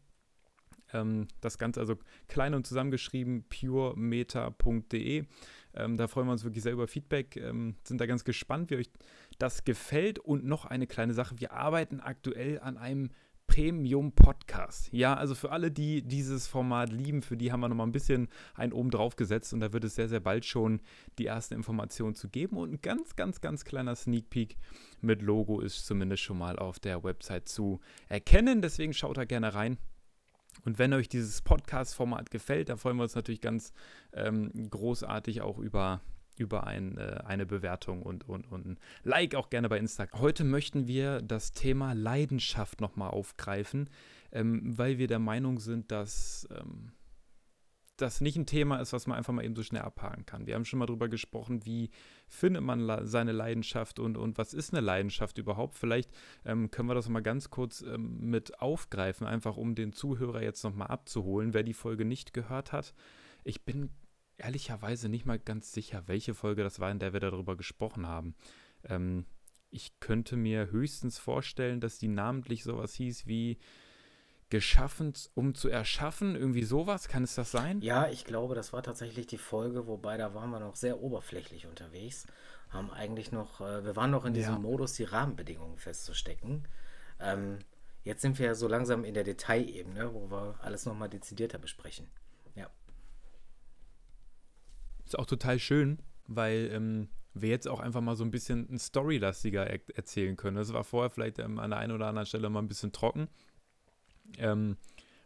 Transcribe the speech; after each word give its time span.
Ähm, 0.93 1.27
das 1.41 1.57
Ganze 1.57 1.79
also 1.79 1.97
klein 2.27 2.53
und 2.53 2.67
zusammengeschrieben, 2.67 3.45
puremeta.de. 3.49 5.25
Ähm, 5.73 5.97
da 5.97 6.07
freuen 6.07 6.27
wir 6.27 6.33
uns 6.33 6.43
wirklich 6.43 6.63
sehr 6.63 6.73
über 6.73 6.87
Feedback, 6.87 7.35
ähm, 7.35 7.75
sind 7.83 7.99
da 7.99 8.05
ganz 8.05 8.23
gespannt, 8.23 8.69
wie 8.69 8.75
euch 8.75 8.91
das 9.39 9.63
gefällt. 9.63 10.19
Und 10.19 10.45
noch 10.45 10.65
eine 10.65 10.87
kleine 10.87 11.13
Sache, 11.13 11.39
wir 11.39 11.51
arbeiten 11.51 11.99
aktuell 11.99 12.59
an 12.59 12.77
einem 12.77 13.09
Premium 13.47 14.11
Podcast. 14.11 14.89
Ja, 14.91 15.13
also 15.13 15.35
für 15.35 15.51
alle, 15.51 15.71
die 15.71 16.01
dieses 16.01 16.47
Format 16.47 16.91
lieben, 16.91 17.21
für 17.21 17.37
die 17.37 17.51
haben 17.51 17.61
wir 17.61 17.69
nochmal 17.69 17.87
ein 17.87 17.91
bisschen 17.91 18.27
einen 18.53 18.73
oben 18.73 18.91
drauf 18.91 19.15
gesetzt 19.15 19.53
und 19.53 19.61
da 19.61 19.71
wird 19.71 19.83
es 19.83 19.95
sehr, 19.95 20.09
sehr 20.09 20.19
bald 20.19 20.45
schon 20.45 20.81
die 21.17 21.25
ersten 21.25 21.53
Informationen 21.53 22.15
zu 22.15 22.29
geben 22.29 22.57
und 22.57 22.73
ein 22.73 22.81
ganz, 22.81 23.15
ganz, 23.15 23.41
ganz 23.41 23.63
kleiner 23.63 23.95
Sneak 23.95 24.29
Peek 24.29 24.57
mit 25.01 25.21
Logo 25.21 25.61
ist 25.61 25.85
zumindest 25.85 26.23
schon 26.23 26.37
mal 26.37 26.59
auf 26.59 26.79
der 26.79 27.03
Website 27.03 27.47
zu 27.47 27.79
erkennen. 28.09 28.61
Deswegen 28.61 28.93
schaut 28.93 29.17
da 29.17 29.25
gerne 29.25 29.53
rein. 29.53 29.77
Und 30.63 30.79
wenn 30.79 30.93
euch 30.93 31.09
dieses 31.09 31.41
Podcast-Format 31.41 32.31
gefällt, 32.31 32.69
da 32.69 32.77
freuen 32.77 32.97
wir 32.97 33.03
uns 33.03 33.15
natürlich 33.15 33.41
ganz 33.41 33.73
ähm, 34.13 34.51
großartig 34.69 35.41
auch 35.41 35.57
über 35.57 36.01
über 36.39 36.67
ein, 36.67 36.97
äh, 36.97 37.21
eine 37.25 37.45
Bewertung 37.45 38.01
und, 38.01 38.27
und, 38.27 38.51
und 38.51 38.65
ein 38.65 38.77
Like 39.03 39.35
auch 39.35 39.49
gerne 39.49 39.69
bei 39.69 39.77
Instagram. 39.77 40.19
Heute 40.19 40.43
möchten 40.43 40.87
wir 40.87 41.21
das 41.21 41.51
Thema 41.51 41.93
Leidenschaft 41.93 42.81
nochmal 42.81 43.11
aufgreifen, 43.11 43.89
ähm, 44.31 44.77
weil 44.77 44.97
wir 44.97 45.07
der 45.07 45.19
Meinung 45.19 45.59
sind, 45.59 45.91
dass 45.91 46.47
ähm, 46.51 46.91
das 47.97 48.21
nicht 48.21 48.35
ein 48.35 48.45
Thema 48.45 48.77
ist, 48.77 48.93
was 48.93 49.07
man 49.07 49.17
einfach 49.17 49.33
mal 49.33 49.45
eben 49.45 49.55
so 49.55 49.63
schnell 49.63 49.81
abhaken 49.81 50.25
kann. 50.25 50.47
Wir 50.47 50.55
haben 50.55 50.65
schon 50.65 50.79
mal 50.79 50.85
darüber 50.85 51.07
gesprochen, 51.07 51.65
wie 51.65 51.89
findet 52.27 52.61
man 52.61 53.07
seine 53.07 53.31
Leidenschaft 53.31 53.99
und, 53.99 54.17
und 54.17 54.37
was 54.37 54.53
ist 54.53 54.73
eine 54.73 54.81
Leidenschaft 54.81 55.37
überhaupt. 55.37 55.75
Vielleicht 55.75 56.11
ähm, 56.43 56.71
können 56.71 56.89
wir 56.89 56.95
das 56.95 57.09
mal 57.09 57.21
ganz 57.21 57.49
kurz 57.49 57.81
ähm, 57.81 58.17
mit 58.19 58.59
aufgreifen, 58.59 59.25
einfach 59.25 59.57
um 59.57 59.75
den 59.75 59.93
Zuhörer 59.93 60.41
jetzt 60.41 60.63
nochmal 60.63 60.87
abzuholen, 60.87 61.53
wer 61.53 61.63
die 61.63 61.73
Folge 61.73 62.05
nicht 62.05 62.33
gehört 62.33 62.71
hat. 62.71 62.93
Ich 63.43 63.63
bin 63.63 63.89
ehrlicherweise 64.37 65.09
nicht 65.09 65.25
mal 65.25 65.39
ganz 65.39 65.71
sicher, 65.71 66.03
welche 66.07 66.33
Folge 66.33 66.63
das 66.63 66.79
war, 66.79 66.91
in 66.91 66.99
der 66.99 67.13
wir 67.13 67.19
darüber 67.19 67.55
gesprochen 67.55 68.07
haben. 68.07 68.35
Ähm, 68.83 69.25
ich 69.69 69.99
könnte 69.99 70.37
mir 70.37 70.71
höchstens 70.71 71.17
vorstellen, 71.17 71.79
dass 71.81 71.97
die 71.97 72.07
namentlich 72.07 72.63
sowas 72.63 72.93
hieß 72.93 73.27
wie 73.27 73.57
geschaffen, 74.49 75.13
um 75.33 75.55
zu 75.55 75.69
erschaffen, 75.69 76.35
irgendwie 76.35 76.63
sowas. 76.63 77.07
Kann 77.07 77.23
es 77.23 77.35
das 77.35 77.51
sein? 77.51 77.81
Ja, 77.81 78.07
ich 78.07 78.25
glaube, 78.25 78.55
das 78.55 78.73
war 78.73 78.83
tatsächlich 78.83 79.27
die 79.27 79.37
Folge, 79.37 79.87
wobei 79.87 80.17
da 80.17 80.33
waren 80.33 80.51
wir 80.51 80.59
noch 80.59 80.75
sehr 80.75 81.01
oberflächlich 81.01 81.65
unterwegs. 81.67 82.27
Haben 82.69 82.91
eigentlich 82.91 83.31
noch, 83.31 83.61
äh, 83.61 83.83
wir 83.83 83.95
waren 83.95 84.11
noch 84.11 84.25
in 84.25 84.33
diesem 84.33 84.53
ja. 84.53 84.59
Modus, 84.59 84.93
die 84.93 85.03
Rahmenbedingungen 85.03 85.77
festzustecken. 85.77 86.67
Ähm, 87.19 87.59
jetzt 88.03 88.21
sind 88.21 88.37
wir 88.39 88.55
so 88.55 88.67
langsam 88.67 89.03
in 89.03 89.13
der 89.13 89.23
Detailebene, 89.23 90.13
wo 90.13 90.29
wir 90.29 90.59
alles 90.61 90.85
nochmal 90.85 91.09
dezidierter 91.09 91.57
besprechen. 91.57 92.07
Ist 95.05 95.19
auch 95.19 95.25
total 95.25 95.59
schön, 95.59 95.99
weil 96.27 96.69
ähm, 96.71 97.09
wir 97.33 97.49
jetzt 97.49 97.67
auch 97.67 97.79
einfach 97.79 98.01
mal 98.01 98.15
so 98.15 98.23
ein 98.23 98.31
bisschen 98.31 98.67
ein 98.69 98.79
Storylastiger 98.79 99.67
er 99.67 99.79
erzählen 99.95 100.35
können. 100.35 100.57
Das 100.57 100.73
war 100.73 100.83
vorher 100.83 101.09
vielleicht 101.09 101.39
ähm, 101.39 101.59
an 101.59 101.71
der 101.71 101.79
einen 101.79 101.91
oder 101.91 102.07
anderen 102.07 102.25
Stelle 102.25 102.49
mal 102.49 102.59
ein 102.61 102.67
bisschen 102.67 102.91
trocken, 102.91 103.27
ähm, 104.37 104.77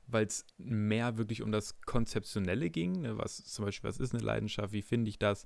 weil 0.07 0.25
es 0.25 0.45
mehr 0.57 1.17
wirklich 1.17 1.43
um 1.43 1.51
das 1.51 1.79
Konzeptionelle 1.81 2.69
ging. 2.69 3.01
Ne? 3.01 3.17
Was 3.17 3.43
zum 3.45 3.65
Beispiel, 3.65 3.87
was 3.87 3.99
ist 3.99 4.13
eine 4.13 4.23
Leidenschaft, 4.23 4.73
wie 4.73 4.81
finde 4.81 5.09
ich 5.09 5.19
das? 5.19 5.45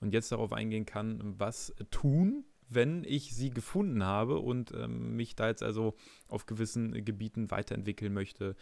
Und 0.00 0.12
jetzt 0.12 0.30
darauf 0.30 0.52
eingehen 0.52 0.84
kann, 0.84 1.34
was 1.38 1.74
tun, 1.90 2.44
wenn 2.68 3.04
ich 3.04 3.34
sie 3.34 3.50
gefunden 3.50 4.04
habe 4.04 4.38
und 4.38 4.72
ähm, 4.72 5.16
mich 5.16 5.36
da 5.36 5.48
jetzt 5.48 5.62
also 5.62 5.94
auf 6.28 6.46
gewissen 6.46 7.04
Gebieten 7.04 7.50
weiterentwickeln 7.50 8.12
möchte, 8.12 8.56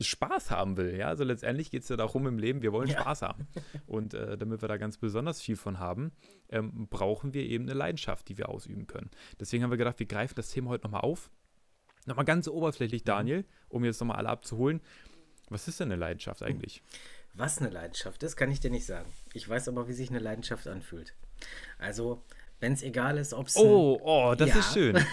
Spaß 0.00 0.50
haben 0.50 0.76
will. 0.76 0.96
Ja, 0.96 1.08
also 1.08 1.24
letztendlich 1.24 1.70
geht 1.70 1.82
es 1.82 1.88
ja 1.88 1.96
darum 1.96 2.26
im 2.26 2.38
Leben, 2.38 2.62
wir 2.62 2.72
wollen 2.72 2.88
ja. 2.88 3.00
Spaß 3.00 3.22
haben. 3.22 3.46
Und 3.86 4.14
äh, 4.14 4.36
damit 4.36 4.62
wir 4.62 4.68
da 4.68 4.76
ganz 4.76 4.98
besonders 4.98 5.40
viel 5.40 5.56
von 5.56 5.78
haben, 5.78 6.12
ähm, 6.48 6.88
brauchen 6.88 7.32
wir 7.32 7.44
eben 7.44 7.64
eine 7.64 7.74
Leidenschaft, 7.74 8.28
die 8.28 8.36
wir 8.36 8.48
ausüben 8.48 8.86
können. 8.86 9.10
Deswegen 9.38 9.62
haben 9.62 9.70
wir 9.70 9.76
gedacht, 9.76 9.98
wir 9.98 10.06
greifen 10.06 10.34
das 10.34 10.50
Thema 10.50 10.70
heute 10.70 10.84
nochmal 10.84 11.02
auf. 11.02 11.30
Nochmal 12.06 12.24
ganz 12.24 12.48
oberflächlich, 12.48 13.02
mhm. 13.02 13.06
Daniel, 13.06 13.44
um 13.68 13.84
jetzt 13.84 14.00
nochmal 14.00 14.16
alle 14.16 14.28
abzuholen. 14.28 14.80
Was 15.48 15.68
ist 15.68 15.80
denn 15.80 15.92
eine 15.92 16.00
Leidenschaft 16.00 16.42
eigentlich? 16.42 16.82
Was 17.34 17.58
eine 17.58 17.70
Leidenschaft 17.70 18.22
ist, 18.22 18.36
kann 18.36 18.50
ich 18.50 18.60
dir 18.60 18.70
nicht 18.70 18.86
sagen. 18.86 19.12
Ich 19.32 19.48
weiß 19.48 19.68
aber, 19.68 19.88
wie 19.88 19.92
sich 19.92 20.10
eine 20.10 20.20
Leidenschaft 20.20 20.66
anfühlt. 20.66 21.14
Also, 21.78 22.22
wenn 22.60 22.72
es 22.72 22.82
egal 22.82 23.18
ist, 23.18 23.34
ob 23.34 23.48
es. 23.48 23.56
Oh, 23.56 24.00
oh, 24.02 24.34
das 24.36 24.50
ja. 24.50 24.58
ist 24.58 24.72
schön. 24.72 25.04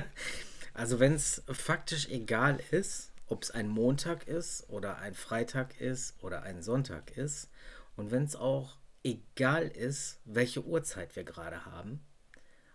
also, 0.74 1.00
wenn 1.00 1.14
es 1.14 1.42
faktisch 1.48 2.08
egal 2.08 2.60
ist, 2.70 3.07
ob 3.28 3.42
es 3.42 3.50
ein 3.50 3.68
Montag 3.68 4.26
ist 4.26 4.68
oder 4.68 4.98
ein 4.98 5.14
Freitag 5.14 5.80
ist 5.80 6.22
oder 6.22 6.42
ein 6.42 6.62
Sonntag 6.62 7.16
ist. 7.16 7.50
Und 7.96 8.10
wenn 8.10 8.24
es 8.24 8.36
auch 8.36 8.76
egal 9.02 9.68
ist, 9.68 10.20
welche 10.24 10.64
Uhrzeit 10.64 11.16
wir 11.16 11.24
gerade 11.24 11.64
haben, 11.64 12.00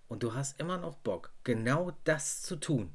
und 0.07 0.21
du 0.21 0.35
hast 0.35 0.59
immer 0.59 0.77
noch 0.77 0.95
Bock, 0.97 1.31
genau 1.43 1.91
das 2.03 2.41
zu 2.43 2.55
tun, 2.55 2.93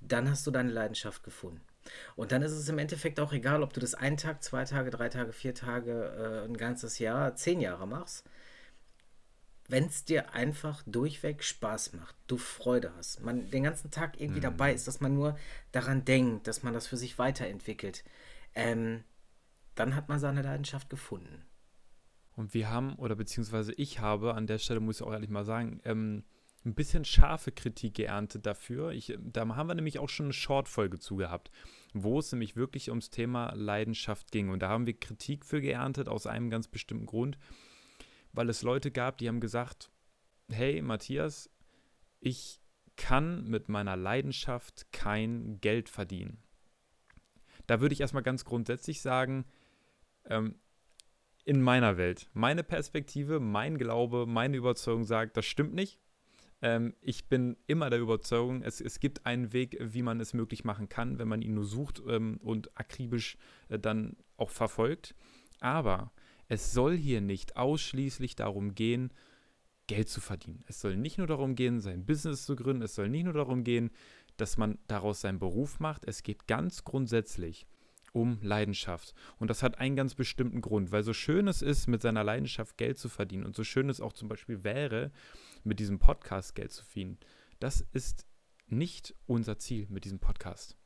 dann 0.00 0.28
hast 0.28 0.46
du 0.46 0.50
deine 0.50 0.70
Leidenschaft 0.70 1.22
gefunden. 1.22 1.62
Und 2.14 2.32
dann 2.32 2.42
ist 2.42 2.52
es 2.52 2.68
im 2.68 2.78
Endeffekt 2.78 3.20
auch 3.20 3.32
egal, 3.32 3.62
ob 3.62 3.72
du 3.72 3.80
das 3.80 3.94
einen 3.94 4.16
Tag, 4.16 4.42
zwei 4.42 4.64
Tage, 4.64 4.90
drei 4.90 5.08
Tage, 5.08 5.32
vier 5.32 5.54
Tage, 5.54 5.92
äh, 5.92 6.44
ein 6.44 6.56
ganzes 6.56 6.98
Jahr, 6.98 7.36
zehn 7.36 7.60
Jahre 7.60 7.86
machst 7.86 8.28
wenn 9.68 9.86
es 9.86 10.04
dir 10.04 10.34
einfach 10.34 10.82
durchweg 10.86 11.42
Spaß 11.42 11.94
macht, 11.94 12.14
du 12.26 12.36
Freude 12.36 12.92
hast, 12.96 13.22
man 13.22 13.50
den 13.50 13.64
ganzen 13.64 13.90
Tag 13.90 14.20
irgendwie 14.20 14.40
mhm. 14.40 14.44
dabei 14.44 14.72
ist, 14.72 14.86
dass 14.86 15.00
man 15.00 15.14
nur 15.14 15.38
daran 15.72 16.04
denkt, 16.04 16.46
dass 16.46 16.62
man 16.62 16.74
das 16.74 16.86
für 16.86 16.96
sich 16.96 17.18
weiterentwickelt, 17.18 18.04
ähm, 18.54 19.04
dann 19.74 19.94
hat 19.94 20.08
man 20.08 20.18
seine 20.18 20.42
Leidenschaft 20.42 20.88
gefunden. 20.90 21.44
Und 22.34 22.54
wir 22.54 22.70
haben, 22.70 22.94
oder 22.96 23.16
beziehungsweise 23.16 23.72
ich 23.74 24.00
habe, 24.00 24.34
an 24.34 24.46
der 24.46 24.58
Stelle 24.58 24.80
muss 24.80 25.00
ich 25.00 25.06
auch 25.06 25.12
ehrlich 25.12 25.30
mal 25.30 25.44
sagen, 25.44 25.80
ähm, 25.84 26.24
ein 26.66 26.74
bisschen 26.74 27.04
scharfe 27.04 27.52
Kritik 27.52 27.94
geerntet 27.94 28.44
dafür. 28.44 28.90
Ich, 28.90 29.16
da 29.18 29.46
haben 29.48 29.68
wir 29.68 29.74
nämlich 29.74 29.98
auch 29.98 30.08
schon 30.08 30.26
eine 30.26 30.32
Short-Folge 30.32 30.98
zu 30.98 31.16
gehabt, 31.16 31.50
wo 31.94 32.18
es 32.18 32.32
nämlich 32.32 32.56
wirklich 32.56 32.90
ums 32.90 33.10
Thema 33.10 33.52
Leidenschaft 33.54 34.32
ging. 34.32 34.50
Und 34.50 34.60
da 34.60 34.68
haben 34.68 34.86
wir 34.86 34.98
Kritik 34.98 35.46
für 35.46 35.60
geerntet, 35.60 36.08
aus 36.08 36.26
einem 36.26 36.50
ganz 36.50 36.68
bestimmten 36.68 37.06
Grund 37.06 37.38
weil 38.36 38.48
es 38.48 38.62
Leute 38.62 38.90
gab, 38.90 39.18
die 39.18 39.28
haben 39.28 39.40
gesagt, 39.40 39.90
hey 40.50 40.82
Matthias, 40.82 41.50
ich 42.20 42.60
kann 42.96 43.44
mit 43.44 43.68
meiner 43.68 43.96
Leidenschaft 43.96 44.92
kein 44.92 45.60
Geld 45.60 45.88
verdienen. 45.88 46.38
Da 47.66 47.80
würde 47.80 47.92
ich 47.92 48.00
erstmal 48.00 48.22
ganz 48.22 48.44
grundsätzlich 48.44 49.00
sagen, 49.00 49.44
ähm, 50.26 50.56
in 51.44 51.62
meiner 51.62 51.96
Welt, 51.96 52.28
meine 52.32 52.64
Perspektive, 52.64 53.38
mein 53.38 53.78
Glaube, 53.78 54.26
meine 54.26 54.56
Überzeugung 54.56 55.04
sagt, 55.04 55.36
das 55.36 55.46
stimmt 55.46 55.74
nicht. 55.74 55.98
Ähm, 56.60 56.94
ich 57.00 57.28
bin 57.28 57.56
immer 57.66 57.90
der 57.90 58.00
Überzeugung, 58.00 58.62
es, 58.62 58.80
es 58.80 58.98
gibt 58.98 59.26
einen 59.26 59.52
Weg, 59.52 59.76
wie 59.80 60.02
man 60.02 60.20
es 60.20 60.34
möglich 60.34 60.64
machen 60.64 60.88
kann, 60.88 61.18
wenn 61.18 61.28
man 61.28 61.42
ihn 61.42 61.54
nur 61.54 61.64
sucht 61.64 62.02
ähm, 62.08 62.38
und 62.42 62.76
akribisch 62.76 63.36
äh, 63.68 63.78
dann 63.78 64.16
auch 64.36 64.50
verfolgt. 64.50 65.14
Aber 65.60 66.12
es 66.48 66.72
soll 66.72 66.96
hier 66.96 67.20
nicht 67.20 67.56
ausschließlich 67.56 68.36
darum 68.36 68.74
gehen, 68.74 69.12
Geld 69.86 70.08
zu 70.08 70.20
verdienen. 70.20 70.64
Es 70.66 70.80
soll 70.80 70.96
nicht 70.96 71.18
nur 71.18 71.26
darum 71.26 71.54
gehen, 71.54 71.80
sein 71.80 72.06
Business 72.06 72.44
zu 72.44 72.56
gründen. 72.56 72.82
Es 72.82 72.94
soll 72.94 73.08
nicht 73.08 73.24
nur 73.24 73.32
darum 73.32 73.62
gehen, 73.62 73.90
dass 74.36 74.56
man 74.56 74.78
daraus 74.88 75.20
seinen 75.20 75.38
Beruf 75.38 75.80
macht. 75.80 76.04
Es 76.04 76.22
geht 76.22 76.46
ganz 76.46 76.84
grundsätzlich 76.84 77.66
um 78.12 78.38
Leidenschaft. 78.42 79.14
Und 79.38 79.48
das 79.48 79.62
hat 79.62 79.78
einen 79.78 79.94
ganz 79.94 80.14
bestimmten 80.14 80.60
Grund, 80.60 80.90
weil 80.90 81.02
so 81.02 81.12
schön 81.12 81.48
es 81.48 81.62
ist, 81.62 81.86
mit 81.86 82.02
seiner 82.02 82.24
Leidenschaft 82.24 82.78
Geld 82.78 82.98
zu 82.98 83.08
verdienen 83.08 83.44
und 83.44 83.54
so 83.54 83.62
schön 83.62 83.90
es 83.90 84.00
auch 84.00 84.12
zum 84.12 84.28
Beispiel 84.28 84.64
wäre, 84.64 85.12
mit 85.64 85.78
diesem 85.80 85.98
Podcast 85.98 86.54
Geld 86.54 86.72
zu 86.72 86.82
verdienen, 86.84 87.18
das 87.60 87.86
ist 87.92 88.26
nicht 88.68 89.14
unser 89.26 89.58
Ziel 89.58 89.86
mit 89.90 90.04
diesem 90.04 90.18
Podcast. 90.18 90.76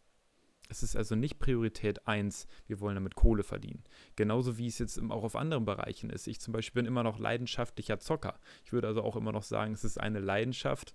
Es 0.71 0.85
ist 0.85 0.97
also 0.97 1.17
nicht 1.17 1.41
Priorität 1.41 2.07
1, 2.07 2.47
wir 2.67 2.79
wollen 2.81 2.95
damit 2.95 3.17
Kohle 3.17 3.43
verdienen. 3.43 3.83
Genauso 4.15 4.57
wie 4.57 4.69
es 4.69 4.79
jetzt 4.79 5.01
auch 5.11 5.25
auf 5.25 5.35
anderen 5.35 5.65
Bereichen 5.65 6.11
ist. 6.11 6.29
Ich 6.29 6.41
zum 6.41 6.53
Beispiel 6.53 6.83
bin 6.83 6.87
immer 6.87 7.03
noch 7.03 7.19
leidenschaftlicher 7.19 7.99
Zocker. 7.99 8.39
Ich 8.65 8.73
würde 8.73 8.87
also 8.87 9.03
auch 9.03 9.17
immer 9.17 9.33
noch 9.33 9.43
sagen, 9.43 9.73
es 9.73 9.83
ist 9.83 9.99
eine 9.99 10.21
Leidenschaft, 10.21 10.95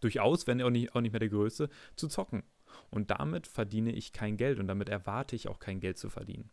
durchaus, 0.00 0.46
wenn 0.46 0.60
auch 0.60 0.70
nicht, 0.70 0.94
auch 0.94 1.00
nicht 1.00 1.12
mehr 1.12 1.20
der 1.20 1.30
Größte, 1.30 1.70
zu 1.96 2.08
zocken. 2.08 2.42
Und 2.90 3.10
damit 3.10 3.46
verdiene 3.46 3.92
ich 3.92 4.12
kein 4.12 4.36
Geld 4.36 4.58
und 4.58 4.66
damit 4.66 4.90
erwarte 4.90 5.34
ich 5.34 5.48
auch 5.48 5.58
kein 5.58 5.80
Geld 5.80 5.96
zu 5.96 6.10
verdienen. 6.10 6.50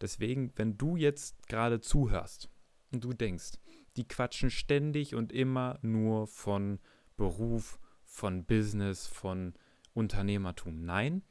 Deswegen, 0.00 0.52
wenn 0.56 0.78
du 0.78 0.96
jetzt 0.96 1.48
gerade 1.48 1.80
zuhörst 1.80 2.48
und 2.92 3.04
du 3.04 3.12
denkst, 3.12 3.58
die 3.96 4.08
quatschen 4.08 4.50
ständig 4.50 5.14
und 5.14 5.32
immer 5.32 5.78
nur 5.82 6.26
von 6.26 6.78
Beruf, 7.16 7.78
von 8.04 8.44
Business, 8.44 9.06
von 9.06 9.54
Unternehmertum. 9.92 10.84
Nein, 10.84 11.22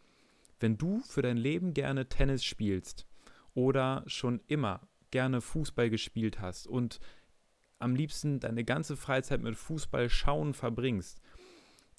wenn 0.64 0.78
du 0.78 1.02
für 1.02 1.22
dein 1.22 1.36
Leben 1.36 1.74
gerne 1.74 2.08
Tennis 2.08 2.46
spielst 2.46 3.06
oder 3.54 4.06
schon 4.08 4.40
immer 4.48 4.88
gerne 5.12 5.42
Fußball 5.42 5.90
gespielt 5.90 6.40
hast 6.40 6.68
und 6.68 7.02
am 7.80 7.98
liebsten 7.98 8.40
deine 8.40 8.64
ganze 8.64 8.96
Freizeit 8.96 9.42
mit 9.42 9.58
Fußball 9.58 10.10
schauen 10.10 10.54
verbringst, 10.54 11.20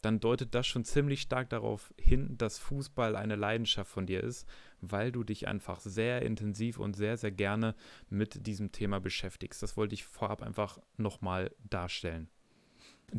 dann 0.01 0.19
deutet 0.19 0.55
das 0.55 0.67
schon 0.67 0.87
ziemlich 0.87 1.21
stark 1.21 1.51
darauf 1.51 1.93
hin, 1.99 2.39
dass 2.39 2.59
Fußball 2.59 3.17
eine 3.17 3.37
Leidenschaft 3.37 3.91
von 3.91 4.07
dir 4.07 4.23
ist, 4.23 4.49
weil 4.81 5.13
du 5.13 5.25
dich 5.25 5.47
einfach 5.47 5.81
sehr 5.81 6.23
intensiv 6.23 6.79
und 6.79 6.97
sehr, 6.97 7.19
sehr 7.19 7.33
gerne 7.33 7.75
mit 8.09 8.47
diesem 8.47 8.73
Thema 8.73 8.99
beschäftigst. 8.99 9.63
Das 9.63 9.77
wollte 9.77 9.93
ich 9.93 10.05
vorab 10.05 10.43
einfach 10.43 10.79
nochmal 10.97 11.55
darstellen 11.69 12.31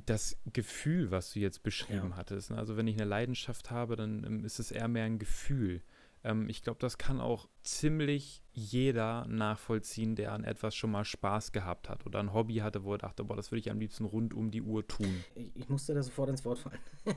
das 0.05 0.37
Gefühl, 0.51 1.09
was 1.09 1.31
du 1.31 1.39
jetzt 1.39 1.63
beschrieben 1.63 2.09
ja. 2.11 2.17
hattest. 2.17 2.51
Ne? 2.51 2.57
Also 2.57 2.75
wenn 2.75 2.87
ich 2.87 2.95
eine 2.95 3.09
Leidenschaft 3.09 3.71
habe, 3.71 3.95
dann 3.95 4.23
ähm, 4.25 4.45
ist 4.45 4.59
es 4.59 4.71
eher 4.71 4.89
mehr 4.89 5.05
ein 5.05 5.19
Gefühl. 5.19 5.81
Ähm, 6.23 6.49
ich 6.49 6.63
glaube, 6.63 6.79
das 6.79 6.97
kann 6.97 7.21
auch 7.21 7.47
ziemlich 7.63 8.43
jeder 8.51 9.25
nachvollziehen, 9.27 10.15
der 10.15 10.33
an 10.33 10.43
etwas 10.43 10.75
schon 10.75 10.91
mal 10.91 11.05
Spaß 11.05 11.53
gehabt 11.53 11.87
hat 11.87 12.05
oder 12.05 12.19
ein 12.19 12.33
Hobby 12.33 12.55
hatte, 12.55 12.83
wo 12.83 12.93
er 12.93 12.97
dachte, 12.97 13.23
boah, 13.23 13.37
das 13.37 13.51
würde 13.51 13.61
ich 13.61 13.71
am 13.71 13.79
liebsten 13.79 14.03
rund 14.03 14.33
um 14.33 14.51
die 14.51 14.61
Uhr 14.61 14.85
tun. 14.85 15.23
Ich, 15.33 15.55
ich 15.55 15.69
musste 15.69 15.93
da 15.93 16.03
sofort 16.03 16.29
ins 16.29 16.43
Wort 16.43 16.59
fallen. 16.59 16.79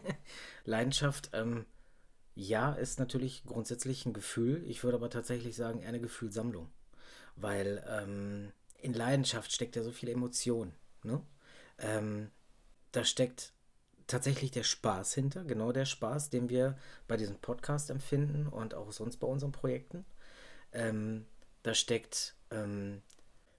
Leidenschaft, 0.64 1.30
ähm, 1.32 1.66
ja, 2.36 2.72
ist 2.74 3.00
natürlich 3.00 3.42
grundsätzlich 3.44 4.06
ein 4.06 4.12
Gefühl. 4.12 4.62
Ich 4.68 4.84
würde 4.84 4.98
aber 4.98 5.10
tatsächlich 5.10 5.56
sagen, 5.56 5.80
eher 5.80 5.88
eine 5.88 6.00
Gefühlsammlung. 6.00 6.70
Weil 7.34 7.84
ähm, 7.88 8.52
in 8.80 8.92
Leidenschaft 8.92 9.50
steckt 9.50 9.74
ja 9.74 9.82
so 9.82 9.90
viel 9.90 10.08
Emotion. 10.08 10.72
Ne? 11.02 11.20
Ähm, 11.78 12.30
da 12.92 13.04
steckt 13.04 13.52
tatsächlich 14.06 14.50
der 14.50 14.64
Spaß 14.64 15.14
hinter, 15.14 15.44
genau 15.44 15.72
der 15.72 15.84
Spaß, 15.84 16.30
den 16.30 16.48
wir 16.48 16.76
bei 17.06 17.16
diesem 17.16 17.36
Podcast 17.36 17.90
empfinden 17.90 18.46
und 18.46 18.74
auch 18.74 18.90
sonst 18.92 19.18
bei 19.18 19.26
unseren 19.26 19.52
Projekten. 19.52 20.04
Ähm, 20.72 21.26
da 21.62 21.74
steckt 21.74 22.34
ähm, 22.50 23.02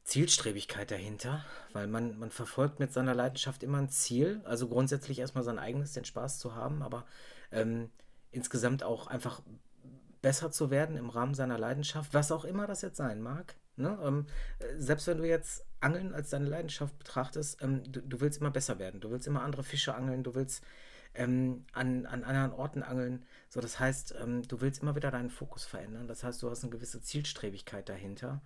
Zielstrebigkeit 0.03 0.89
dahinter, 0.89 1.45
weil 1.73 1.87
man, 1.87 2.17
man 2.17 2.31
verfolgt 2.31 2.79
mit 2.79 2.91
seiner 2.91 3.13
Leidenschaft 3.13 3.61
immer 3.61 3.77
ein 3.77 3.89
Ziel, 3.89 4.41
also 4.43 4.67
grundsätzlich 4.67 5.19
erstmal 5.19 5.43
sein 5.43 5.59
eigenes, 5.59 5.93
den 5.93 6.05
Spaß 6.05 6.39
zu 6.39 6.55
haben, 6.55 6.81
aber 6.81 7.05
ähm, 7.51 7.91
insgesamt 8.31 8.83
auch 8.83 9.07
einfach 9.07 9.41
besser 10.21 10.51
zu 10.51 10.71
werden 10.71 10.97
im 10.97 11.09
Rahmen 11.09 11.35
seiner 11.35 11.59
Leidenschaft, 11.59 12.13
was 12.13 12.31
auch 12.31 12.43
immer 12.43 12.65
das 12.65 12.81
jetzt 12.81 12.97
sein 12.97 13.21
mag. 13.21 13.55
Ne? 13.79 13.97
Ähm, 14.03 14.25
selbst 14.77 15.07
wenn 15.07 15.17
du 15.17 15.27
jetzt 15.27 15.65
Angeln 15.79 16.13
als 16.13 16.29
deine 16.29 16.45
Leidenschaft 16.45 16.97
betrachtest, 16.99 17.61
ähm, 17.61 17.83
du, 17.89 18.01
du, 18.01 18.21
willst 18.21 18.41
immer 18.41 18.51
besser 18.51 18.79
werden. 18.79 18.99
Du 18.99 19.11
willst 19.11 19.27
immer 19.27 19.43
andere 19.43 19.63
Fische 19.63 19.95
angeln, 19.95 20.23
du 20.23 20.35
willst 20.35 20.63
ähm, 21.15 21.65
an, 21.73 22.05
an 22.05 22.23
anderen 22.23 22.51
Orten 22.51 22.83
angeln. 22.83 23.25
So, 23.49 23.61
das 23.61 23.79
heißt, 23.79 24.15
ähm, 24.21 24.47
du 24.47 24.61
willst 24.61 24.81
immer 24.81 24.95
wieder 24.95 25.11
deinen 25.11 25.29
Fokus 25.29 25.65
verändern. 25.65 26.07
Das 26.07 26.23
heißt, 26.23 26.41
du 26.43 26.49
hast 26.49 26.63
eine 26.63 26.71
gewisse 26.71 27.01
Zielstrebigkeit 27.01 27.87
dahinter 27.89 28.41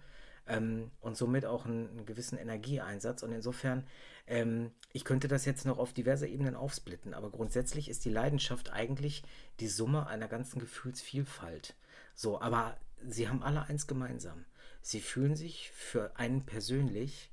ähm, 0.48 0.92
und 1.02 1.18
somit 1.18 1.46
auch 1.46 1.66
einen, 1.66 1.90
einen, 1.90 2.06
gewissen 2.06 2.38
Energieeinsatz. 2.38 3.24
Und 3.24 3.32
insofern, 3.32 3.86
ähm, 4.28 4.72
ich 4.92 5.04
könnte 5.06 5.28
das 5.28 5.46
jetzt 5.46 5.66
noch 5.66 5.80
auf 5.80 5.94
diverse 5.94 6.28
Ebenen 6.28 6.56
aufsplitten, 6.56 7.14
aber 7.14 7.32
grundsätzlich 7.32 7.90
ist 7.90 8.06
die 8.06 8.12
Leidenschaft 8.12 8.72
eigentlich 8.72 9.24
die 9.60 9.68
Summe 9.68 10.08
einer 10.08 10.28
ganzen 10.28 10.60
Gefühlsvielfalt. 10.60 11.76
So, 12.16 12.40
aber 12.40 12.78
sie 13.08 13.28
haben 13.28 13.44
alle 13.44 13.64
eins 13.64 13.88
gemeinsam 13.88 14.46
sie 14.84 15.02
fühlen 15.02 15.36
sich 15.36 15.72
für 15.72 16.18
einen 16.18 16.46
persönlich 16.46 17.32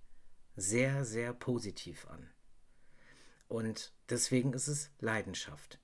sehr, 0.56 1.05
sehr 1.05 1.35
positiv 1.35 2.06
an. 2.08 2.31
Und 3.49 3.93
deswegen 4.08 4.52
ist 4.52 4.69
es 4.69 4.91
Leidenschaft. 5.00 5.79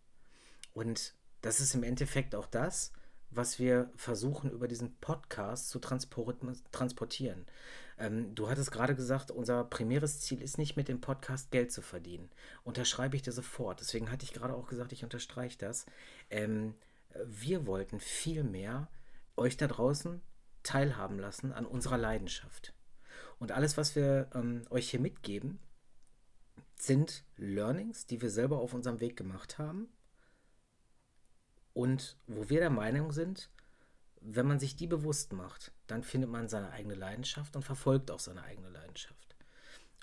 Und 0.72 1.14
das 1.42 1.60
ist 1.60 1.74
im 1.74 1.82
Endeffekt 1.82 2.34
auch 2.34 2.46
das, 2.46 2.92
was 3.30 3.58
wir 3.58 3.90
versuchen 3.96 4.50
über 4.50 4.68
diesen 4.68 4.96
Podcast 4.98 5.68
zu 5.68 5.80
transportieren. 5.80 7.44
Ähm, 7.98 8.34
du 8.34 8.48
hattest 8.48 8.70
gerade 8.70 8.94
gesagt, 8.94 9.32
unser 9.32 9.64
primäres 9.64 10.20
Ziel 10.20 10.40
ist 10.40 10.58
nicht 10.58 10.76
mit 10.76 10.86
dem 10.86 11.00
Podcast 11.00 11.50
Geld 11.50 11.72
zu 11.72 11.82
verdienen. 11.82 12.30
Unterschreibe 12.62 13.16
ich 13.16 13.22
dir 13.22 13.32
sofort. 13.32 13.80
Deswegen 13.80 14.12
hatte 14.12 14.24
ich 14.24 14.32
gerade 14.32 14.54
auch 14.54 14.69
gesagt, 14.69 14.92
ich 14.92 15.02
unterstreiche 15.02 15.58
das. 15.58 15.86
Ähm, 16.30 16.74
wir 17.24 17.66
wollten 17.66 17.98
vielmehr 17.98 18.88
euch 19.36 19.56
da 19.56 19.67
draußen 19.67 20.22
teilhaben 20.67 21.19
lassen 21.19 21.53
an 21.53 21.67
unserer 21.67 21.99
Leidenschaft. 21.99 22.75
Und 23.39 23.53
alles, 23.53 23.77
was 23.77 23.94
wir 23.96 24.29
ähm, 24.35 24.65
euch 24.70 24.91
hier 24.91 25.01
mitgeben, 25.01 25.58
sind 26.75 27.25
Learnings, 27.37 28.06
die 28.06 28.20
wir 28.20 28.31
selber 28.31 28.58
auf 28.58 28.75
unserem 28.75 29.01
Weg 29.01 29.17
gemacht 29.17 29.58
haben 29.58 29.89
und 31.73 32.17
wo 32.27 32.49
wir 32.49 32.61
der 32.61 32.70
Meinung 32.70 33.13
sind, 33.13 33.51
wenn 34.20 34.46
man 34.46 34.58
sich 34.58 34.77
die 34.77 34.87
bewusst 34.87 35.32
macht, 35.32 35.73
dann 35.87 36.03
findet 36.03 36.31
man 36.31 36.49
seine 36.49 36.70
eigene 36.70 36.94
Leidenschaft 36.94 37.55
und 37.55 37.63
verfolgt 37.63 38.11
auch 38.11 38.19
seine 38.19 38.43
eigene 38.43 38.69
Leidenschaft. 38.69 39.37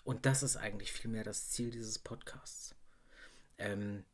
Und 0.04 0.26
das 0.26 0.44
ist 0.44 0.58
eigentlich 0.58 0.92
vielmehr 0.92 1.24
das 1.24 1.50
Ziel 1.50 1.72
dieses 1.72 2.00
Podcasts. 2.00 2.76
Ähm, 3.58 4.06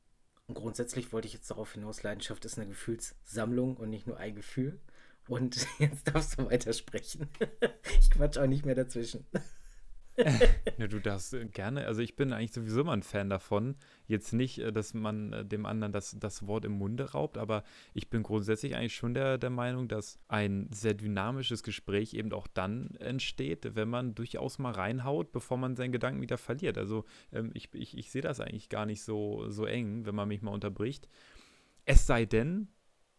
und 0.48 0.56
grundsätzlich 0.56 1.12
wollte 1.14 1.28
ich 1.28 1.34
jetzt 1.34 1.52
darauf 1.52 1.74
hinaus, 1.74 2.04
Leidenschaft 2.04 2.44
ist 2.46 2.58
eine 2.58 2.68
Gefühlssammlung 2.68 3.78
und 3.78 3.90
nicht 3.90 4.08
nur 4.08 4.18
ein 4.18 4.36
Gefühl. 4.36 4.80
Und 5.30 5.68
jetzt 5.80 6.08
darfst 6.08 6.38
du 6.38 6.46
weitersprechen. 6.46 7.28
Ich 8.00 8.12
quatsch 8.12 8.38
auch 8.38 8.48
nicht 8.48 8.66
mehr 8.66 8.76
dazwischen. 8.76 9.26
ja, 10.78 10.88
du 10.88 11.00
darfst 11.00 11.34
äh, 11.34 11.46
gerne, 11.46 11.86
also 11.86 12.02
ich 12.02 12.16
bin 12.16 12.34
eigentlich 12.34 12.52
sowieso 12.52 12.84
mal 12.84 12.94
ein 12.94 13.04
Fan 13.04 13.30
davon. 13.30 13.76
Jetzt 14.08 14.34
nicht, 14.34 14.60
äh, 14.60 14.72
dass 14.72 14.94
man 14.94 15.32
äh, 15.34 15.46
dem 15.46 15.66
anderen 15.66 15.94
das, 15.94 16.16
das 16.20 16.48
Wort 16.48 16.66
im 16.66 16.74
Munde 16.74 17.12
raubt, 17.12 17.38
aber 17.38 17.64
ich 17.94 18.10
bin 18.10 18.24
grundsätzlich 18.24 18.76
eigentlich 18.76 18.96
schon 18.96 19.14
der, 19.14 19.38
der 19.38 19.50
Meinung, 19.50 19.88
dass 19.88 20.20
ein 20.28 20.68
sehr 20.72 20.94
dynamisches 20.94 21.64
Gespräch 21.64 22.14
eben 22.14 22.34
auch 22.34 22.48
dann 22.48 22.96
entsteht, 22.96 23.76
wenn 23.76 23.90
man 23.90 24.16
durchaus 24.16 24.60
mal 24.60 24.74
reinhaut, 24.74 25.32
bevor 25.32 25.58
man 25.58 25.76
seinen 25.76 25.92
Gedanken 25.92 26.22
wieder 26.22 26.38
verliert. 26.38 26.78
Also 26.78 27.06
ähm, 27.32 27.52
ich, 27.54 27.70
ich, 27.74 27.98
ich 27.98 28.12
sehe 28.12 28.22
das 28.22 28.40
eigentlich 28.40 28.70
gar 28.70 28.86
nicht 28.86 29.04
so, 29.04 29.50
so 29.50 29.66
eng, 29.66 30.06
wenn 30.06 30.16
man 30.16 30.28
mich 30.28 30.42
mal 30.42 30.52
unterbricht. 30.52 31.08
Es 31.86 32.06
sei 32.06 32.26
denn, 32.26 32.68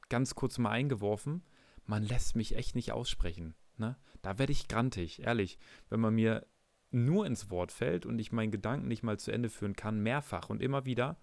ganz 0.09 0.35
kurz 0.35 0.59
mal 0.59 0.71
eingeworfen, 0.71 1.43
man 1.87 2.03
lässt 2.03 2.37
mich 2.37 2.57
echt 2.57 2.75
nicht 2.75 2.93
aussprechen. 2.93 3.55
Ne? 3.77 3.97
Da 4.23 4.39
werde 4.39 4.53
ich 4.53 4.69
grantig, 4.69 5.23
ehrlich. 5.23 5.59
Wenn 5.89 6.01
man 6.01 6.15
mir 6.15 6.47
nur 6.91 7.27
ins 7.27 7.51
Wort 7.51 7.73
fällt 7.73 8.07
und 8.07 8.19
ich 8.19 8.33
meinen 8.33 8.51
Gedanken 8.51 8.89
nicht 8.89 9.03
mal 9.03 9.19
zu 9.19 9.31
Ende 9.33 9.49
führen 9.49 9.77
kann, 9.77 10.01
mehrfach 10.01 10.51
und 10.51 10.63
immer 10.63 10.85
wieder, 10.85 11.17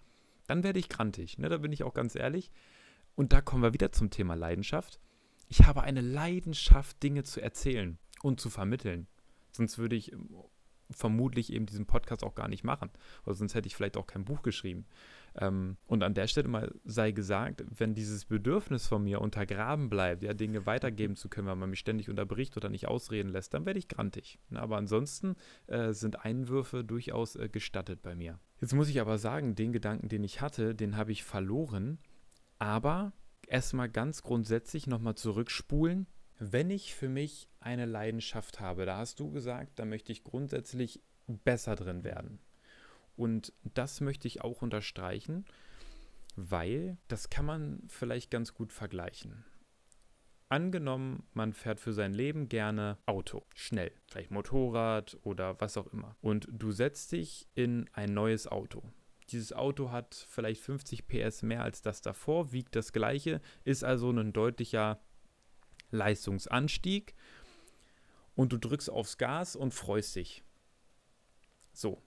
dann 0.46 0.62
werde 0.62 0.78
ich 0.78 0.88
grantig. 0.88 1.38
Ne? 1.38 1.48
Da 1.48 1.58
bin 1.58 1.72
ich 1.72 1.84
auch 1.84 1.94
ganz 1.94 2.14
ehrlich. 2.14 2.50
Und 3.14 3.32
da 3.32 3.40
kommen 3.40 3.62
wir 3.62 3.74
wieder 3.74 3.92
zum 3.92 4.10
Thema 4.10 4.34
Leidenschaft. 4.34 5.00
Ich 5.48 5.66
habe 5.66 5.82
eine 5.82 6.00
Leidenschaft, 6.00 7.02
Dinge 7.02 7.24
zu 7.24 7.40
erzählen 7.40 7.98
und 8.22 8.40
zu 8.40 8.50
vermitteln. 8.50 9.06
Sonst 9.50 9.78
würde 9.78 9.96
ich 9.96 10.12
ähm, 10.12 10.28
vermutlich 10.90 11.52
eben 11.52 11.66
diesen 11.66 11.86
Podcast 11.86 12.22
auch 12.22 12.34
gar 12.34 12.48
nicht 12.48 12.64
machen. 12.64 12.90
Oder 13.24 13.34
sonst 13.34 13.54
hätte 13.54 13.66
ich 13.66 13.76
vielleicht 13.76 13.96
auch 13.96 14.06
kein 14.06 14.24
Buch 14.24 14.42
geschrieben. 14.42 14.86
Ähm, 15.40 15.76
und 15.86 16.02
an 16.02 16.14
der 16.14 16.26
Stelle 16.26 16.48
mal 16.48 16.74
sei 16.84 17.12
gesagt, 17.12 17.64
wenn 17.76 17.94
dieses 17.94 18.24
Bedürfnis 18.24 18.86
von 18.86 19.04
mir 19.04 19.20
untergraben 19.20 19.88
bleibt, 19.88 20.22
ja, 20.22 20.34
Dinge 20.34 20.66
weitergeben 20.66 21.16
zu 21.16 21.28
können, 21.28 21.46
weil 21.46 21.56
man 21.56 21.70
mich 21.70 21.78
ständig 21.78 22.10
unterbricht 22.10 22.56
oder 22.56 22.68
nicht 22.68 22.88
ausreden 22.88 23.28
lässt, 23.28 23.54
dann 23.54 23.64
werde 23.64 23.78
ich 23.78 23.88
grantig. 23.88 24.38
Aber 24.54 24.76
ansonsten 24.76 25.36
äh, 25.66 25.92
sind 25.92 26.24
Einwürfe 26.24 26.84
durchaus 26.84 27.36
äh, 27.36 27.48
gestattet 27.48 28.02
bei 28.02 28.14
mir. 28.14 28.38
Jetzt 28.60 28.74
muss 28.74 28.88
ich 28.88 29.00
aber 29.00 29.18
sagen, 29.18 29.54
den 29.54 29.72
Gedanken, 29.72 30.08
den 30.08 30.24
ich 30.24 30.40
hatte, 30.40 30.74
den 30.74 30.96
habe 30.96 31.12
ich 31.12 31.22
verloren. 31.22 31.98
Aber 32.58 33.12
erstmal 33.46 33.88
ganz 33.88 34.22
grundsätzlich 34.22 34.86
nochmal 34.86 35.14
zurückspulen. 35.14 36.06
Wenn 36.40 36.70
ich 36.70 36.94
für 36.94 37.08
mich 37.08 37.48
eine 37.60 37.86
Leidenschaft 37.86 38.60
habe, 38.60 38.86
da 38.86 38.98
hast 38.98 39.20
du 39.20 39.30
gesagt, 39.30 39.78
da 39.78 39.84
möchte 39.84 40.12
ich 40.12 40.24
grundsätzlich 40.24 41.00
besser 41.26 41.76
drin 41.76 42.04
werden. 42.04 42.40
Und 43.18 43.52
das 43.64 44.00
möchte 44.00 44.28
ich 44.28 44.42
auch 44.42 44.62
unterstreichen, 44.62 45.44
weil 46.36 46.98
das 47.08 47.30
kann 47.30 47.44
man 47.44 47.82
vielleicht 47.88 48.30
ganz 48.30 48.54
gut 48.54 48.72
vergleichen. 48.72 49.44
Angenommen, 50.48 51.26
man 51.34 51.52
fährt 51.52 51.80
für 51.80 51.92
sein 51.92 52.14
Leben 52.14 52.48
gerne 52.48 52.96
Auto, 53.06 53.44
schnell, 53.54 53.90
vielleicht 54.06 54.30
Motorrad 54.30 55.18
oder 55.24 55.60
was 55.60 55.76
auch 55.76 55.88
immer. 55.88 56.16
Und 56.20 56.46
du 56.50 56.70
setzt 56.70 57.10
dich 57.10 57.48
in 57.56 57.90
ein 57.92 58.14
neues 58.14 58.46
Auto. 58.46 58.84
Dieses 59.30 59.52
Auto 59.52 59.90
hat 59.90 60.14
vielleicht 60.14 60.62
50 60.62 61.08
PS 61.08 61.42
mehr 61.42 61.64
als 61.64 61.82
das 61.82 62.00
davor, 62.00 62.52
wiegt 62.52 62.76
das 62.76 62.92
gleiche, 62.92 63.42
ist 63.64 63.82
also 63.82 64.10
ein 64.12 64.32
deutlicher 64.32 65.00
Leistungsanstieg. 65.90 67.16
Und 68.36 68.52
du 68.52 68.58
drückst 68.58 68.90
aufs 68.90 69.18
Gas 69.18 69.56
und 69.56 69.74
freust 69.74 70.14
dich. 70.14 70.44
So, 71.72 72.00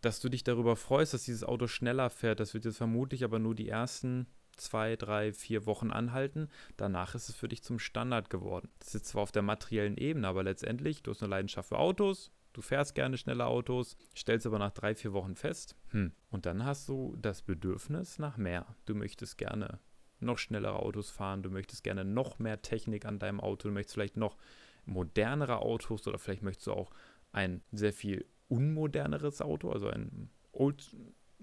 dass 0.00 0.20
du 0.20 0.28
dich 0.28 0.44
darüber 0.44 0.76
freust, 0.76 1.14
dass 1.14 1.24
dieses 1.24 1.44
Auto 1.44 1.66
schneller 1.66 2.10
fährt, 2.10 2.40
das 2.40 2.54
wird 2.54 2.64
jetzt 2.64 2.78
vermutlich 2.78 3.24
aber 3.24 3.38
nur 3.38 3.54
die 3.54 3.68
ersten 3.68 4.26
zwei, 4.56 4.96
drei, 4.96 5.32
vier 5.32 5.66
Wochen 5.66 5.90
anhalten. 5.90 6.48
Danach 6.76 7.14
ist 7.14 7.28
es 7.28 7.34
für 7.34 7.48
dich 7.48 7.62
zum 7.62 7.78
Standard 7.78 8.30
geworden. 8.30 8.68
Das 8.78 8.94
ist 8.94 9.06
zwar 9.06 9.22
auf 9.22 9.32
der 9.32 9.42
materiellen 9.42 9.96
Ebene, 9.96 10.28
aber 10.28 10.42
letztendlich, 10.42 11.02
du 11.02 11.10
hast 11.10 11.22
eine 11.22 11.30
Leidenschaft 11.30 11.70
für 11.70 11.78
Autos, 11.78 12.30
du 12.52 12.62
fährst 12.62 12.94
gerne 12.94 13.16
schnelle 13.16 13.46
Autos, 13.46 13.96
stellst 14.16 14.46
aber 14.46 14.58
nach 14.58 14.72
drei, 14.72 14.94
vier 14.94 15.12
Wochen 15.12 15.34
fest, 15.34 15.76
hm, 15.90 16.12
und 16.30 16.46
dann 16.46 16.64
hast 16.64 16.88
du 16.88 17.16
das 17.20 17.42
Bedürfnis 17.42 18.18
nach 18.18 18.36
mehr. 18.36 18.66
Du 18.86 18.94
möchtest 18.94 19.38
gerne 19.38 19.80
noch 20.20 20.38
schnellere 20.38 20.80
Autos 20.80 21.10
fahren, 21.10 21.42
du 21.42 21.50
möchtest 21.50 21.82
gerne 21.82 22.04
noch 22.04 22.38
mehr 22.38 22.60
Technik 22.60 23.06
an 23.06 23.18
deinem 23.18 23.40
Auto, 23.40 23.68
du 23.68 23.74
möchtest 23.74 23.94
vielleicht 23.94 24.16
noch 24.16 24.36
modernere 24.84 25.58
Autos 25.58 26.06
oder 26.06 26.18
vielleicht 26.18 26.42
möchtest 26.42 26.66
du 26.66 26.72
auch 26.72 26.90
ein 27.32 27.62
sehr 27.72 27.92
viel 27.92 28.26
unmoderneres 28.50 29.40
Auto, 29.40 29.70
also 29.70 29.88
ein 29.88 30.30
Old 30.52 30.96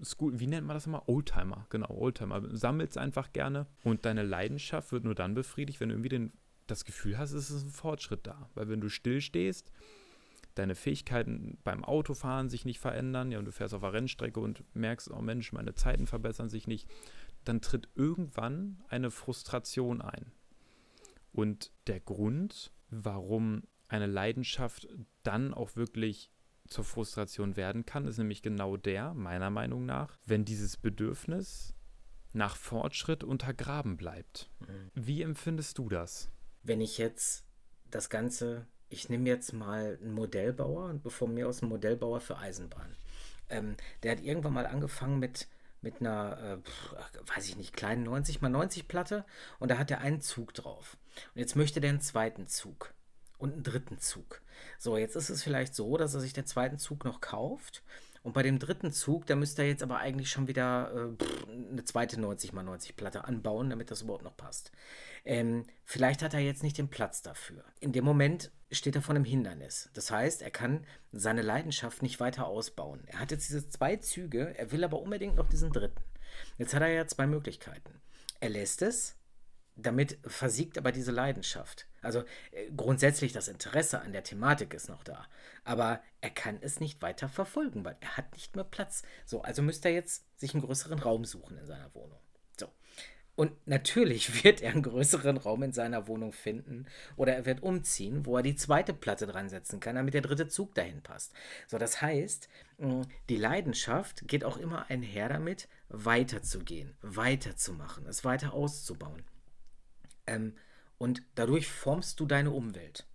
School, 0.04 0.40
wie 0.40 0.48
nennt 0.48 0.68
man 0.68 0.76
das 0.76 0.86
immer? 0.86 1.10
Oldtimer, 1.10 1.66
genau, 1.70 1.90
Oldtimer. 1.90 2.56
Sammelst 2.56 2.98
einfach 2.98 3.34
gerne 3.34 3.66
und 3.84 4.06
deine 4.06 4.24
Leidenschaft 4.24 4.92
wird 4.92 5.04
nur 5.04 5.16
dann 5.16 5.34
befriedigt, 5.34 5.80
wenn 5.80 5.90
du 5.90 5.96
irgendwie 5.96 6.10
den, 6.10 6.34
das 6.68 6.86
Gefühl 6.86 7.18
hast, 7.18 7.32
es 7.32 7.50
ist 7.50 7.64
ein 7.64 7.72
Fortschritt 7.72 8.28
da. 8.28 8.50
Weil 8.54 8.70
wenn 8.70 8.82
du 8.82 8.90
stillstehst, 8.90 9.72
deine 10.54 10.76
Fähigkeiten 10.76 11.58
beim 11.64 11.84
Autofahren 11.84 12.50
sich 12.50 12.66
nicht 12.66 12.80
verändern, 12.80 13.32
ja, 13.32 13.40
und 13.40 13.46
du 13.46 13.52
fährst 13.52 13.74
auf 13.74 13.84
einer 13.84 13.94
Rennstrecke 13.94 14.40
und 14.40 14.64
merkst, 14.76 15.10
oh 15.12 15.22
Mensch, 15.22 15.52
meine 15.52 15.74
Zeiten 15.74 16.08
verbessern 16.08 16.50
sich 16.50 16.68
nicht, 16.68 16.88
dann 17.44 17.62
tritt 17.62 17.90
irgendwann 17.96 18.84
eine 18.90 19.12
Frustration 19.12 20.02
ein. 20.02 20.32
Und 21.32 21.72
der 21.88 22.00
Grund, 22.00 22.72
warum 22.90 23.64
eine 23.88 24.08
Leidenschaft 24.08 24.88
dann 25.24 25.54
auch 25.54 25.76
wirklich 25.76 26.32
zur 26.68 26.84
Frustration 26.84 27.56
werden 27.56 27.86
kann, 27.86 28.08
ist 28.08 28.18
nämlich 28.18 28.42
genau 28.42 28.78
der, 28.78 29.14
meiner 29.14 29.50
Meinung 29.50 29.86
nach, 29.86 30.18
wenn 30.26 30.46
dieses 30.46 30.78
Bedürfnis 30.78 31.74
nach 32.34 32.56
Fortschritt 32.56 33.24
untergraben 33.24 33.98
bleibt. 33.98 34.50
Mhm. 34.60 34.92
Wie 34.94 35.22
empfindest 35.22 35.78
du 35.78 35.90
das? 35.90 36.30
Wenn 36.64 36.82
ich 36.82 36.98
jetzt 36.98 37.46
das 37.90 38.10
Ganze, 38.10 38.68
ich 38.90 39.10
nehme 39.10 39.28
jetzt 39.28 39.54
mal 39.54 39.98
einen 40.02 40.14
Modellbauer 40.14 40.86
und 40.86 41.04
bevor 41.04 41.28
mir 41.28 41.48
aus 41.48 41.62
einem 41.62 41.70
Modellbauer 41.70 42.22
für 42.22 42.38
Eisenbahn. 42.38 42.96
Ähm, 43.50 43.76
der 44.04 44.12
hat 44.12 44.22
irgendwann 44.22 44.54
mal 44.54 44.66
angefangen 44.66 45.20
mit, 45.20 45.48
mit 45.82 46.02
einer, 46.02 46.60
äh, 46.64 47.30
weiß 47.36 47.48
ich 47.48 47.58
nicht, 47.58 47.74
kleinen 47.74 48.04
90 48.04 48.36
x 48.36 48.42
90 48.42 48.88
Platte 48.88 49.26
und 49.60 49.72
da 49.72 49.78
hat 49.78 49.90
er 49.90 50.02
einen 50.02 50.22
Zug 50.22 50.54
drauf. 50.54 50.98
Und 51.34 51.40
jetzt 51.40 51.56
möchte 51.56 51.80
der 51.80 51.92
einen 51.92 52.02
zweiten 52.02 52.48
Zug 52.48 52.94
und 53.38 53.54
einen 53.54 53.64
dritten 53.64 54.00
Zug. 54.00 54.42
So, 54.80 54.98
jetzt 54.98 55.16
ist 55.16 55.30
es 55.30 55.44
vielleicht 55.44 55.76
so, 55.76 55.98
dass 55.98 56.14
er 56.14 56.22
sich 56.22 56.34
den 56.34 56.46
zweiten 56.46 56.78
Zug 56.78 57.06
noch 57.06 57.22
kauft. 57.22 57.84
Und 58.24 58.34
bei 58.34 58.44
dem 58.44 58.60
dritten 58.60 58.92
Zug, 58.92 59.26
da 59.26 59.36
müsste 59.36 59.62
er 59.62 59.70
jetzt 59.70 59.84
aber 59.84 60.00
eigentlich 60.00 60.30
schon 60.30 60.48
wieder 60.48 60.92
äh, 60.94 61.24
eine 61.72 61.86
zweite 61.86 62.18
90x90 62.18 62.96
Platte 62.96 63.24
anbauen, 63.26 63.70
damit 63.70 63.90
das 63.90 64.02
überhaupt 64.02 64.24
noch 64.26 64.36
passt. 64.36 64.72
Ähm, 65.24 65.64
vielleicht 65.86 66.22
hat 66.22 66.34
er 66.34 66.42
jetzt 66.42 66.64
nicht 66.64 66.78
den 66.78 66.90
Platz 66.90 67.22
dafür. 67.22 67.64
In 67.80 67.94
dem 67.94 68.04
Moment 68.04 68.52
steht 68.72 68.96
er 68.96 69.02
vor 69.02 69.16
einem 69.16 69.24
Hindernis. 69.24 69.90
Das 69.94 70.12
heißt, 70.12 70.42
er 70.42 70.52
kann 70.52 70.86
seine 71.14 71.42
Leidenschaft 71.42 72.02
nicht 72.02 72.20
weiter 72.20 72.48
ausbauen. 72.48 73.04
Er 73.08 73.20
hat 73.20 73.32
jetzt 73.32 73.48
diese 73.48 73.70
zwei 73.70 73.96
Züge, 73.96 74.58
er 74.58 74.72
will 74.72 74.84
aber 74.84 75.00
unbedingt 75.00 75.36
noch 75.36 75.48
diesen 75.48 75.72
dritten. 75.72 76.04
Jetzt 76.58 76.74
hat 76.74 76.82
er 76.82 76.90
ja 76.90 77.08
zwei 77.08 77.28
Möglichkeiten. 77.28 78.02
Er 78.40 78.50
lässt 78.50 78.82
es, 78.82 79.16
damit 79.76 80.20
versiegt 80.26 80.78
aber 80.78 80.92
diese 80.92 81.12
Leidenschaft. 81.12 81.88
Also 82.08 82.24
äh, 82.52 82.72
grundsätzlich 82.76 83.34
das 83.34 83.50
Interesse 83.50 84.00
an 84.00 84.14
der 84.14 84.24
Thematik 84.24 84.74
ist 84.74 84.88
noch 84.88 85.04
da, 85.04 85.28
aber 85.66 86.02
er 86.22 86.30
kann 86.30 86.58
es 86.62 86.80
nicht 86.80 87.02
weiter 87.02 87.28
verfolgen, 87.28 87.84
weil 87.84 87.98
er 88.00 88.16
hat 88.16 88.32
nicht 88.32 88.56
mehr 88.56 88.64
Platz. 88.64 89.04
So, 89.26 89.42
also 89.42 89.62
müsste 89.62 89.90
er 89.90 89.96
jetzt 89.96 90.24
sich 90.40 90.54
einen 90.54 90.64
größeren 90.64 91.00
Raum 91.00 91.26
suchen 91.26 91.58
in 91.58 91.66
seiner 91.66 91.94
Wohnung. 91.94 92.18
So. 92.58 92.70
Und 93.36 93.52
natürlich 93.68 94.44
wird 94.46 94.62
er 94.62 94.72
einen 94.72 94.84
größeren 94.84 95.36
Raum 95.36 95.64
in 95.64 95.74
seiner 95.74 96.08
Wohnung 96.08 96.32
finden 96.32 96.86
oder 97.18 97.36
er 97.36 97.46
wird 97.46 97.62
umziehen, 97.62 98.26
wo 98.26 98.38
er 98.38 98.44
die 98.44 98.56
zweite 98.56 98.94
Platte 98.94 99.28
dran 99.28 99.50
setzen 99.50 99.82
kann, 99.82 99.98
damit 99.98 100.14
der 100.14 100.22
dritte 100.22 100.48
Zug 100.48 100.76
dahin 100.76 101.04
passt. 101.04 101.34
So, 101.68 101.78
das 101.78 102.02
heißt, 102.02 102.48
die 103.28 103.38
Leidenschaft 103.38 104.30
geht 104.30 104.46
auch 104.46 104.56
immer 104.56 104.90
einher 104.90 105.28
damit, 105.28 105.68
weiterzugehen, 105.90 106.96
weiterzumachen, 107.02 108.06
es 108.06 108.24
weiter 108.24 108.54
auszubauen. 108.54 109.26
Ähm, 110.26 110.56
und 110.98 111.24
dadurch 111.36 111.68
formst 111.68 112.20
du 112.20 112.26
deine 112.26 112.52
Umwelt. 112.52 113.06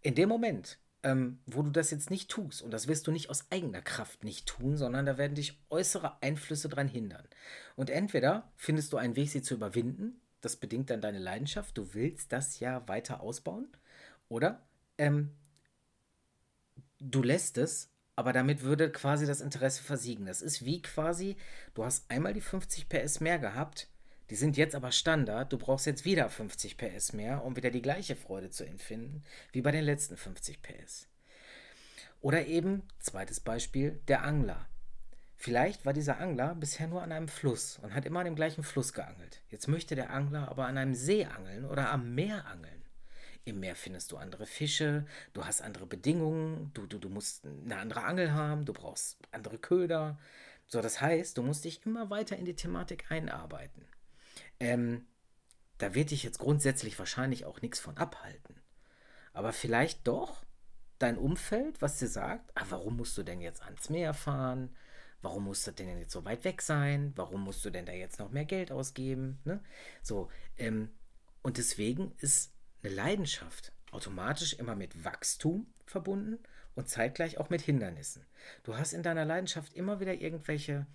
In 0.00 0.14
dem 0.14 0.28
Moment, 0.28 0.78
ähm, 1.02 1.38
wo 1.46 1.62
du 1.62 1.70
das 1.70 1.90
jetzt 1.90 2.10
nicht 2.10 2.30
tust, 2.30 2.62
und 2.62 2.70
das 2.70 2.88
wirst 2.88 3.06
du 3.06 3.12
nicht 3.12 3.30
aus 3.30 3.50
eigener 3.50 3.82
Kraft 3.82 4.24
nicht 4.24 4.46
tun, 4.46 4.76
sondern 4.76 5.06
da 5.06 5.18
werden 5.18 5.34
dich 5.34 5.60
äußere 5.70 6.22
Einflüsse 6.22 6.68
daran 6.68 6.88
hindern. 6.88 7.26
Und 7.76 7.90
entweder 7.90 8.52
findest 8.56 8.92
du 8.92 8.96
einen 8.96 9.16
Weg, 9.16 9.30
sie 9.30 9.42
zu 9.42 9.54
überwinden, 9.54 10.20
das 10.40 10.56
bedingt 10.56 10.90
dann 10.90 11.00
deine 11.00 11.18
Leidenschaft, 11.18 11.76
du 11.78 11.94
willst 11.94 12.32
das 12.32 12.60
ja 12.60 12.86
weiter 12.88 13.20
ausbauen, 13.20 13.68
oder 14.28 14.66
ähm, 14.98 15.30
du 16.98 17.22
lässt 17.22 17.58
es, 17.58 17.90
aber 18.16 18.32
damit 18.32 18.62
würde 18.62 18.90
quasi 18.90 19.26
das 19.26 19.40
Interesse 19.40 19.82
versiegen. 19.82 20.26
Das 20.26 20.40
ist 20.40 20.64
wie 20.64 20.82
quasi, 20.82 21.36
du 21.74 21.84
hast 21.84 22.10
einmal 22.10 22.32
die 22.32 22.40
50 22.40 22.88
PS 22.88 23.20
mehr 23.20 23.38
gehabt, 23.38 23.88
die 24.30 24.36
sind 24.36 24.56
jetzt 24.56 24.74
aber 24.74 24.92
Standard. 24.92 25.52
Du 25.52 25.58
brauchst 25.58 25.86
jetzt 25.86 26.04
wieder 26.04 26.28
50 26.28 26.76
PS 26.76 27.12
mehr, 27.12 27.44
um 27.44 27.56
wieder 27.56 27.70
die 27.70 27.82
gleiche 27.82 28.16
Freude 28.16 28.50
zu 28.50 28.64
empfinden 28.64 29.22
wie 29.52 29.62
bei 29.62 29.70
den 29.70 29.84
letzten 29.84 30.16
50 30.16 30.62
PS. 30.62 31.08
Oder 32.20 32.46
eben, 32.46 32.82
zweites 33.00 33.40
Beispiel, 33.40 34.00
der 34.08 34.24
Angler. 34.24 34.66
Vielleicht 35.36 35.84
war 35.84 35.92
dieser 35.92 36.20
Angler 36.20 36.54
bisher 36.54 36.86
nur 36.86 37.02
an 37.02 37.12
einem 37.12 37.28
Fluss 37.28 37.78
und 37.82 37.94
hat 37.94 38.06
immer 38.06 38.20
an 38.20 38.24
dem 38.24 38.34
gleichen 38.34 38.64
Fluss 38.64 38.94
geangelt. 38.94 39.42
Jetzt 39.50 39.68
möchte 39.68 39.94
der 39.94 40.10
Angler 40.10 40.48
aber 40.48 40.64
an 40.64 40.78
einem 40.78 40.94
See 40.94 41.26
angeln 41.26 41.66
oder 41.66 41.90
am 41.90 42.14
Meer 42.14 42.46
angeln. 42.46 42.82
Im 43.44 43.60
Meer 43.60 43.76
findest 43.76 44.10
du 44.10 44.16
andere 44.16 44.46
Fische, 44.46 45.04
du 45.34 45.44
hast 45.44 45.60
andere 45.60 45.84
Bedingungen, 45.84 46.70
du, 46.72 46.86
du, 46.86 46.98
du 46.98 47.10
musst 47.10 47.44
eine 47.44 47.76
andere 47.76 48.04
Angel 48.04 48.32
haben, 48.32 48.64
du 48.64 48.72
brauchst 48.72 49.18
andere 49.32 49.58
Köder. 49.58 50.18
So, 50.66 50.80
das 50.80 51.02
heißt, 51.02 51.36
du 51.36 51.42
musst 51.42 51.66
dich 51.66 51.84
immer 51.84 52.08
weiter 52.08 52.38
in 52.38 52.46
die 52.46 52.56
Thematik 52.56 53.10
einarbeiten. 53.10 53.84
Ähm, 54.60 55.06
da 55.78 55.94
wird 55.94 56.10
dich 56.10 56.22
jetzt 56.22 56.38
grundsätzlich 56.38 56.98
wahrscheinlich 56.98 57.44
auch 57.44 57.60
nichts 57.60 57.80
von 57.80 57.96
abhalten. 57.96 58.60
Aber 59.32 59.52
vielleicht 59.52 60.06
doch 60.06 60.44
dein 60.98 61.18
Umfeld, 61.18 61.82
was 61.82 61.98
dir 61.98 62.08
sagt, 62.08 62.50
ah, 62.54 62.66
warum 62.70 62.96
musst 62.96 63.18
du 63.18 63.22
denn 63.22 63.40
jetzt 63.40 63.62
ans 63.62 63.90
Meer 63.90 64.14
fahren? 64.14 64.74
Warum 65.22 65.44
musst 65.44 65.66
du 65.66 65.72
denn 65.72 65.98
jetzt 65.98 66.12
so 66.12 66.24
weit 66.24 66.44
weg 66.44 66.62
sein? 66.62 67.12
Warum 67.16 67.42
musst 67.42 67.64
du 67.64 67.70
denn 67.70 67.86
da 67.86 67.92
jetzt 67.92 68.18
noch 68.18 68.30
mehr 68.30 68.44
Geld 68.44 68.70
ausgeben? 68.70 69.40
Ne? 69.44 69.60
So, 70.02 70.30
ähm, 70.56 70.90
und 71.42 71.58
deswegen 71.58 72.12
ist 72.18 72.52
eine 72.82 72.94
Leidenschaft 72.94 73.72
automatisch 73.90 74.54
immer 74.54 74.76
mit 74.76 75.04
Wachstum 75.04 75.66
verbunden 75.86 76.38
und 76.74 76.88
zeitgleich 76.88 77.38
auch 77.38 77.50
mit 77.50 77.62
Hindernissen. 77.62 78.24
Du 78.62 78.76
hast 78.76 78.92
in 78.92 79.02
deiner 79.02 79.24
Leidenschaft 79.24 79.72
immer 79.74 80.00
wieder 80.00 80.14
irgendwelche 80.14 80.86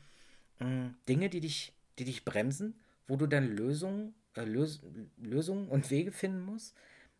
mh, 0.59 0.65
hm, 0.65 0.95
Dinge, 1.07 1.29
die 1.29 1.41
dich, 1.41 1.73
die 1.97 2.05
dich 2.05 2.23
bremsen 2.23 2.79
wo 3.09 3.17
du 3.17 3.27
dann 3.27 3.47
Lösungen, 3.47 4.13
äh, 4.35 4.45
Lös 4.45 4.81
Lösungen 5.17 5.67
und 5.67 5.89
Wege 5.89 6.11
finden 6.11 6.41
musst, 6.41 6.75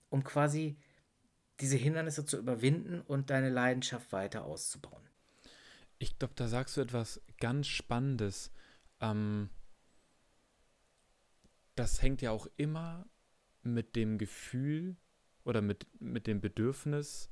um 0.10 0.24
quasi 0.24 0.77
diese 1.60 1.75
Hindernisse 1.75 2.25
zu 2.25 2.38
überwinden 2.38 3.01
und 3.01 3.29
deine 3.29 3.50
Leidenschaft 3.50 4.13
weiter 4.13 4.46
auszubauen. 4.46 5.03
Ich 5.98 6.17
glaube, 6.17 6.36
da 6.36 6.48
sagst 6.48 6.77
du 6.77 6.81
etwas 6.81 7.22
ganz 7.39 7.67
Spannendes. 7.67 8.51
Ähm, 9.01 9.50
das 11.75 12.01
hängt 12.01 12.22
ja 12.22 12.31
auch 12.31 12.48
immer 12.55 13.05
mit 13.63 13.96
dem 13.96 14.17
Gefühl 14.17 14.96
oder 15.43 15.62
mit, 15.62 15.88
mit 16.00 16.27
dem 16.27 16.39
Bedürfnis 16.39 17.29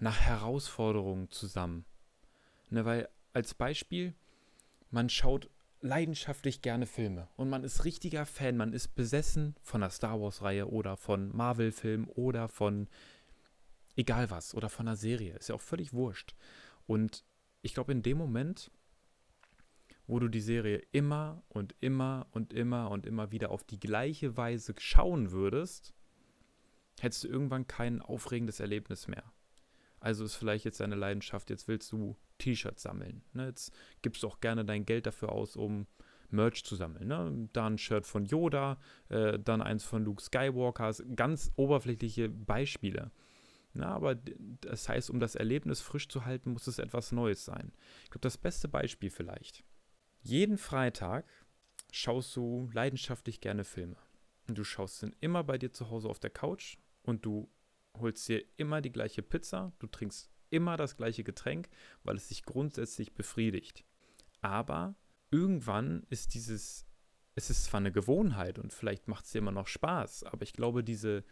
nach 0.00 0.20
Herausforderungen 0.20 1.30
zusammen. 1.30 1.86
Ne, 2.70 2.84
weil 2.84 3.08
als 3.32 3.54
Beispiel, 3.54 4.14
man 4.90 5.08
schaut 5.08 5.48
leidenschaftlich 5.82 6.62
gerne 6.62 6.86
Filme 6.86 7.28
und 7.36 7.50
man 7.50 7.64
ist 7.64 7.84
richtiger 7.84 8.24
Fan, 8.24 8.56
man 8.56 8.72
ist 8.72 8.94
besessen 8.94 9.56
von 9.62 9.80
der 9.80 9.90
Star 9.90 10.20
Wars-Reihe 10.20 10.68
oder 10.68 10.96
von 10.96 11.34
Marvel-Filmen 11.36 12.06
oder 12.06 12.48
von 12.48 12.88
egal 13.96 14.30
was 14.30 14.54
oder 14.54 14.68
von 14.68 14.88
einer 14.88 14.96
Serie. 14.96 15.34
Ist 15.34 15.48
ja 15.48 15.54
auch 15.54 15.60
völlig 15.60 15.92
wurscht. 15.92 16.34
Und 16.86 17.24
ich 17.62 17.74
glaube, 17.74 17.92
in 17.92 18.02
dem 18.02 18.16
Moment, 18.16 18.70
wo 20.06 20.18
du 20.18 20.28
die 20.28 20.40
Serie 20.40 20.82
immer 20.92 21.42
und 21.48 21.74
immer 21.80 22.26
und 22.32 22.52
immer 22.52 22.90
und 22.90 23.06
immer 23.06 23.32
wieder 23.32 23.50
auf 23.50 23.64
die 23.64 23.80
gleiche 23.80 24.36
Weise 24.36 24.74
schauen 24.78 25.30
würdest, 25.32 25.94
hättest 27.00 27.24
du 27.24 27.28
irgendwann 27.28 27.66
kein 27.66 28.00
aufregendes 28.00 28.60
Erlebnis 28.60 29.08
mehr. 29.08 29.24
Also 30.02 30.24
ist 30.24 30.34
vielleicht 30.34 30.64
jetzt 30.64 30.80
deine 30.80 30.96
Leidenschaft, 30.96 31.48
jetzt 31.48 31.68
willst 31.68 31.92
du 31.92 32.16
T-Shirts 32.38 32.82
sammeln. 32.82 33.22
Ne? 33.34 33.46
Jetzt 33.46 33.72
gibst 34.02 34.24
du 34.24 34.26
auch 34.26 34.40
gerne 34.40 34.64
dein 34.64 34.84
Geld 34.84 35.06
dafür 35.06 35.30
aus, 35.30 35.54
um 35.54 35.86
Merch 36.28 36.64
zu 36.64 36.74
sammeln. 36.74 37.06
Ne? 37.06 37.48
Da 37.52 37.68
ein 37.68 37.78
Shirt 37.78 38.04
von 38.04 38.24
Yoda, 38.26 38.80
äh, 39.10 39.38
dann 39.38 39.62
eins 39.62 39.84
von 39.84 40.04
Luke 40.04 40.20
Skywalker, 40.20 40.92
ganz 41.14 41.52
oberflächliche 41.54 42.28
Beispiele. 42.28 43.12
Na, 43.74 43.94
aber 43.94 44.16
das 44.60 44.88
heißt, 44.88 45.08
um 45.08 45.20
das 45.20 45.36
Erlebnis 45.36 45.80
frisch 45.80 46.08
zu 46.08 46.24
halten, 46.24 46.50
muss 46.50 46.66
es 46.66 46.80
etwas 46.80 47.12
Neues 47.12 47.44
sein. 47.44 47.72
Ich 48.02 48.10
glaube, 48.10 48.22
das 48.22 48.36
beste 48.36 48.66
Beispiel 48.68 49.08
vielleicht. 49.08 49.64
Jeden 50.20 50.58
Freitag 50.58 51.26
schaust 51.92 52.34
du 52.34 52.70
leidenschaftlich 52.72 53.40
gerne 53.40 53.62
Filme. 53.62 53.96
Und 54.48 54.58
du 54.58 54.64
schaust 54.64 55.02
dann 55.04 55.14
immer 55.20 55.44
bei 55.44 55.58
dir 55.58 55.72
zu 55.72 55.90
Hause 55.90 56.08
auf 56.08 56.18
der 56.18 56.30
Couch 56.30 56.76
und 57.02 57.24
du 57.24 57.48
holst 57.98 58.28
dir 58.28 58.44
immer 58.56 58.80
die 58.80 58.92
gleiche 58.92 59.22
Pizza, 59.22 59.72
du 59.78 59.86
trinkst 59.86 60.30
immer 60.50 60.76
das 60.76 60.96
gleiche 60.96 61.24
Getränk, 61.24 61.68
weil 62.04 62.16
es 62.16 62.28
dich 62.28 62.44
grundsätzlich 62.44 63.14
befriedigt. 63.14 63.84
Aber 64.40 64.94
irgendwann 65.30 66.04
ist 66.10 66.34
dieses, 66.34 66.86
es 67.34 67.50
ist 67.50 67.64
zwar 67.64 67.80
eine 67.80 67.92
Gewohnheit 67.92 68.58
und 68.58 68.72
vielleicht 68.72 69.08
macht 69.08 69.24
es 69.24 69.32
dir 69.32 69.38
immer 69.38 69.52
noch 69.52 69.66
Spaß, 69.66 70.24
aber 70.24 70.42
ich 70.42 70.52
glaube, 70.52 70.84
diese, 70.84 71.24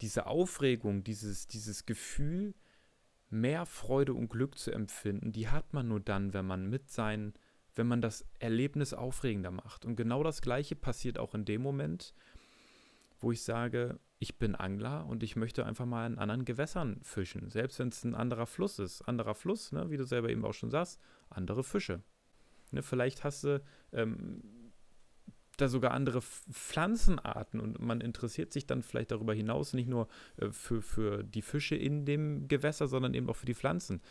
diese 0.00 0.26
Aufregung, 0.26 1.04
dieses, 1.04 1.46
dieses 1.46 1.86
Gefühl, 1.86 2.54
mehr 3.28 3.64
Freude 3.66 4.14
und 4.14 4.28
Glück 4.28 4.58
zu 4.58 4.72
empfinden, 4.72 5.32
die 5.32 5.48
hat 5.48 5.72
man 5.72 5.88
nur 5.88 6.00
dann, 6.00 6.34
wenn 6.34 6.46
man 6.46 6.68
mit 6.68 6.90
seinen, 6.90 7.34
wenn 7.76 7.86
man 7.86 8.00
das 8.00 8.26
Erlebnis 8.40 8.92
aufregender 8.92 9.52
macht. 9.52 9.84
Und 9.84 9.94
genau 9.94 10.24
das 10.24 10.42
Gleiche 10.42 10.74
passiert 10.74 11.18
auch 11.18 11.34
in 11.34 11.44
dem 11.44 11.62
Moment, 11.62 12.12
wo 13.20 13.30
ich 13.30 13.42
sage, 13.42 14.00
ich 14.22 14.38
bin 14.38 14.54
Angler 14.54 15.06
und 15.06 15.22
ich 15.22 15.34
möchte 15.34 15.64
einfach 15.64 15.86
mal 15.86 16.06
in 16.06 16.18
anderen 16.18 16.44
Gewässern 16.44 17.00
fischen. 17.02 17.50
Selbst 17.50 17.78
wenn 17.78 17.88
es 17.88 18.04
ein 18.04 18.14
anderer 18.14 18.46
Fluss 18.46 18.78
ist. 18.78 19.00
Anderer 19.02 19.34
Fluss, 19.34 19.72
ne, 19.72 19.90
wie 19.90 19.96
du 19.96 20.04
selber 20.04 20.28
eben 20.28 20.44
auch 20.44 20.52
schon 20.52 20.70
sagst, 20.70 21.00
andere 21.30 21.64
Fische. 21.64 22.02
Ne, 22.70 22.82
vielleicht 22.82 23.24
hast 23.24 23.44
du 23.44 23.62
ähm, 23.94 24.42
da 25.56 25.68
sogar 25.68 25.92
andere 25.92 26.20
Pflanzenarten 26.20 27.60
und 27.60 27.80
man 27.80 28.02
interessiert 28.02 28.52
sich 28.52 28.66
dann 28.66 28.82
vielleicht 28.82 29.10
darüber 29.10 29.32
hinaus 29.32 29.72
nicht 29.72 29.88
nur 29.88 30.06
äh, 30.36 30.50
für, 30.50 30.82
für 30.82 31.24
die 31.24 31.42
Fische 31.42 31.76
in 31.76 32.04
dem 32.04 32.46
Gewässer, 32.46 32.88
sondern 32.88 33.14
eben 33.14 33.30
auch 33.30 33.36
für 33.36 33.46
die 33.46 33.54
Pflanzen. 33.54 34.02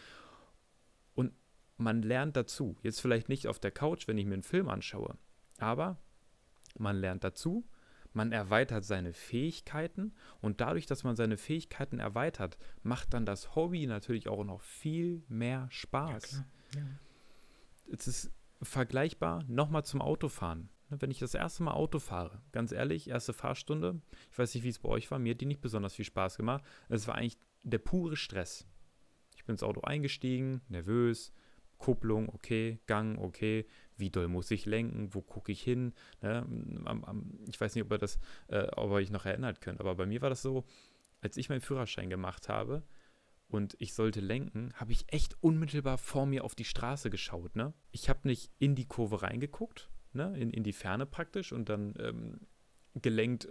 Und 1.14 1.34
man 1.78 2.02
lernt 2.02 2.36
dazu. 2.36 2.78
Jetzt 2.82 3.00
vielleicht 3.00 3.30
nicht 3.30 3.48
auf 3.48 3.60
der 3.60 3.72
Couch, 3.72 4.08
wenn 4.08 4.18
ich 4.18 4.26
mir 4.26 4.34
einen 4.34 4.44
Film 4.44 4.70
anschaue, 4.70 5.20
aber 5.60 5.98
man 6.80 6.96
lernt 6.96 7.24
dazu, 7.24 7.64
man 8.14 8.32
erweitert 8.32 8.86
seine 8.86 9.14
Fähigkeiten 9.14 10.14
und 10.42 10.62
dadurch, 10.62 10.86
dass 10.86 11.04
man 11.04 11.16
seine 11.16 11.38
Fähigkeiten 11.38 12.00
erweitert, 12.00 12.58
macht 12.84 13.14
dann 13.14 13.26
das 13.26 13.56
Hobby 13.56 13.86
natürlich 13.88 14.28
auch 14.28 14.44
noch 14.44 14.62
viel 14.62 15.24
mehr 15.28 15.68
Spaß. 15.70 16.44
Ja, 16.74 16.82
ja. 16.82 16.88
Es 17.92 18.08
ist 18.08 18.32
vergleichbar 18.62 19.44
nochmal 19.48 19.86
zum 19.86 20.02
Autofahren. 20.02 20.70
Ne, 20.90 21.02
wenn 21.02 21.12
ich 21.12 21.20
das 21.20 21.34
erste 21.34 21.64
Mal 21.64 21.74
Auto 21.74 22.00
fahre, 22.00 22.42
ganz 22.52 22.72
ehrlich, 22.72 23.10
erste 23.10 23.34
Fahrstunde, 23.34 24.02
ich 24.32 24.38
weiß 24.38 24.54
nicht, 24.54 24.64
wie 24.64 24.70
es 24.70 24.80
bei 24.80 24.90
euch 24.90 25.10
war, 25.12 25.20
mir 25.20 25.34
hat 25.34 25.42
die 25.42 25.46
nicht 25.46 25.62
besonders 25.62 25.94
viel 25.94 26.06
Spaß 26.06 26.38
gemacht. 26.38 26.64
Es 26.90 27.08
war 27.08 27.16
eigentlich 27.16 27.38
der 27.64 27.80
pure 27.80 28.16
Stress. 28.16 28.68
Ich 29.36 29.46
bin 29.46 29.54
ins 29.54 29.64
Auto 29.64 29.82
eingestiegen, 29.82 30.62
nervös, 30.68 31.32
Kupplung, 31.78 32.30
okay, 32.30 32.80
Gang, 32.88 33.18
okay, 33.20 33.66
wie 34.00 34.10
doll 34.10 34.28
muss 34.28 34.52
ich 34.52 34.66
lenken, 34.66 35.14
wo 35.14 35.22
gucke 35.22 35.52
ich 35.52 35.62
hin. 35.62 35.94
Ne? 36.22 36.46
Ich 37.50 37.60
weiß 37.60 37.76
nicht, 37.76 37.84
ob 37.84 37.92
ihr 37.92 37.98
das, 37.98 38.20
äh, 38.48 38.68
ob 38.76 38.92
ihr 38.92 38.96
euch 38.96 39.12
noch 39.12 39.26
erinnert 39.26 39.62
könnt, 39.62 39.80
aber 39.80 39.96
bei 39.96 40.06
mir 40.06 40.22
war 40.22 40.30
das 40.30 40.42
so, 40.42 40.66
als 41.22 41.38
ich 41.38 41.50
meinen 41.50 41.62
Führerschein 41.62 42.10
gemacht 42.10 42.50
habe 42.50 42.84
und 43.50 43.76
ich 43.80 43.94
sollte 43.94 44.22
lenken, 44.22 44.74
habe 44.76 44.92
ich 44.92 45.12
echt 45.12 45.36
unmittelbar 45.42 45.98
vor 45.98 46.26
mir 46.26 46.44
auf 46.44 46.56
die 46.56 46.66
Straße 46.66 47.10
geschaut. 47.10 47.56
Ne? 47.56 47.74
Ich 47.92 48.10
habe 48.10 48.28
nicht 48.28 48.52
in 48.60 48.76
die 48.76 48.88
Kurve 48.88 49.22
reingeguckt, 49.22 49.90
ne? 50.14 50.38
in, 50.38 50.52
in 50.52 50.64
die 50.64 50.74
Ferne 50.74 51.06
praktisch 51.06 51.52
und 51.52 51.68
dann 51.68 51.96
ähm, 52.00 52.40
gelenkt 52.96 53.48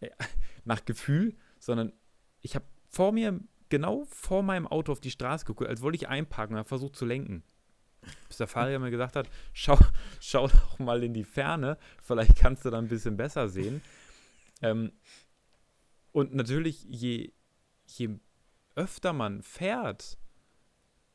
äh, 0.00 0.10
nach 0.64 0.84
Gefühl, 0.84 1.36
sondern 1.58 1.92
ich 2.40 2.54
habe 2.54 2.66
vor 2.88 3.12
mir, 3.12 3.40
genau 3.68 4.04
vor 4.06 4.42
meinem 4.42 4.66
Auto 4.66 4.92
auf 4.92 5.00
die 5.00 5.10
Straße 5.10 5.44
geguckt, 5.46 5.70
als 5.70 5.80
wollte 5.82 5.96
ich 5.96 6.08
einparken 6.08 6.54
und 6.54 6.58
habe 6.58 6.68
versucht 6.68 6.96
zu 6.96 7.06
lenken. 7.06 7.42
Bis 8.28 8.38
der 8.38 8.46
Fahrer 8.46 8.78
mir 8.78 8.90
gesagt 8.90 9.16
hat, 9.16 9.28
schau, 9.52 9.78
schau 10.20 10.48
doch 10.48 10.78
mal 10.78 11.02
in 11.02 11.14
die 11.14 11.24
Ferne, 11.24 11.78
vielleicht 12.02 12.36
kannst 12.36 12.64
du 12.64 12.70
da 12.70 12.78
ein 12.78 12.88
bisschen 12.88 13.16
besser 13.16 13.48
sehen. 13.48 13.82
Ähm, 14.62 14.92
und 16.12 16.34
natürlich, 16.34 16.84
je, 16.88 17.32
je 17.86 18.10
öfter 18.76 19.12
man 19.12 19.42
fährt, 19.42 20.18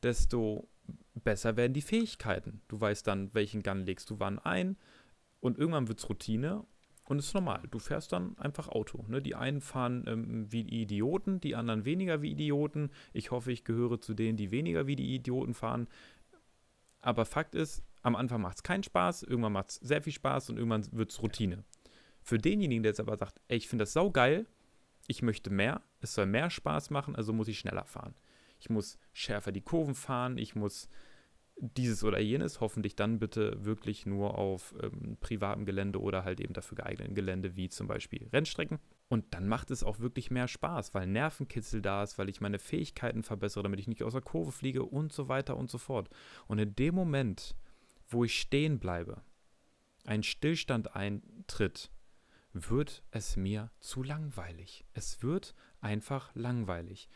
desto 0.02 0.68
besser 1.14 1.56
werden 1.56 1.72
die 1.72 1.82
Fähigkeiten. 1.82 2.62
Du 2.68 2.80
weißt 2.80 3.06
dann, 3.06 3.34
welchen 3.34 3.62
Gun 3.62 3.84
legst 3.84 4.10
du 4.10 4.20
wann 4.20 4.38
ein 4.38 4.76
und 5.40 5.58
irgendwann 5.58 5.88
wird 5.88 5.98
es 5.98 6.08
Routine 6.08 6.64
und 7.04 7.18
es 7.18 7.26
ist 7.26 7.34
normal. 7.34 7.62
Du 7.70 7.78
fährst 7.78 8.12
dann 8.12 8.38
einfach 8.38 8.68
Auto. 8.68 9.04
Ne? 9.08 9.20
Die 9.20 9.34
einen 9.34 9.60
fahren 9.60 10.04
ähm, 10.06 10.52
wie 10.52 10.60
Idioten, 10.60 11.40
die 11.40 11.56
anderen 11.56 11.84
weniger 11.84 12.22
wie 12.22 12.30
Idioten. 12.30 12.90
Ich 13.12 13.30
hoffe, 13.30 13.52
ich 13.52 13.64
gehöre 13.64 14.00
zu 14.00 14.14
denen, 14.14 14.36
die 14.36 14.50
weniger 14.50 14.86
wie 14.86 14.96
die 14.96 15.14
Idioten 15.14 15.54
fahren. 15.54 15.88
Aber 17.00 17.24
Fakt 17.24 17.54
ist, 17.54 17.82
am 18.02 18.16
Anfang 18.16 18.40
macht 18.40 18.56
es 18.56 18.62
keinen 18.62 18.82
Spaß, 18.82 19.22
irgendwann 19.22 19.52
macht 19.52 19.70
es 19.70 19.76
sehr 19.76 20.02
viel 20.02 20.12
Spaß 20.12 20.50
und 20.50 20.56
irgendwann 20.56 20.86
wird 20.92 21.10
es 21.10 21.22
Routine. 21.22 21.64
Für 22.22 22.38
denjenigen, 22.38 22.82
der 22.82 22.90
jetzt 22.90 23.00
aber 23.00 23.16
sagt, 23.16 23.40
ey, 23.48 23.56
ich 23.56 23.68
finde 23.68 23.82
das 23.82 23.92
saugeil, 23.92 24.46
ich 25.06 25.22
möchte 25.22 25.50
mehr, 25.50 25.82
es 26.00 26.14
soll 26.14 26.26
mehr 26.26 26.50
Spaß 26.50 26.90
machen, 26.90 27.16
also 27.16 27.32
muss 27.32 27.48
ich 27.48 27.58
schneller 27.58 27.84
fahren. 27.84 28.14
Ich 28.58 28.70
muss 28.70 28.98
schärfer 29.12 29.52
die 29.52 29.62
Kurven 29.62 29.94
fahren, 29.94 30.38
ich 30.38 30.54
muss 30.54 30.88
dieses 31.60 32.02
oder 32.04 32.18
jenes, 32.18 32.60
hoffentlich 32.60 32.96
dann 32.96 33.18
bitte 33.18 33.64
wirklich 33.64 34.06
nur 34.06 34.38
auf 34.38 34.74
ähm, 34.82 35.16
privatem 35.20 35.64
Gelände 35.66 36.00
oder 36.00 36.24
halt 36.24 36.40
eben 36.40 36.54
dafür 36.54 36.76
geeigneten 36.76 37.14
Gelände, 37.14 37.56
wie 37.56 37.68
zum 37.68 37.86
Beispiel 37.86 38.28
Rennstrecken. 38.32 38.78
Und 39.08 39.34
dann 39.34 39.46
macht 39.46 39.70
es 39.70 39.84
auch 39.84 39.98
wirklich 39.98 40.30
mehr 40.30 40.48
Spaß, 40.48 40.94
weil 40.94 41.06
Nervenkitzel 41.06 41.82
da 41.82 42.02
ist, 42.02 42.18
weil 42.18 42.28
ich 42.28 42.40
meine 42.40 42.58
Fähigkeiten 42.58 43.22
verbessere, 43.22 43.62
damit 43.62 43.80
ich 43.80 43.88
nicht 43.88 44.02
aus 44.02 44.12
der 44.12 44.22
Kurve 44.22 44.52
fliege 44.52 44.84
und 44.84 45.12
so 45.12 45.28
weiter 45.28 45.56
und 45.56 45.70
so 45.70 45.78
fort. 45.78 46.08
Und 46.46 46.58
in 46.58 46.74
dem 46.74 46.94
Moment, 46.94 47.54
wo 48.08 48.24
ich 48.24 48.40
stehen 48.40 48.78
bleibe, 48.78 49.22
ein 50.04 50.22
Stillstand 50.22 50.96
eintritt, 50.96 51.90
wird 52.52 53.02
es 53.10 53.36
mir 53.36 53.70
zu 53.80 54.02
langweilig. 54.02 54.84
Es 54.92 55.22
wird 55.22 55.54
einfach 55.80 56.34
langweilig. 56.34 57.08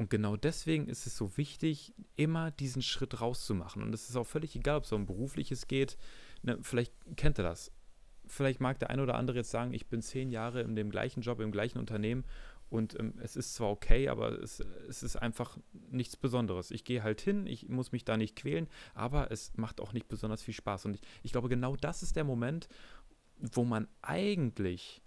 Und 0.00 0.08
genau 0.08 0.34
deswegen 0.34 0.88
ist 0.88 1.06
es 1.06 1.14
so 1.14 1.36
wichtig, 1.36 1.92
immer 2.16 2.50
diesen 2.52 2.80
Schritt 2.80 3.20
rauszumachen. 3.20 3.82
Und 3.82 3.92
es 3.92 4.08
ist 4.08 4.16
auch 4.16 4.26
völlig 4.26 4.56
egal, 4.56 4.78
ob 4.78 4.84
es 4.84 4.92
um 4.92 5.04
berufliches 5.04 5.66
geht. 5.66 5.98
Ne, 6.40 6.58
vielleicht 6.62 6.94
kennt 7.16 7.38
ihr 7.38 7.42
das. 7.42 7.70
Vielleicht 8.26 8.60
mag 8.60 8.78
der 8.78 8.88
eine 8.88 9.02
oder 9.02 9.16
andere 9.16 9.36
jetzt 9.36 9.50
sagen, 9.50 9.74
ich 9.74 9.88
bin 9.88 10.00
zehn 10.00 10.30
Jahre 10.30 10.62
in 10.62 10.74
dem 10.74 10.88
gleichen 10.88 11.20
Job, 11.20 11.38
im 11.38 11.52
gleichen 11.52 11.78
Unternehmen 11.78 12.24
und 12.70 12.98
ähm, 12.98 13.12
es 13.20 13.36
ist 13.36 13.54
zwar 13.54 13.68
okay, 13.68 14.08
aber 14.08 14.40
es, 14.40 14.60
es 14.88 15.02
ist 15.02 15.16
einfach 15.16 15.58
nichts 15.90 16.16
Besonderes. 16.16 16.70
Ich 16.70 16.84
gehe 16.84 17.02
halt 17.02 17.20
hin, 17.20 17.46
ich 17.46 17.68
muss 17.68 17.92
mich 17.92 18.06
da 18.06 18.16
nicht 18.16 18.36
quälen, 18.36 18.68
aber 18.94 19.30
es 19.30 19.52
macht 19.56 19.82
auch 19.82 19.92
nicht 19.92 20.08
besonders 20.08 20.42
viel 20.42 20.54
Spaß. 20.54 20.86
Und 20.86 20.94
ich, 20.94 21.02
ich 21.22 21.32
glaube, 21.32 21.50
genau 21.50 21.76
das 21.76 22.02
ist 22.02 22.16
der 22.16 22.24
Moment, 22.24 22.68
wo 23.36 23.64
man 23.64 23.86
eigentlich 24.00 25.02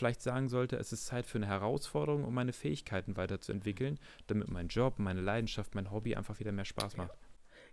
vielleicht 0.00 0.22
sagen 0.22 0.48
sollte, 0.48 0.76
es 0.76 0.94
ist 0.94 1.04
Zeit 1.04 1.26
für 1.26 1.36
eine 1.36 1.46
Herausforderung, 1.46 2.24
um 2.24 2.32
meine 2.32 2.54
Fähigkeiten 2.54 3.18
weiterzuentwickeln, 3.18 4.00
damit 4.28 4.50
mein 4.50 4.68
Job, 4.68 4.98
meine 4.98 5.20
Leidenschaft, 5.20 5.74
mein 5.74 5.90
Hobby 5.90 6.16
einfach 6.16 6.40
wieder 6.40 6.52
mehr 6.52 6.64
Spaß 6.64 6.96
macht. 6.96 7.18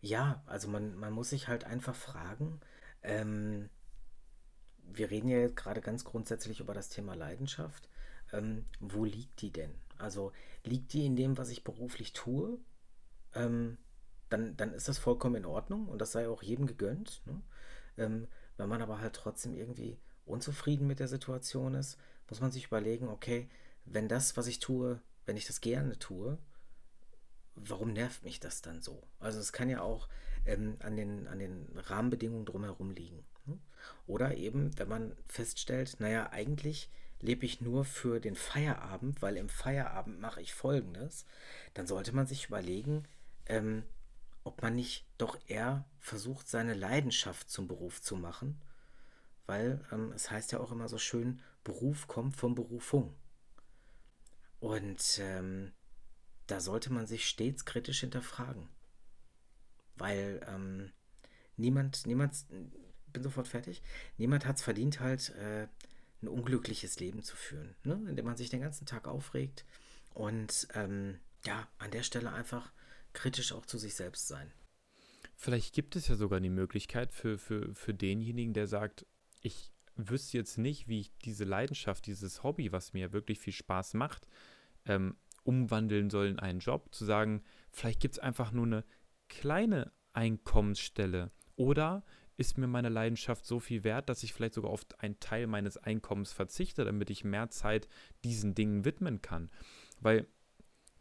Ja, 0.02 0.44
also 0.46 0.68
man, 0.68 0.98
man 0.98 1.14
muss 1.14 1.30
sich 1.30 1.48
halt 1.48 1.64
einfach 1.64 1.96
fragen, 1.96 2.60
ähm, 3.02 3.70
wir 4.84 5.10
reden 5.10 5.30
ja 5.30 5.38
jetzt 5.38 5.56
gerade 5.56 5.80
ganz 5.80 6.04
grundsätzlich 6.04 6.60
über 6.60 6.74
das 6.74 6.90
Thema 6.90 7.16
Leidenschaft. 7.16 7.88
Ähm, 8.34 8.66
wo 8.82 9.06
liegt 9.06 9.42
die 9.42 9.52
denn? 9.52 9.74
Also 9.98 10.34
liegt 10.66 10.92
die 10.92 11.06
in 11.06 11.16
dem, 11.16 11.38
was 11.38 11.50
ich 11.50 11.64
beruflich 11.64 12.12
tue? 12.12 12.60
Ähm, 13.36 13.78
dann, 14.30 14.58
dann 14.58 14.74
ist 14.74 14.90
das 14.90 14.98
vollkommen 14.98 15.36
in 15.36 15.46
Ordnung 15.46 15.88
und 15.88 16.00
das 16.00 16.12
sei 16.12 16.28
auch 16.28 16.44
jedem 16.44 16.68
gegönnt. 16.68 17.22
Ne? 17.26 17.42
Ähm, 17.98 18.28
wenn 18.58 18.68
man 18.68 18.82
aber 18.82 19.00
halt 19.00 19.14
trotzdem 19.14 19.54
irgendwie 19.56 19.98
unzufrieden 20.28 20.88
mit 20.88 21.00
der 21.00 21.08
Situation 21.08 21.74
ist, 21.74 21.98
muss 22.30 22.42
man 22.42 22.52
sich 22.52 22.66
überlegen, 22.66 23.08
okay, 23.08 23.50
wenn 23.86 24.08
das, 24.08 24.38
was 24.38 24.48
ich 24.48 24.60
tue, 24.60 25.02
wenn 25.26 25.38
ich 25.38 25.46
das 25.46 25.62
gerne 25.62 25.98
tue, 26.00 26.38
warum 27.56 27.94
nervt 27.94 28.24
mich 28.24 28.40
das 28.40 28.62
dann 28.62 28.82
so? 28.82 29.02
Also 29.20 29.40
es 29.40 29.54
kann 29.54 29.70
ja 29.70 29.82
auch 29.82 30.08
ähm, 30.46 30.78
an, 30.80 30.96
den, 30.96 31.28
an 31.28 31.40
den 31.40 31.68
Rahmenbedingungen 31.76 32.46
drumherum 32.46 32.92
liegen. 32.92 33.26
Ne? 33.46 33.58
Oder 34.06 34.36
eben, 34.36 34.78
wenn 34.78 34.88
man 34.88 35.16
feststellt, 35.28 36.00
naja, 36.00 36.32
eigentlich 36.32 36.90
lebe 37.20 37.46
ich 37.46 37.62
nur 37.62 37.84
für 37.84 38.20
den 38.20 38.36
Feierabend, 38.36 39.22
weil 39.22 39.38
im 39.38 39.50
Feierabend 39.50 40.20
mache 40.20 40.42
ich 40.42 40.54
Folgendes, 40.54 41.26
dann 41.74 41.88
sollte 41.88 42.14
man 42.14 42.28
sich 42.28 42.46
überlegen, 42.46 43.04
ähm, 43.48 43.84
ob 44.44 44.62
man 44.62 44.76
nicht 44.76 45.06
doch 45.18 45.38
eher 45.48 45.86
versucht, 46.00 46.48
seine 46.48 46.74
Leidenschaft 46.74 47.50
zum 47.50 47.68
Beruf 47.68 48.02
zu 48.02 48.16
machen, 48.16 48.62
weil 49.46 49.84
ähm, 49.92 50.12
es 50.16 50.30
heißt 50.30 50.52
ja 50.52 50.60
auch 50.60 50.72
immer 50.72 50.88
so 50.88 50.98
schön, 50.98 51.42
Beruf 51.68 52.08
kommt 52.08 52.38
von 52.38 52.56
Berufung. 52.56 53.14
Und 54.62 55.20
ähm, 55.20 55.74
da 56.48 56.62
sollte 56.62 56.94
man 56.94 57.06
sich 57.06 57.28
stets 57.28 57.66
kritisch 57.66 58.00
hinterfragen. 58.00 58.70
Weil 59.96 60.40
ähm, 60.48 60.94
niemand, 61.58 62.08
niemand, 62.08 62.46
bin 63.12 63.22
sofort 63.22 63.50
fertig, 63.50 63.82
niemand 64.16 64.46
hat 64.46 64.56
es 64.56 64.62
verdient, 64.62 65.02
halt 65.02 65.32
äh, 65.32 65.68
ein 66.22 66.30
unglückliches 66.30 67.02
Leben 67.02 67.22
zu 67.22 67.36
führen, 67.36 67.76
ne? 67.84 68.02
indem 68.08 68.24
man 68.24 68.38
sich 68.38 68.50
den 68.50 68.62
ganzen 68.62 68.86
Tag 68.86 69.06
aufregt 69.06 69.66
und 70.14 70.70
ähm, 70.74 71.20
ja, 71.46 71.68
an 71.80 71.92
der 71.92 72.04
Stelle 72.04 72.32
einfach 72.32 72.72
kritisch 73.12 73.52
auch 73.52 73.66
zu 73.66 73.78
sich 73.78 73.96
selbst 73.96 74.30
sein. 74.30 74.54
Vielleicht 75.36 75.76
gibt 75.76 75.98
es 75.98 76.08
ja 76.08 76.16
sogar 76.16 76.40
die 76.40 76.50
Möglichkeit 76.50 77.12
für, 77.12 77.38
für, 77.38 77.76
für 77.76 77.94
denjenigen, 77.94 78.54
der 78.54 78.68
sagt, 78.68 79.06
ich 79.42 79.74
wüsste 79.98 80.38
jetzt 80.38 80.58
nicht, 80.58 80.88
wie 80.88 81.02
ich 81.02 81.18
diese 81.20 81.44
Leidenschaft, 81.44 82.06
dieses 82.06 82.44
Hobby, 82.44 82.72
was 82.72 82.94
mir 82.94 83.14
wirklich 83.14 83.40
viel 83.40 83.54
Spaß 83.54 83.94
macht, 83.96 84.28
ähm, 84.86 85.18
umwandeln 85.44 86.10
soll 86.10 86.28
in 86.28 86.40
einen 86.40 86.60
Job, 86.60 86.94
zu 86.94 87.06
sagen, 87.06 87.42
vielleicht 87.72 88.00
gibt 88.00 88.16
es 88.16 88.20
einfach 88.20 88.52
nur 88.52 88.66
eine 88.66 88.86
kleine 89.30 89.92
Einkommensstelle 90.14 91.32
oder 91.56 92.04
ist 92.38 92.58
mir 92.58 92.68
meine 92.68 92.90
Leidenschaft 92.90 93.46
so 93.46 93.60
viel 93.60 93.84
wert, 93.84 94.10
dass 94.10 94.24
ich 94.24 94.32
vielleicht 94.32 94.54
sogar 94.54 94.72
auf 94.72 94.86
einen 95.00 95.20
Teil 95.20 95.48
meines 95.48 95.78
Einkommens 95.78 96.34
verzichte, 96.34 96.86
damit 96.86 97.10
ich 97.10 97.24
mehr 97.24 97.50
Zeit 97.50 97.88
diesen 98.24 98.54
Dingen 98.54 98.86
widmen 98.86 99.22
kann. 99.22 99.50
Weil 100.00 100.28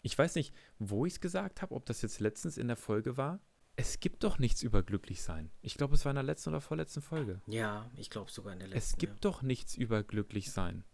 ich 0.01 0.17
weiß 0.17 0.35
nicht, 0.37 0.55
wo 0.79 1.05
ich 1.05 1.15
es 1.15 1.21
gesagt 1.21 1.61
habe, 1.61 1.75
ob 1.75 1.85
das 1.85 2.01
jetzt 2.01 2.21
letztens 2.21 2.57
in 2.57 2.69
der 2.69 2.77
Folge 2.77 3.17
war. 3.17 3.41
Es 3.77 4.01
gibt 4.01 4.25
doch 4.25 4.39
nichts 4.39 4.63
über 4.63 4.83
Glücklichsein. 4.83 5.51
Ich 5.61 5.75
glaube, 5.75 5.95
es 5.95 6.05
war 6.05 6.11
in 6.11 6.17
der 6.17 6.25
letzten 6.25 6.51
oder 6.51 6.61
vorletzten 6.61 7.03
Folge. 7.03 7.43
Ja, 7.47 7.91
ich 7.95 8.09
glaube 8.09 8.31
sogar 8.31 8.55
in 8.55 8.59
der 8.59 8.69
letzten. 8.69 8.79
Es 8.79 8.97
gibt 8.97 9.25
ja. 9.25 9.31
doch 9.31 9.43
nichts 9.43 9.75
über 9.77 10.03
Glücklichsein. 10.03 10.85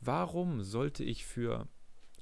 Warum 0.00 0.62
sollte 0.62 1.02
ich 1.02 1.26
für 1.26 1.68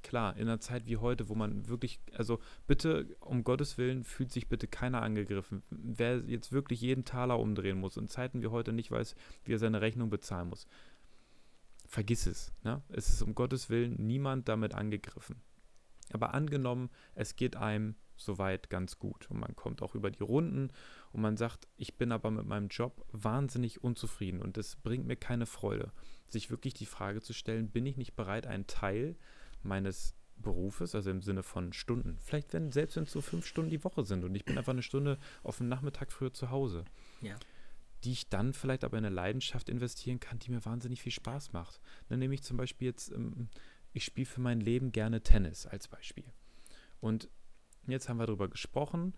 klar, 0.01 0.35
in 0.35 0.43
einer 0.43 0.59
Zeit 0.59 0.85
wie 0.85 0.97
heute, 0.97 1.29
wo 1.29 1.35
man 1.35 1.67
wirklich, 1.67 1.99
also 2.13 2.39
bitte, 2.67 3.15
um 3.19 3.43
Gottes 3.43 3.77
Willen, 3.77 4.03
fühlt 4.03 4.31
sich 4.31 4.47
bitte 4.47 4.67
keiner 4.67 5.01
angegriffen. 5.01 5.63
Wer 5.69 6.19
jetzt 6.27 6.51
wirklich 6.51 6.81
jeden 6.81 7.05
Taler 7.05 7.39
umdrehen 7.39 7.79
muss 7.79 7.97
in 7.97 8.07
Zeiten 8.07 8.41
wie 8.41 8.47
heute 8.47 8.73
nicht 8.73 8.91
weiß, 8.91 9.15
wie 9.43 9.53
er 9.53 9.59
seine 9.59 9.81
Rechnung 9.81 10.09
bezahlen 10.09 10.49
muss, 10.49 10.67
vergiss 11.85 12.25
es. 12.25 12.53
Ne? 12.63 12.81
Es 12.89 13.09
ist 13.09 13.21
um 13.21 13.35
Gottes 13.35 13.69
Willen 13.69 13.95
niemand 14.05 14.47
damit 14.49 14.73
angegriffen. 14.73 15.41
Aber 16.13 16.33
angenommen, 16.33 16.89
es 17.15 17.35
geht 17.35 17.55
einem 17.55 17.95
soweit 18.23 18.69
ganz 18.69 18.99
gut 18.99 19.29
und 19.29 19.39
man 19.39 19.55
kommt 19.55 19.81
auch 19.81 19.95
über 19.95 20.11
die 20.11 20.23
Runden 20.23 20.71
und 21.11 21.21
man 21.21 21.37
sagt, 21.37 21.67
ich 21.77 21.97
bin 21.97 22.11
aber 22.11 22.31
mit 22.31 22.45
meinem 22.45 22.69
Job 22.69 23.05
wahnsinnig 23.11 23.83
unzufrieden 23.83 24.41
und 24.41 24.57
es 24.57 24.75
bringt 24.75 25.05
mir 25.05 25.15
keine 25.15 25.45
Freude, 25.45 25.91
sich 26.27 26.49
wirklich 26.49 26.73
die 26.73 26.85
Frage 26.85 27.21
zu 27.21 27.33
stellen, 27.33 27.69
bin 27.69 27.85
ich 27.85 27.97
nicht 27.97 28.15
bereit, 28.15 28.47
einen 28.47 28.67
Teil 28.67 29.15
meines 29.63 30.15
Berufes, 30.41 30.95
also 30.95 31.09
im 31.09 31.21
Sinne 31.21 31.43
von 31.43 31.73
Stunden. 31.73 32.17
Vielleicht, 32.23 32.53
wenn, 32.53 32.71
selbst 32.71 32.95
wenn 32.95 33.03
es 33.03 33.11
so 33.11 33.21
fünf 33.21 33.45
Stunden 33.45 33.69
die 33.69 33.83
Woche 33.83 34.03
sind 34.03 34.23
und 34.23 34.35
ich 34.35 34.45
bin 34.45 34.57
einfach 34.57 34.73
eine 34.73 34.83
Stunde 34.83 35.17
auf 35.43 35.57
dem 35.57 35.69
Nachmittag 35.69 36.11
früher 36.11 36.33
zu 36.33 36.49
Hause. 36.49 36.85
Ja. 37.21 37.35
Die 38.03 38.11
ich 38.11 38.29
dann 38.29 38.53
vielleicht 38.53 38.83
aber 38.83 38.97
in 38.97 39.05
eine 39.05 39.13
Leidenschaft 39.13 39.69
investieren 39.69 40.19
kann, 40.19 40.39
die 40.39 40.51
mir 40.51 40.65
wahnsinnig 40.65 41.01
viel 41.01 41.11
Spaß 41.11 41.53
macht. 41.53 41.79
Dann 42.09 42.19
nehme 42.19 42.33
ich 42.33 42.41
zum 42.41 42.57
Beispiel 42.57 42.87
jetzt, 42.87 43.11
ähm, 43.11 43.49
ich 43.93 44.03
spiele 44.03 44.25
für 44.25 44.41
mein 44.41 44.59
Leben 44.59 44.91
gerne 44.91 45.21
Tennis 45.21 45.67
als 45.67 45.87
Beispiel. 45.87 46.25
Und 46.99 47.29
jetzt 47.87 48.09
haben 48.09 48.17
wir 48.17 48.27
darüber 48.27 48.49
gesprochen, 48.49 49.13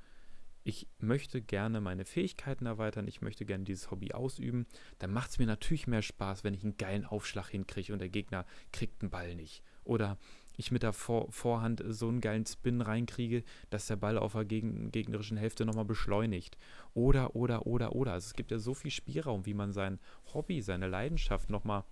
ich 0.63 0.88
möchte 0.99 1.41
gerne 1.41 1.82
meine 1.82 2.06
Fähigkeiten 2.06 2.65
erweitern, 2.65 3.08
ich 3.08 3.21
möchte 3.21 3.45
gerne 3.45 3.65
dieses 3.65 3.91
Hobby 3.91 4.13
ausüben, 4.13 4.65
dann 4.99 5.12
macht 5.12 5.32
es 5.32 5.39
mir 5.39 5.45
natürlich 5.45 5.88
mehr 5.88 6.02
Spaß, 6.02 6.43
wenn 6.43 6.54
ich 6.54 6.63
einen 6.63 6.78
geilen 6.78 7.06
Aufschlag 7.06 7.49
hinkriege 7.49 7.91
und 7.91 7.99
der 7.99 8.10
Gegner 8.10 8.45
kriegt 8.71 9.02
den 9.02 9.10
Ball 9.10 9.36
nicht. 9.36 9.62
Oder 9.84 10.17
ich 10.56 10.71
mit 10.71 10.84
der 10.84 10.93
Vor 10.93 11.32
Vorhand 11.32 11.84
so 11.88 12.08
einen 12.08 12.21
geilen 12.21 12.45
Spin 12.45 12.82
reinkriege, 12.82 13.43
dass 13.69 13.88
der 13.88 13.95
Ball 13.95 14.17
auf 14.17 14.34
der 14.34 14.45
geg 14.45 14.91
gegnerischen 14.91 15.38
Hälfte 15.38 15.65
nochmal 15.65 15.86
beschleunigt. 15.86 16.58
Oder, 16.93 17.36
oder, 17.36 17.65
oder, 17.65 17.95
oder. 17.95 18.13
Also 18.13 18.28
es 18.28 18.34
gibt 18.34 18.52
ja 18.52 18.60
so 18.60 18.73
viel 18.73 18.91
Spielraum, 18.91 19.45
wie 19.45 19.56
man 19.56 19.73
sein 19.73 19.99
Hobby, 20.34 20.62
seine 20.62 20.88
Leidenschaft 20.88 21.49
nochmal 21.49 21.84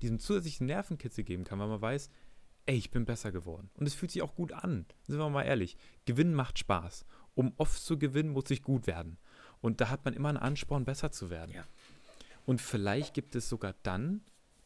diesem 0.00 0.20
zusätzlichen 0.20 0.66
Nervenkitzel 0.66 1.24
geben 1.24 1.44
kann, 1.44 1.58
weil 1.58 1.68
man 1.68 1.82
weiß, 1.82 2.10
ey, 2.68 2.76
ich 2.76 2.90
bin 2.90 3.06
besser 3.06 3.32
geworden. 3.32 3.70
Und 3.74 3.86
es 3.86 3.94
fühlt 3.94 4.12
sich 4.12 4.20
auch 4.20 4.34
gut 4.34 4.52
an. 4.52 4.84
Sind 5.06 5.18
wir 5.18 5.30
mal 5.30 5.44
ehrlich. 5.44 5.76
Gewinnen 6.04 6.34
macht 6.34 6.58
Spaß. 6.58 7.06
Um 7.34 7.54
oft 7.56 7.82
zu 7.82 7.98
gewinnen, 7.98 8.30
muss 8.30 8.50
ich 8.50 8.62
gut 8.62 8.86
werden. 8.86 9.16
Und 9.60 9.80
da 9.80 9.88
hat 9.88 10.04
man 10.04 10.12
immer 10.12 10.28
einen 10.28 10.36
Ansporn, 10.36 10.84
besser 10.84 11.10
zu 11.10 11.30
werden. 11.30 11.54
Ja. 11.54 11.64
Und 12.44 12.60
vielleicht 12.60 13.14
gibt 13.14 13.34
es 13.34 13.48
sogar 13.48 13.74
dann, 13.82 14.22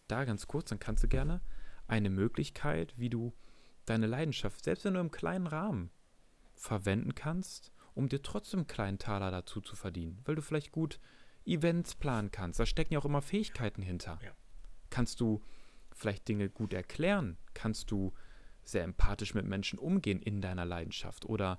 da 0.08 0.24
ganz 0.24 0.48
kurz, 0.48 0.70
dann 0.70 0.80
kannst 0.80 1.04
du 1.04 1.08
gerne, 1.08 1.40
eine 1.86 2.10
Möglichkeit, 2.10 2.92
wie 2.98 3.08
du 3.08 3.32
deine 3.84 4.08
Leidenschaft, 4.08 4.64
selbst 4.64 4.84
wenn 4.84 4.94
du 4.94 5.00
im 5.00 5.10
kleinen 5.10 5.46
Rahmen, 5.46 5.90
verwenden 6.54 7.14
kannst, 7.14 7.72
um 7.94 8.08
dir 8.08 8.22
trotzdem 8.22 8.60
einen 8.60 8.66
kleinen 8.66 8.98
Taler 8.98 9.30
dazu 9.30 9.60
zu 9.60 9.76
verdienen, 9.76 10.20
weil 10.24 10.34
du 10.34 10.42
vielleicht 10.42 10.72
gut 10.72 10.98
Events 11.44 11.94
planen 11.94 12.30
kannst. 12.30 12.58
Da 12.58 12.66
stecken 12.66 12.94
ja 12.94 13.00
auch 13.00 13.04
immer 13.04 13.22
Fähigkeiten 13.22 13.82
hinter. 13.82 14.18
Ja. 14.24 14.32
Kannst 14.90 15.20
du 15.20 15.42
vielleicht 16.02 16.28
Dinge 16.28 16.48
gut 16.48 16.72
erklären? 16.72 17.38
Kannst 17.54 17.90
du 17.90 18.12
sehr 18.64 18.84
empathisch 18.84 19.34
mit 19.34 19.46
Menschen 19.46 19.78
umgehen 19.78 20.20
in 20.20 20.40
deiner 20.40 20.64
Leidenschaft? 20.64 21.24
Oder 21.24 21.58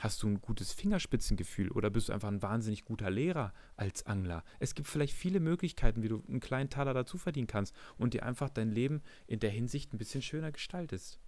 Hast 0.00 0.22
du 0.22 0.28
ein 0.28 0.40
gutes 0.40 0.72
Fingerspitzengefühl 0.72 1.70
oder 1.70 1.90
bist 1.90 2.08
du 2.08 2.14
einfach 2.14 2.28
ein 2.28 2.40
wahnsinnig 2.40 2.86
guter 2.86 3.10
Lehrer 3.10 3.52
als 3.76 4.06
Angler? 4.06 4.44
Es 4.58 4.74
gibt 4.74 4.88
vielleicht 4.88 5.14
viele 5.14 5.40
Möglichkeiten, 5.40 6.02
wie 6.02 6.08
du 6.08 6.24
einen 6.26 6.40
kleinen 6.40 6.70
Taler 6.70 6.94
dazu 6.94 7.18
verdienen 7.18 7.46
kannst 7.46 7.74
und 7.98 8.14
dir 8.14 8.24
einfach 8.24 8.48
dein 8.48 8.70
Leben 8.70 9.02
in 9.26 9.40
der 9.40 9.50
Hinsicht 9.50 9.92
ein 9.92 9.98
bisschen 9.98 10.22
schöner 10.22 10.52
gestaltest. 10.52 11.18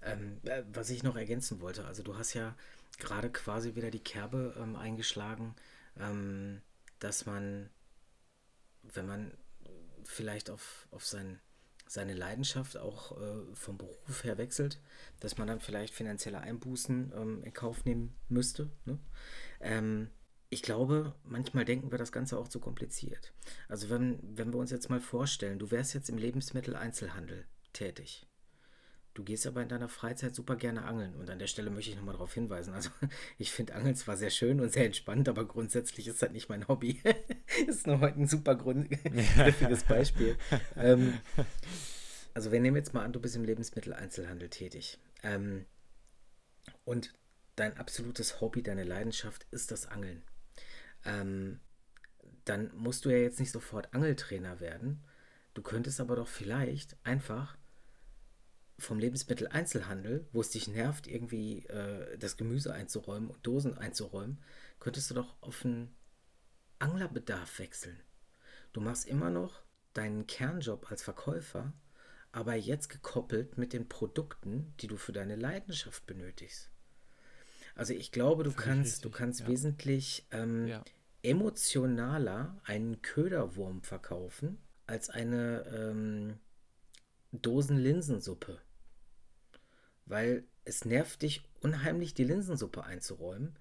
Ähm, 0.00 0.38
äh, 0.44 0.62
was 0.72 0.88
ich 0.88 1.02
noch 1.02 1.16
ergänzen 1.16 1.60
wollte, 1.60 1.84
also 1.84 2.02
du 2.02 2.16
hast 2.16 2.32
ja 2.32 2.56
gerade 2.98 3.28
quasi 3.28 3.74
wieder 3.74 3.90
die 3.90 4.00
Kerbe 4.00 4.54
ähm, 4.58 4.74
eingeschlagen, 4.74 5.54
ähm, 5.98 6.62
dass 6.98 7.26
man, 7.26 7.68
wenn 8.94 9.06
man 9.06 9.32
vielleicht 10.04 10.50
auf, 10.50 10.88
auf 10.90 11.06
sein 11.06 11.40
seine 11.90 12.14
Leidenschaft 12.14 12.76
auch 12.76 13.20
äh, 13.20 13.54
vom 13.54 13.76
Beruf 13.76 14.22
her 14.22 14.38
wechselt, 14.38 14.80
dass 15.18 15.38
man 15.38 15.48
dann 15.48 15.58
vielleicht 15.58 15.92
finanzielle 15.92 16.38
Einbußen 16.38 17.12
ähm, 17.16 17.42
in 17.42 17.52
Kauf 17.52 17.84
nehmen 17.84 18.14
müsste. 18.28 18.70
Ne? 18.84 19.00
Ähm, 19.60 20.08
ich 20.50 20.62
glaube, 20.62 21.16
manchmal 21.24 21.64
denken 21.64 21.90
wir 21.90 21.98
das 21.98 22.12
Ganze 22.12 22.38
auch 22.38 22.46
zu 22.46 22.60
kompliziert. 22.60 23.32
Also 23.68 23.90
wenn, 23.90 24.20
wenn 24.22 24.52
wir 24.52 24.60
uns 24.60 24.70
jetzt 24.70 24.88
mal 24.88 25.00
vorstellen, 25.00 25.58
du 25.58 25.72
wärst 25.72 25.94
jetzt 25.94 26.08
im 26.08 26.16
Lebensmitteleinzelhandel 26.16 27.44
tätig. 27.72 28.29
Du 29.12 29.24
gehst 29.24 29.46
aber 29.46 29.62
in 29.62 29.68
deiner 29.68 29.88
Freizeit 29.88 30.34
super 30.34 30.56
gerne 30.56 30.84
angeln. 30.84 31.14
Und 31.16 31.28
an 31.30 31.38
der 31.38 31.48
Stelle 31.48 31.70
möchte 31.70 31.90
ich 31.90 31.96
nochmal 31.96 32.14
darauf 32.14 32.32
hinweisen. 32.32 32.74
Also, 32.74 32.90
ich 33.38 33.50
finde 33.50 33.74
Angeln 33.74 33.96
zwar 33.96 34.16
sehr 34.16 34.30
schön 34.30 34.60
und 34.60 34.72
sehr 34.72 34.86
entspannt, 34.86 35.28
aber 35.28 35.46
grundsätzlich 35.46 36.06
ist 36.06 36.22
das 36.22 36.30
nicht 36.30 36.48
mein 36.48 36.68
Hobby. 36.68 37.00
ist 37.66 37.86
nur 37.86 38.00
heute 38.00 38.20
ein 38.20 38.28
super 38.28 38.54
griffiges 38.56 39.84
Beispiel. 39.84 40.36
ähm, 40.76 41.18
also, 42.34 42.52
wir 42.52 42.60
nehmen 42.60 42.76
jetzt 42.76 42.94
mal 42.94 43.04
an, 43.04 43.12
du 43.12 43.20
bist 43.20 43.34
im 43.34 43.44
Lebensmitteleinzelhandel 43.44 44.48
tätig. 44.48 44.98
Ähm, 45.22 45.66
und 46.84 47.12
dein 47.56 47.76
absolutes 47.76 48.40
Hobby, 48.40 48.62
deine 48.62 48.84
Leidenschaft 48.84 49.46
ist 49.50 49.72
das 49.72 49.86
Angeln. 49.86 50.22
Ähm, 51.04 51.60
dann 52.44 52.70
musst 52.74 53.04
du 53.04 53.10
ja 53.10 53.18
jetzt 53.18 53.40
nicht 53.40 53.50
sofort 53.50 53.92
Angeltrainer 53.92 54.60
werden. 54.60 55.02
Du 55.54 55.62
könntest 55.62 56.00
aber 56.00 56.16
doch 56.16 56.28
vielleicht 56.28 56.96
einfach 57.04 57.56
vom 58.80 58.98
Lebensmitteleinzelhandel, 58.98 60.26
wo 60.32 60.40
es 60.40 60.50
dich 60.50 60.68
nervt, 60.68 61.06
irgendwie 61.06 61.66
äh, 61.66 62.18
das 62.18 62.36
Gemüse 62.36 62.72
einzuräumen 62.72 63.30
und 63.30 63.46
Dosen 63.46 63.76
einzuräumen, 63.76 64.38
könntest 64.78 65.10
du 65.10 65.14
doch 65.14 65.36
auf 65.42 65.64
einen 65.64 65.94
Anglerbedarf 66.78 67.58
wechseln. 67.58 68.00
Du 68.72 68.80
machst 68.80 69.06
immer 69.06 69.30
noch 69.30 69.62
deinen 69.92 70.26
Kernjob 70.26 70.90
als 70.90 71.02
Verkäufer, 71.02 71.72
aber 72.32 72.54
jetzt 72.54 72.88
gekoppelt 72.88 73.58
mit 73.58 73.72
den 73.72 73.88
Produkten, 73.88 74.74
die 74.80 74.86
du 74.86 74.96
für 74.96 75.12
deine 75.12 75.36
Leidenschaft 75.36 76.06
benötigst. 76.06 76.70
Also 77.74 77.94
ich 77.94 78.12
glaube, 78.12 78.44
du 78.44 78.52
kannst, 78.52 78.96
richtig, 78.96 79.02
du 79.02 79.10
kannst 79.10 79.40
ja. 79.40 79.48
wesentlich 79.48 80.26
ähm, 80.30 80.66
ja. 80.66 80.84
emotionaler 81.22 82.60
einen 82.64 83.02
Köderwurm 83.02 83.82
verkaufen 83.82 84.58
als 84.86 85.10
eine 85.10 85.64
ähm, 85.74 86.38
Dosen-Linsensuppe. 87.32 88.60
Weil 90.10 90.44
es 90.64 90.84
nervt 90.84 91.22
dich 91.22 91.42
unheimlich, 91.60 92.14
die 92.14 92.24
Linsensuppe 92.24 92.84
einzuräumen. 92.84 93.56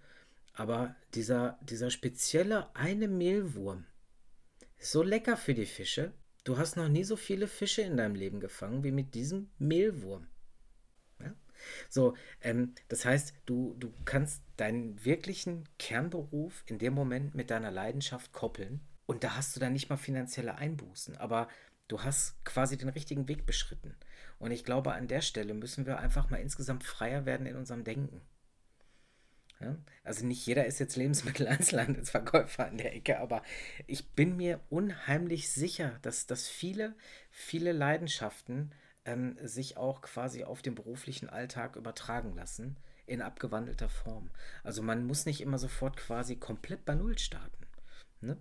Aber 0.54 0.96
dieser, 1.14 1.58
dieser 1.62 1.90
spezielle 1.90 2.76
eine 2.76 3.08
Mehlwurm 3.08 3.86
ist 4.78 4.92
so 4.92 5.04
lecker 5.04 5.38
für 5.38 5.54
die 5.54 5.66
Fische. 5.66 6.12
Du 6.44 6.58
hast 6.58 6.76
noch 6.76 6.90
nie 6.90 7.04
so 7.04 7.16
viele 7.16 7.48
Fische 7.48 7.82
in 7.82 7.98
deinem 7.98 8.16
Leben 8.16 8.40
gefangen 8.40 8.84
wie 8.84 8.92
mit 8.92 9.14
diesem 9.14 9.50
Mehlwurm. 9.58 10.28
Ja? 11.22 11.34
So, 11.90 12.16
ähm, 12.42 12.74
das 12.88 13.06
heißt, 13.06 13.34
du, 13.46 13.76
du 13.80 13.94
kannst 14.06 14.42
deinen 14.58 15.06
wirklichen 15.06 15.68
Kernberuf 15.78 16.64
in 16.66 16.80
dem 16.80 16.94
Moment 16.94 17.36
mit 17.36 17.52
deiner 17.52 17.72
Leidenschaft 17.72 18.34
koppeln 18.34 18.82
und 19.06 19.24
da 19.24 19.36
hast 19.36 19.56
du 19.56 19.60
dann 19.60 19.74
nicht 19.74 19.90
mal 19.90 19.98
finanzielle 19.98 20.56
Einbußen, 20.56 21.18
aber 21.18 21.48
du 21.88 22.04
hast 22.04 22.44
quasi 22.46 22.78
den 22.78 22.90
richtigen 22.90 23.28
Weg 23.28 23.46
beschritten. 23.46 23.96
Und 24.40 24.52
ich 24.52 24.64
glaube, 24.64 24.94
an 24.94 25.08
der 25.08 25.22
Stelle 25.22 25.54
müssen 25.54 25.86
wir 25.86 26.00
einfach 26.00 26.30
mal 26.30 26.38
insgesamt 26.38 26.84
freier 26.84 27.26
werden 27.26 27.46
in 27.46 27.56
unserem 27.56 27.84
Denken. 27.84 28.22
Ja? 29.60 29.76
Also 30.04 30.26
nicht 30.26 30.46
jeder 30.46 30.66
ist 30.66 30.80
jetzt 30.80 30.96
Lebensmitteleinzelhandelsverkäufer 30.96 32.66
an 32.68 32.78
der 32.78 32.96
Ecke, 32.96 33.20
aber 33.20 33.44
ich 33.88 34.10
bin 34.12 34.38
mir 34.38 34.62
unheimlich 34.70 35.52
sicher, 35.52 36.00
dass, 36.02 36.26
dass 36.26 36.48
viele, 36.48 36.96
viele 37.30 37.74
Leidenschaften 37.74 38.72
ähm, 39.06 39.38
sich 39.42 39.78
auch 39.78 40.02
quasi 40.02 40.44
auf 40.44 40.62
den 40.62 40.76
beruflichen 40.76 41.30
Alltag 41.30 41.76
übertragen 41.76 42.34
lassen 42.34 42.78
in 43.06 43.22
abgewandelter 43.22 43.90
Form. 43.90 44.30
Also 44.64 44.82
man 44.82 45.06
muss 45.06 45.26
nicht 45.26 45.42
immer 45.42 45.58
sofort 45.58 45.98
quasi 45.98 46.36
komplett 46.36 46.86
bei 46.86 46.96
Null 46.96 47.18
starten. 47.18 47.66
Ne? 48.22 48.38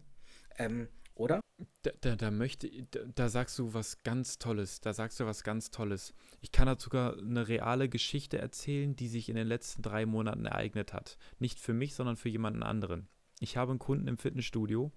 Ähm, 0.59 0.89
oder? 1.19 1.41
Da, 1.83 1.91
da, 2.01 2.17
da, 2.17 2.31
möchte, 2.31 2.71
da, 2.91 3.01
da, 3.15 3.29
sagst 3.29 3.59
du 3.59 3.75
was 3.75 4.03
ganz 4.05 4.39
Tolles. 4.39 4.81
Da 4.81 4.93
sagst 4.93 5.19
du 5.19 5.27
was 5.27 5.43
ganz 5.43 5.71
Tolles. 5.71 6.15
Ich 6.41 6.53
kann 6.53 6.67
dazu 6.67 6.85
sogar 6.85 7.19
eine 7.19 7.49
reale 7.49 7.89
Geschichte 7.89 8.39
erzählen, 8.39 8.95
die 8.95 9.09
sich 9.09 9.29
in 9.29 9.37
den 9.37 9.47
letzten 9.47 9.83
drei 9.83 10.07
Monaten 10.07 10.47
ereignet 10.47 10.93
hat. 10.93 11.19
Nicht 11.39 11.59
für 11.59 11.75
mich, 11.75 11.95
sondern 11.95 12.17
für 12.17 12.29
jemanden 12.29 12.63
anderen. 12.63 13.09
Ich 13.41 13.57
habe 13.57 13.71
einen 13.73 13.79
Kunden 13.79 14.09
im 14.09 14.17
Fitnessstudio. 14.17 14.93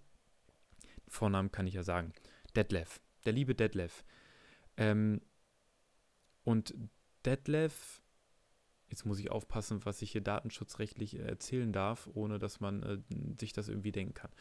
Vornamen 1.08 1.52
kann 1.52 1.68
ich 1.68 1.74
ja 1.74 1.84
sagen. 1.84 2.14
Detlef. 2.56 3.02
Der 3.26 3.34
liebe 3.34 3.56
Detlef. 3.56 4.06
Ähm, 4.78 5.22
und 6.44 6.76
Detlef, 7.26 8.02
jetzt 8.90 9.06
muss 9.06 9.20
ich 9.20 9.32
aufpassen, 9.32 9.86
was 9.86 10.02
ich 10.02 10.12
hier 10.12 10.22
datenschutzrechtlich 10.22 11.20
erzählen 11.20 11.72
darf, 11.74 12.08
ohne 12.14 12.40
dass 12.40 12.60
man 12.60 12.84
äh, 12.84 12.98
sich 13.40 13.54
das 13.54 13.70
irgendwie 13.70 13.92
denken 13.92 14.14
kann 14.14 14.32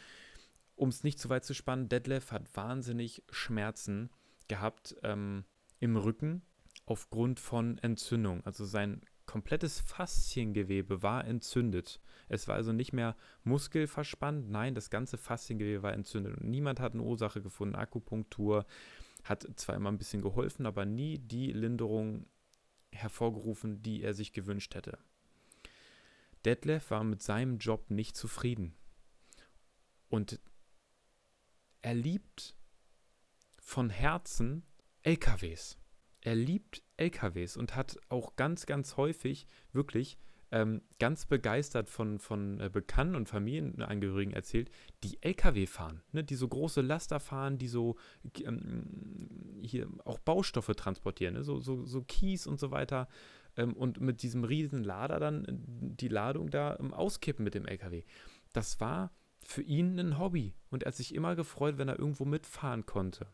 um 0.81 0.89
es 0.89 1.05
nicht 1.05 1.19
zu 1.19 1.29
weit 1.29 1.45
zu 1.45 1.53
spannen, 1.53 1.91
Detlef 1.91 2.33
hat 2.33 2.57
wahnsinnig 2.57 3.23
Schmerzen 3.31 4.09
gehabt 4.49 4.97
ähm, 5.03 5.45
im 5.79 5.97
Rücken 5.97 6.43
aufgrund 6.87 7.39
von 7.39 7.77
Entzündung. 7.79 8.43
Also 8.47 8.65
sein 8.65 9.03
komplettes 9.27 9.79
Fasziengewebe 9.81 11.03
war 11.03 11.27
entzündet. 11.27 12.01
Es 12.29 12.49
war 12.49 12.55
also 12.55 12.73
nicht 12.73 12.95
mehr 12.95 13.15
muskelverspannt, 13.45 14.51
nein, 14.51 14.75
das 14.75 14.89
ganze 14.89 15.19
Fasziengewebe 15.19 15.83
war 15.83 15.93
entzündet. 15.93 16.39
Und 16.39 16.49
niemand 16.49 16.81
hat 16.81 16.95
eine 16.95 17.03
Ursache 17.03 17.43
gefunden. 17.43 17.77
Akupunktur 17.77 18.65
hat 19.23 19.47
zwar 19.57 19.77
immer 19.77 19.93
ein 19.93 19.99
bisschen 19.99 20.23
geholfen, 20.23 20.65
aber 20.65 20.87
nie 20.87 21.19
die 21.19 21.53
Linderung 21.53 22.27
hervorgerufen, 22.91 23.83
die 23.83 24.03
er 24.03 24.15
sich 24.15 24.33
gewünscht 24.33 24.75
hätte. 24.75 24.99
Detlef 26.47 26.91
war 26.91 27.05
mit 27.05 27.23
seinem 27.23 27.59
Job 27.59 27.91
nicht 27.91 28.17
zufrieden. 28.17 28.75
Und 30.09 30.41
er 31.83 31.95
liebt 31.95 32.57
von 33.59 33.91
Herzen 33.91 34.65
LKWs. 35.03 35.79
Er 36.23 36.35
liebt 36.35 36.83
LKWs 36.97 37.57
und 37.57 37.75
hat 37.75 37.99
auch 38.09 38.37
ganz, 38.37 38.67
ganz 38.67 38.97
häufig 38.97 39.47
wirklich 39.73 40.19
ähm, 40.53 40.83
ganz 40.99 41.27
begeistert 41.27 41.89
von, 41.89 42.19
von 42.19 42.61
äh, 42.61 42.69
Bekannten 42.71 43.15
und 43.15 43.29
Familienangehörigen 43.29 44.35
erzählt, 44.35 44.71
die 45.05 45.23
LKW 45.23 45.67
fahren, 45.67 46.03
ne, 46.13 46.25
die 46.25 46.35
so 46.35 46.49
große 46.49 46.81
Laster 46.81 47.21
fahren, 47.21 47.57
die 47.57 47.69
so 47.69 47.97
ähm, 48.45 49.61
hier 49.63 49.89
auch 50.05 50.19
Baustoffe 50.19 50.75
transportieren, 50.77 51.35
ne, 51.35 51.45
so, 51.45 51.61
so, 51.61 51.85
so 51.87 52.03
Kies 52.03 52.47
und 52.47 52.59
so 52.59 52.73
weiter 52.73 53.09
ähm, 53.57 53.75
und 53.75 54.01
mit 54.01 54.23
diesem 54.23 54.45
riesen 54.45 54.83
Lader 54.83 55.21
dann 55.21 55.45
äh, 55.45 55.53
die 55.53 56.09
Ladung 56.09 56.51
da 56.51 56.77
ähm, 56.81 56.93
auskippen 56.93 57.45
mit 57.45 57.55
dem 57.55 57.67
LKW. 57.67 58.03
Das 58.53 58.81
war 58.81 59.13
für 59.51 59.63
ihn 59.63 59.99
ein 59.99 60.19
Hobby 60.19 60.55
und 60.71 60.85
er 60.85 60.89
hat 60.89 60.95
sich 60.95 61.15
immer 61.15 61.37
gefreut, 61.37 61.79
wenn 61.79 61.89
er 61.89 61.99
irgendwo 61.99 62.25
mitfahren 62.25 62.87
konnte. 62.87 63.27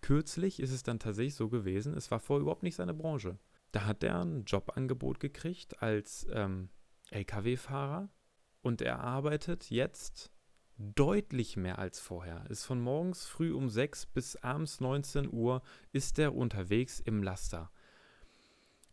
Kürzlich 0.00 0.60
ist 0.60 0.72
es 0.72 0.82
dann 0.82 0.98
tatsächlich 0.98 1.34
so 1.34 1.48
gewesen, 1.48 1.94
es 1.94 2.10
war 2.10 2.20
vorher 2.20 2.42
überhaupt 2.42 2.62
nicht 2.62 2.76
seine 2.76 2.94
Branche. 2.94 3.38
Da 3.72 3.84
hat 3.84 4.02
er 4.02 4.20
ein 4.24 4.44
Jobangebot 4.44 5.20
gekriegt 5.20 5.82
als 5.82 6.26
ähm, 6.32 6.70
Lkw-Fahrer 7.10 8.08
und 8.62 8.82
er 8.82 9.00
arbeitet 9.00 9.70
jetzt 9.70 10.30
deutlich 10.78 11.56
mehr 11.56 11.78
als 11.78 12.00
vorher. 12.00 12.48
Ist 12.48 12.64
von 12.64 12.80
morgens 12.80 13.26
früh 13.26 13.52
um 13.52 13.68
6 13.68 14.06
bis 14.06 14.36
abends 14.36 14.80
19 14.80 15.30
Uhr 15.32 15.62
ist 15.92 16.18
er 16.18 16.34
unterwegs 16.34 17.00
im 17.00 17.22
Laster. 17.22 17.70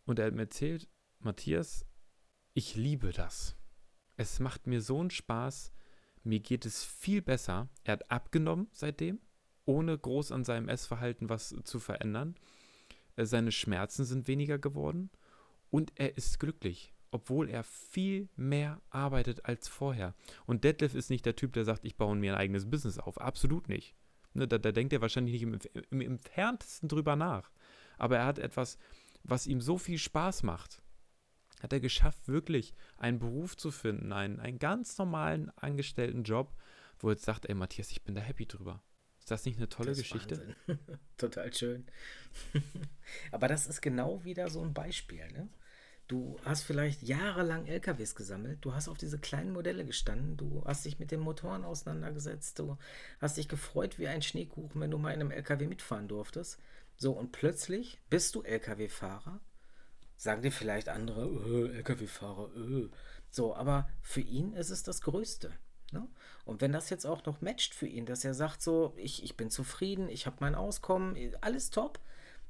Und 0.04 0.18
er 0.18 0.26
hat 0.26 0.34
mir 0.34 0.42
erzählt, 0.42 0.88
Matthias, 1.18 1.86
ich 2.52 2.76
liebe 2.76 3.12
das. 3.12 3.56
Es 4.16 4.40
macht 4.40 4.66
mir 4.66 4.82
so 4.82 5.00
einen 5.00 5.10
Spaß, 5.10 5.72
mir 6.28 6.40
geht 6.40 6.66
es 6.66 6.84
viel 6.84 7.22
besser. 7.22 7.68
Er 7.84 7.94
hat 7.94 8.10
abgenommen 8.10 8.68
seitdem, 8.72 9.18
ohne 9.64 9.96
groß 9.96 10.30
an 10.32 10.44
seinem 10.44 10.68
Essverhalten 10.68 11.28
was 11.28 11.54
zu 11.64 11.80
verändern. 11.80 12.36
Äh, 13.16 13.24
seine 13.24 13.50
Schmerzen 13.50 14.04
sind 14.04 14.28
weniger 14.28 14.58
geworden 14.58 15.10
und 15.70 15.92
er 15.96 16.16
ist 16.16 16.38
glücklich, 16.38 16.94
obwohl 17.10 17.48
er 17.48 17.64
viel 17.64 18.28
mehr 18.36 18.80
arbeitet 18.90 19.46
als 19.46 19.68
vorher. 19.68 20.14
Und 20.46 20.64
Detlef 20.64 20.94
ist 20.94 21.10
nicht 21.10 21.24
der 21.24 21.36
Typ, 21.36 21.54
der 21.54 21.64
sagt, 21.64 21.84
ich 21.84 21.96
baue 21.96 22.14
mir 22.14 22.34
ein 22.34 22.38
eigenes 22.38 22.68
Business 22.68 22.98
auf. 22.98 23.18
Absolut 23.18 23.68
nicht. 23.68 23.94
Ne, 24.34 24.46
da, 24.46 24.58
da, 24.58 24.70
denkt 24.70 24.92
er 24.92 25.00
wahrscheinlich 25.00 25.32
nicht 25.32 25.42
im, 25.42 25.82
im 25.90 26.00
entferntesten 26.02 26.88
drüber 26.88 27.16
nach. 27.16 27.50
Aber 27.96 28.18
er 28.18 28.26
hat 28.26 28.38
etwas, 28.38 28.78
was 29.24 29.46
ihm 29.46 29.62
so 29.62 29.78
viel 29.78 29.98
Spaß 29.98 30.42
macht 30.42 30.82
hat 31.60 31.72
er 31.72 31.80
geschafft, 31.80 32.28
wirklich 32.28 32.74
einen 32.96 33.18
Beruf 33.18 33.56
zu 33.56 33.70
finden, 33.70 34.12
einen, 34.12 34.40
einen 34.40 34.58
ganz 34.58 34.96
normalen 34.98 35.50
angestellten 35.56 36.22
Job, 36.22 36.54
wo 36.98 37.08
er 37.08 37.14
jetzt 37.14 37.24
sagt, 37.24 37.46
ey 37.46 37.54
Matthias, 37.54 37.90
ich 37.90 38.02
bin 38.02 38.14
da 38.14 38.20
happy 38.20 38.46
drüber. 38.46 38.82
Ist 39.18 39.30
das 39.30 39.44
nicht 39.44 39.58
eine 39.58 39.68
tolle 39.68 39.94
Geschichte? 39.94 40.56
Total 41.18 41.52
schön. 41.52 41.86
Aber 43.32 43.48
das 43.48 43.66
ist 43.66 43.82
genau 43.82 44.24
wieder 44.24 44.48
so 44.48 44.62
ein 44.62 44.72
Beispiel, 44.72 45.30
ne? 45.32 45.48
Du 46.06 46.38
hast 46.42 46.62
vielleicht 46.62 47.02
jahrelang 47.02 47.66
LKWs 47.66 48.14
gesammelt, 48.14 48.64
du 48.64 48.72
hast 48.72 48.88
auf 48.88 48.96
diese 48.96 49.18
kleinen 49.18 49.52
Modelle 49.52 49.84
gestanden, 49.84 50.38
du 50.38 50.64
hast 50.64 50.86
dich 50.86 50.98
mit 50.98 51.10
den 51.10 51.20
Motoren 51.20 51.64
auseinandergesetzt, 51.64 52.58
du 52.58 52.78
hast 53.20 53.36
dich 53.36 53.46
gefreut 53.46 53.98
wie 53.98 54.08
ein 54.08 54.22
Schneekuchen, 54.22 54.80
wenn 54.80 54.90
du 54.90 54.96
mal 54.96 55.12
in 55.12 55.20
einem 55.20 55.30
LKW 55.30 55.66
mitfahren 55.66 56.08
durftest. 56.08 56.58
So, 56.96 57.12
und 57.12 57.32
plötzlich 57.32 58.00
bist 58.08 58.34
du 58.34 58.42
LKW-Fahrer 58.42 59.38
Sagen 60.18 60.42
dir 60.42 60.50
vielleicht 60.50 60.88
andere, 60.88 61.26
äh, 61.26 61.78
Lkw-Fahrer, 61.78 62.50
äh. 62.56 62.90
So, 63.30 63.54
aber 63.54 63.88
für 64.02 64.20
ihn 64.20 64.52
ist 64.52 64.70
es 64.70 64.82
das 64.82 65.00
Größte. 65.00 65.52
Ne? 65.92 66.08
Und 66.44 66.60
wenn 66.60 66.72
das 66.72 66.90
jetzt 66.90 67.06
auch 67.06 67.24
noch 67.24 67.40
matcht 67.40 67.72
für 67.72 67.86
ihn, 67.86 68.04
dass 68.04 68.24
er 68.24 68.34
sagt 68.34 68.60
so, 68.60 68.92
ich, 68.96 69.22
ich 69.22 69.36
bin 69.36 69.48
zufrieden, 69.48 70.08
ich 70.08 70.26
habe 70.26 70.36
mein 70.40 70.56
Auskommen, 70.56 71.16
alles 71.40 71.70
top. 71.70 72.00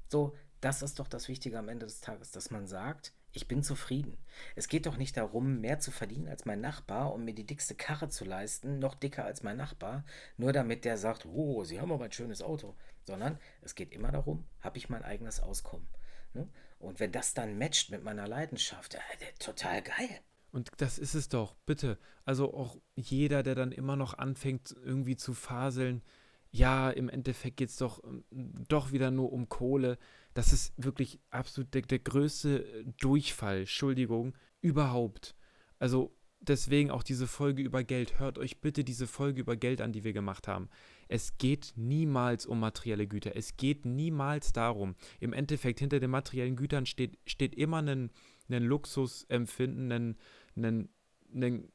So, 0.08 0.34
das 0.62 0.80
ist 0.80 0.98
doch 0.98 1.08
das 1.08 1.28
Wichtige 1.28 1.58
am 1.58 1.68
Ende 1.68 1.84
des 1.84 2.00
Tages, 2.00 2.30
dass 2.30 2.50
man 2.50 2.66
sagt, 2.66 3.12
ich 3.32 3.46
bin 3.46 3.62
zufrieden. 3.62 4.16
Es 4.56 4.68
geht 4.68 4.86
doch 4.86 4.96
nicht 4.96 5.16
darum, 5.18 5.60
mehr 5.60 5.78
zu 5.78 5.90
verdienen 5.90 6.28
als 6.28 6.46
mein 6.46 6.62
Nachbar 6.62 7.12
und 7.12 7.24
mir 7.24 7.34
die 7.34 7.46
dickste 7.46 7.74
Karre 7.74 8.08
zu 8.08 8.24
leisten, 8.24 8.78
noch 8.78 8.94
dicker 8.94 9.26
als 9.26 9.42
mein 9.42 9.58
Nachbar, 9.58 10.04
nur 10.38 10.54
damit 10.54 10.86
der 10.86 10.96
sagt, 10.96 11.26
oh, 11.26 11.64
Sie 11.64 11.80
haben 11.80 11.92
aber 11.92 12.06
ein 12.06 12.12
schönes 12.12 12.40
Auto. 12.40 12.74
Sondern 13.06 13.38
es 13.60 13.74
geht 13.74 13.92
immer 13.92 14.10
darum, 14.10 14.46
habe 14.60 14.78
ich 14.78 14.88
mein 14.88 15.04
eigenes 15.04 15.40
Auskommen. 15.40 15.86
Ne? 16.32 16.48
Und 16.78 17.00
wenn 17.00 17.12
das 17.12 17.34
dann 17.34 17.58
matcht 17.58 17.90
mit 17.90 18.04
meiner 18.04 18.28
Leidenschaft, 18.28 18.94
ja, 18.94 19.00
total 19.38 19.82
geil. 19.82 20.20
Und 20.50 20.70
das 20.78 20.98
ist 20.98 21.14
es 21.14 21.28
doch, 21.28 21.54
bitte. 21.66 21.98
Also 22.24 22.54
auch 22.54 22.76
jeder, 22.94 23.42
der 23.42 23.54
dann 23.54 23.72
immer 23.72 23.96
noch 23.96 24.14
anfängt, 24.14 24.74
irgendwie 24.84 25.16
zu 25.16 25.34
faseln, 25.34 26.02
ja, 26.50 26.90
im 26.90 27.08
Endeffekt 27.08 27.58
geht 27.58 27.68
es 27.68 27.76
doch, 27.76 28.02
ähm, 28.04 28.24
doch 28.68 28.92
wieder 28.92 29.10
nur 29.10 29.32
um 29.32 29.48
Kohle. 29.48 29.98
Das 30.34 30.52
ist 30.52 30.72
wirklich 30.76 31.20
absolut 31.30 31.74
der, 31.74 31.82
der 31.82 31.98
größte 31.98 32.84
Durchfall, 32.98 33.60
Entschuldigung, 33.60 34.34
überhaupt. 34.60 35.34
Also 35.78 36.16
deswegen 36.40 36.90
auch 36.90 37.02
diese 37.02 37.26
Folge 37.26 37.62
über 37.62 37.84
Geld. 37.84 38.18
Hört 38.18 38.38
euch 38.38 38.60
bitte 38.60 38.84
diese 38.84 39.06
Folge 39.06 39.40
über 39.40 39.56
Geld 39.56 39.80
an, 39.80 39.92
die 39.92 40.04
wir 40.04 40.12
gemacht 40.12 40.48
haben. 40.48 40.70
Es 41.08 41.38
geht 41.38 41.72
niemals 41.76 42.46
um 42.46 42.60
materielle 42.60 43.06
Güter. 43.06 43.34
Es 43.34 43.56
geht 43.56 43.84
niemals 43.86 44.52
darum. 44.52 44.94
Im 45.20 45.32
Endeffekt, 45.32 45.80
hinter 45.80 46.00
den 46.00 46.10
materiellen 46.10 46.56
Gütern 46.56 46.86
steht, 46.86 47.18
steht 47.26 47.54
immer 47.54 47.78
ein, 47.78 48.10
ein 48.50 48.62
Luxusempfinden, 48.62 49.90
ein, 49.90 50.16
ein, 50.56 50.88
ein 51.34 51.68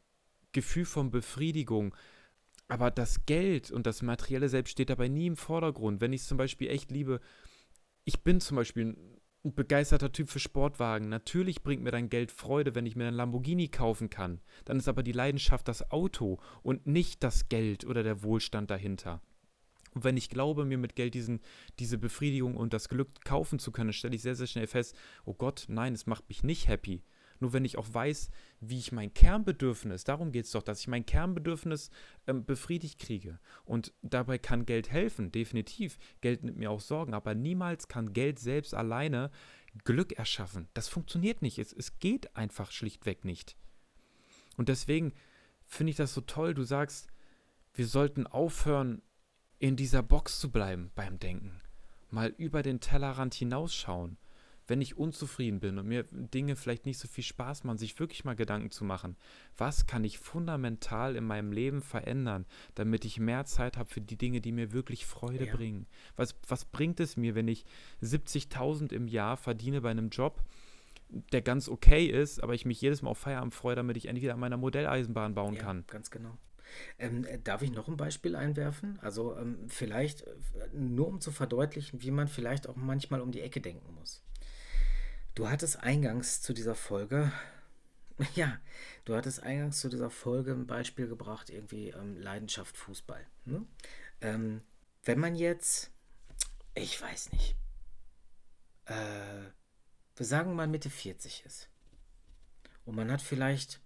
Gefühl 0.52 0.86
von 0.86 1.12
Befriedigung. 1.12 1.96
Aber 2.68 2.92
das 2.92 3.26
Geld 3.26 3.72
und 3.72 3.86
das 3.88 4.02
Materielle 4.02 4.50
selbst 4.50 4.72
steht 4.72 4.90
dabei 4.90 5.08
nie 5.08 5.28
im 5.28 5.36
Vordergrund. 5.36 6.00
Wenn 6.00 6.14
ich 6.14 6.22
es 6.22 6.28
zum 6.28 6.38
Beispiel 6.38 6.70
echt 6.70 6.92
liebe, 6.92 7.20
ich 8.06 8.22
bin 8.22 8.40
zum 8.40 8.56
Beispiel 8.58 8.96
ein 9.46 9.54
begeisterter 9.54 10.12
Typ 10.12 10.30
für 10.30 10.40
Sportwagen. 10.40 11.10
Natürlich 11.10 11.64
bringt 11.64 11.84
mir 11.84 11.92
dein 11.92 12.10
Geld 12.10 12.32
Freude, 12.32 12.76
wenn 12.76 12.86
ich 12.86 12.96
mir 12.96 13.08
einen 13.08 13.18
Lamborghini 13.18 13.68
kaufen 13.68 14.10
kann. 14.10 14.40
Dann 14.66 14.78
ist 14.78 14.88
aber 14.88 15.04
die 15.04 15.12
Leidenschaft 15.12 15.68
das 15.68 15.92
Auto 15.92 16.40
und 16.62 16.88
nicht 16.88 17.24
das 17.24 17.50
Geld 17.50 17.86
oder 17.86 18.04
der 18.04 18.24
Wohlstand 18.24 18.72
dahinter. 18.72 19.22
Und 19.94 20.04
wenn 20.04 20.18
ich 20.18 20.30
glaube, 20.30 20.66
mir 20.66 20.78
mit 20.78 20.96
Geld 20.96 21.14
diesen, 21.14 21.42
diese 21.78 21.98
Befriedigung 21.98 22.56
und 22.56 22.74
das 22.74 22.90
Glück 22.90 23.24
kaufen 23.26 23.60
zu 23.60 23.72
können, 23.72 23.94
stelle 23.94 24.16
ich 24.16 24.22
sehr, 24.22 24.36
sehr 24.36 24.48
schnell 24.48 24.68
fest, 24.68 24.96
oh 25.26 25.34
Gott, 25.34 25.66
nein, 25.68 25.94
es 25.94 26.08
macht 26.08 26.28
mich 26.30 26.44
nicht 26.44 26.68
happy. 26.68 27.04
Nur 27.44 27.52
wenn 27.52 27.66
ich 27.66 27.78
auch 27.78 27.94
weiß, 27.94 28.30
wie 28.62 28.80
ich 28.80 28.94
mein 28.94 29.14
Kernbedürfnis, 29.14 30.06
darum 30.06 30.32
geht 30.32 30.46
es 30.46 30.52
doch, 30.52 30.64
dass 30.64 30.80
ich 30.80 30.88
mein 30.88 31.06
Kernbedürfnis 31.06 31.90
ähm, 32.26 32.46
befriedigt 32.46 33.00
kriege. 33.00 33.38
Und 33.66 33.92
dabei 34.02 34.38
kann 34.38 34.66
Geld 34.66 34.90
helfen, 34.90 35.30
definitiv. 35.30 35.98
Geld 36.22 36.46
nimmt 36.46 36.58
mir 36.58 36.72
auch 36.72 36.80
Sorgen, 36.80 37.14
aber 37.14 37.36
niemals 37.36 37.90
kann 37.90 38.14
Geld 38.14 38.40
selbst 38.40 38.74
alleine 38.74 39.30
Glück 39.84 40.14
erschaffen. 40.14 40.70
Das 40.74 40.88
funktioniert 40.88 41.42
nicht. 41.42 41.60
Es, 41.60 41.74
es 41.74 42.00
geht 42.00 42.34
einfach 42.34 42.72
schlichtweg 42.72 43.26
nicht. 43.26 43.58
Und 44.56 44.70
deswegen 44.70 45.12
finde 45.66 45.92
ich 45.92 45.98
das 45.98 46.14
so 46.14 46.22
toll. 46.22 46.54
Du 46.54 46.64
sagst, 46.64 47.10
wir 47.74 47.88
sollten 47.88 48.26
aufhören, 48.26 49.02
in 49.60 49.76
dieser 49.76 50.02
Box 50.02 50.40
zu 50.40 50.50
bleiben 50.50 50.94
beim 50.96 51.20
Denken. 51.20 51.60
Mal 52.10 52.34
über 52.38 52.64
den 52.64 52.80
Tellerrand 52.80 53.34
hinausschauen 53.34 54.18
wenn 54.68 54.82
ich 54.82 54.98
unzufrieden 54.98 55.60
bin 55.60 55.78
und 55.78 55.88
mir 55.88 56.06
Dinge 56.12 56.56
vielleicht 56.56 56.86
nicht 56.86 57.00
so 57.00 57.08
viel 57.08 57.24
Spaß 57.24 57.64
machen, 57.64 57.78
sich 57.78 58.00
wirklich 58.00 58.24
mal 58.24 58.36
Gedanken 58.36 58.72
zu 58.72 58.86
machen, 58.86 59.16
was 59.58 59.86
kann 59.86 60.04
ich 60.04 60.20
fundamental 60.20 61.16
in 61.16 61.26
meinem 61.26 61.52
Leben 61.52 61.82
verändern, 61.82 62.46
damit 62.76 63.06
ich 63.06 63.20
mehr 63.20 63.46
Zeit 63.46 63.78
habe 63.78 63.90
für 63.90 64.02
die 64.02 64.18
Dinge, 64.18 64.42
die 64.42 64.52
mir 64.52 64.72
wirklich 64.72 65.06
Freude 65.06 65.48
ja. 65.48 65.56
bringen. 65.56 65.88
Was, 66.16 66.36
was 66.48 66.66
bringt 66.66 67.00
es 67.00 67.18
mir, 67.18 67.36
wenn 67.36 67.48
ich 67.48 67.66
70.000 68.02 68.94
im 68.94 69.08
Jahr 69.08 69.38
verdiene 69.38 69.82
bei 69.82 69.92
einem 69.92 70.10
Job, 70.10 70.44
der 71.32 71.42
ganz 71.42 71.70
okay 71.70 72.06
ist, 72.06 72.42
aber 72.42 72.54
ich 72.54 72.66
mich 72.66 72.82
jedes 72.82 73.02
Mal 73.02 73.12
auf 73.12 73.20
Feierabend 73.20 73.54
freue, 73.54 73.76
damit 73.76 73.98
ich 73.98 74.08
endlich 74.08 74.24
wieder 74.24 74.34
an 74.34 74.40
meiner 74.40 74.58
Modelleisenbahn 74.58 75.36
bauen 75.36 75.56
ja, 75.56 75.62
kann. 75.62 75.84
Ganz 75.88 76.10
genau. 76.10 76.38
Ähm, 76.98 77.26
äh, 77.26 77.40
darf 77.40 77.62
ich 77.62 77.72
noch 77.72 77.88
ein 77.88 77.98
Beispiel 77.98 78.36
einwerfen? 78.36 78.98
Also 79.02 79.38
ähm, 79.38 79.58
vielleicht 79.68 80.24
äh, 80.24 80.34
nur 80.74 81.08
um 81.08 81.22
zu 81.22 81.32
verdeutlichen, 81.32 82.02
wie 82.02 82.12
man 82.12 82.28
vielleicht 82.28 82.68
auch 82.68 82.76
manchmal 82.76 83.22
um 83.22 83.32
die 83.32 83.42
Ecke 83.42 83.62
denken 83.62 83.94
muss. 83.94 84.24
Du 85.36 85.50
hattest 85.50 85.82
eingangs 85.82 86.42
zu 86.42 86.54
dieser 86.54 86.76
Folge, 86.76 87.32
ja, 88.36 88.60
du 89.06 89.16
hattest 89.16 89.42
eingangs 89.42 89.80
zu 89.80 89.90
dieser 89.90 90.10
Folge 90.10 90.52
ein 90.52 90.68
Beispiel 90.68 91.08
gebracht, 91.08 91.50
irgendwie 91.50 91.90
ähm, 91.90 92.18
Leidenschaft 92.18 92.78
Fußball. 92.78 93.26
Ne? 93.46 93.66
Ähm, 94.22 94.62
wenn 95.04 95.20
man 95.20 95.36
jetzt, 95.36 95.92
ich 96.76 97.02
weiß 97.02 97.32
nicht, 97.32 97.56
äh, 98.86 99.50
wir 100.16 100.26
sagen 100.26 100.56
mal 100.56 100.68
Mitte 100.68 100.92
40 100.92 101.46
ist 101.46 101.70
und 102.86 102.96
man 102.96 103.12
hat 103.12 103.22
vielleicht 103.22 103.82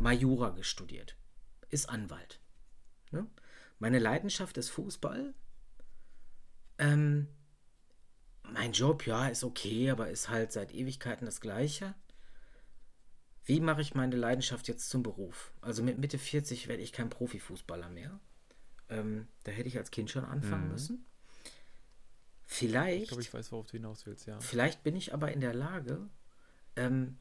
Majura 0.00 0.50
gestudiert, 0.50 1.16
ist 1.68 1.88
Anwalt. 1.88 2.40
Ne? 3.10 3.26
Meine 3.78 3.98
Leidenschaft 3.98 4.56
ist 4.56 4.70
Fußball. 4.70 5.34
Ähm, 6.78 7.28
mein 8.52 8.72
Job, 8.72 9.06
ja, 9.06 9.28
ist 9.28 9.44
okay, 9.44 9.90
aber 9.90 10.08
ist 10.08 10.28
halt 10.28 10.52
seit 10.52 10.74
Ewigkeiten 10.74 11.26
das 11.26 11.40
gleiche. 11.40 11.94
Wie 13.44 13.60
mache 13.60 13.80
ich 13.80 13.94
meine 13.94 14.16
Leidenschaft 14.16 14.68
jetzt 14.68 14.90
zum 14.90 15.02
Beruf? 15.02 15.52
Also 15.60 15.82
mit 15.82 15.98
Mitte 15.98 16.18
40 16.18 16.68
werde 16.68 16.82
ich 16.82 16.92
kein 16.92 17.10
Profifußballer 17.10 17.88
mehr. 17.88 18.20
Ähm, 18.88 19.28
da 19.44 19.52
hätte 19.52 19.68
ich 19.68 19.78
als 19.78 19.90
Kind 19.90 20.10
schon 20.10 20.24
anfangen 20.24 20.66
mhm. 20.66 20.72
müssen. 20.72 21.06
Vielleicht. 22.46 23.02
Ich 23.02 23.08
glaube, 23.08 23.22
ich 23.22 23.32
weiß, 23.32 23.52
worauf 23.52 23.66
du 23.66 23.72
hinaus 23.72 24.06
willst, 24.06 24.26
ja. 24.26 24.38
Vielleicht 24.40 24.82
bin 24.82 24.96
ich 24.96 25.14
aber 25.14 25.32
in 25.32 25.40
der 25.40 25.54
Lage, 25.54 26.08
ähm, 26.76 27.16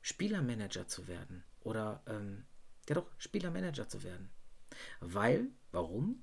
Spielermanager 0.00 0.88
zu 0.88 1.06
werden. 1.06 1.44
Oder, 1.60 2.02
ähm, 2.06 2.44
ja 2.88 2.94
doch, 2.94 3.06
Spielermanager 3.18 3.88
zu 3.88 4.02
werden. 4.02 4.30
Weil, 5.00 5.48
warum? 5.72 6.22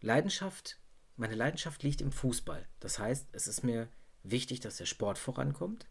Leidenschaft 0.00 0.78
meine 1.16 1.34
Leidenschaft 1.34 1.82
liegt 1.82 2.00
im 2.00 2.12
Fußball. 2.12 2.66
Das 2.80 2.98
heißt, 2.98 3.28
es 3.32 3.48
ist 3.48 3.62
mir 3.62 3.88
wichtig, 4.22 4.60
dass 4.60 4.76
der 4.76 4.86
Sport 4.86 5.18
vorankommt. 5.18 5.86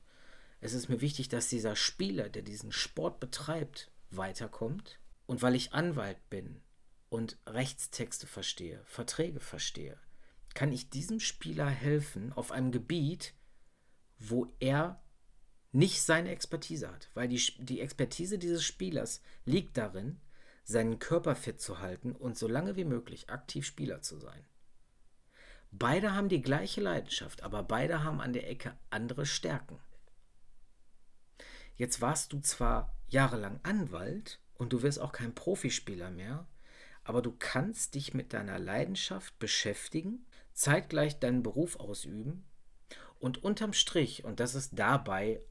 Es 0.62 0.74
ist 0.74 0.90
mir 0.90 1.02
wichtig, 1.02 1.30
dass 1.30 1.50
dieser 1.50 1.76
Spieler, 1.76 2.30
der 2.30 2.42
diesen 2.42 2.72
Sport 2.72 3.20
betreibt, 3.20 3.92
weiterkommt. 4.12 5.00
Und 5.26 5.42
weil 5.42 5.56
ich 5.56 5.74
Anwalt 5.74 6.30
bin 6.30 6.62
und 7.10 7.38
Rechtstexte 7.48 8.28
verstehe, 8.28 8.82
Verträge 8.86 9.40
verstehe, 9.40 9.98
kann 10.54 10.72
ich 10.72 10.90
diesem 10.90 11.20
Spieler 11.20 11.68
helfen 11.68 12.32
auf 12.34 12.52
einem 12.52 12.72
Gebiet, 12.72 13.34
wo 14.20 14.54
er 14.60 15.02
nicht 15.72 16.02
seine 16.02 16.30
Expertise 16.30 16.92
hat. 16.92 17.10
Weil 17.14 17.28
die, 17.28 17.42
die 17.60 17.82
Expertise 17.82 18.38
dieses 18.38 18.64
Spielers 18.64 19.22
liegt 19.46 19.78
darin, 19.78 20.22
seinen 20.64 21.00
Körper 21.00 21.36
fit 21.36 21.60
zu 21.60 21.80
halten 21.80 22.14
und 22.14 22.38
so 22.38 22.48
lange 22.48 22.76
wie 22.76 22.86
möglich 22.86 23.30
aktiv 23.30 23.66
Spieler 23.66 24.02
zu 24.02 24.18
sein. 24.18 24.46
Beide 25.78 26.14
haben 26.14 26.30
die 26.30 26.42
gleiche 26.42 26.80
Leidenschaft, 26.80 27.44
aber 27.44 27.62
beide 27.62 28.02
haben 28.02 28.22
an 28.22 28.32
der 28.32 28.50
Ecke 28.50 28.78
andere 28.92 29.26
Stärken. 29.26 29.78
Jetzt 31.76 32.00
warst 32.00 32.32
du 32.32 32.40
zwar 32.40 32.96
jahrelang 33.10 33.60
Anwalt 33.64 34.40
und 34.54 34.72
du 34.72 34.84
wirst 34.84 35.02
auch 35.02 35.12
kein 35.12 35.36
Profispieler 35.36 36.12
mehr, 36.12 36.48
aber 37.04 37.22
du 37.22 37.36
kannst 37.38 37.96
dich 37.96 38.14
mit 38.14 38.32
deiner 38.32 38.58
Leidenschaft 38.58 39.38
beschäftigen, 39.38 40.26
zeitgleich 40.54 41.20
deinen 41.20 41.44
Beruf 41.44 41.78
ausüben 41.78 42.46
und 43.20 43.44
unterm 43.44 43.74
Strich, 43.74 44.24
und 44.24 44.40
das 44.40 44.56
ist 44.56 44.80
dabei 44.80 45.42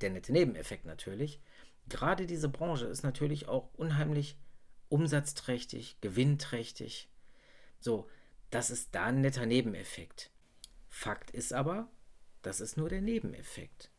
der 0.00 0.10
nette 0.10 0.30
Nebeneffekt 0.30 0.84
natürlich, 0.84 1.40
gerade 1.88 2.26
diese 2.26 2.48
Branche 2.48 2.86
ist 2.86 3.02
natürlich 3.02 3.48
auch 3.48 3.74
unheimlich 3.74 4.38
umsatzträchtig, 4.88 6.00
gewinnträchtig. 6.00 7.10
So, 7.80 8.08
das 8.50 8.70
ist 8.70 8.94
da 8.94 9.06
ein 9.06 9.20
netter 9.20 9.46
Nebeneffekt. 9.46 10.30
Fakt 10.88 11.30
ist 11.30 11.52
aber, 11.52 11.88
das 12.42 12.60
ist 12.60 12.76
nur 12.76 12.88
der 12.88 13.00
Nebeneffekt. 13.00 13.90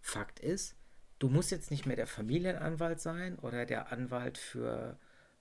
Fakt 0.00 0.40
ist, 0.40 0.76
du 1.18 1.28
musst 1.28 1.50
jetzt 1.50 1.70
nicht 1.70 1.86
mehr 1.86 1.96
der 1.96 2.06
Familienanwalt 2.06 3.00
sein 3.00 3.38
oder 3.38 3.66
der 3.66 3.92
Anwalt 3.92 4.38
für, 4.38 4.98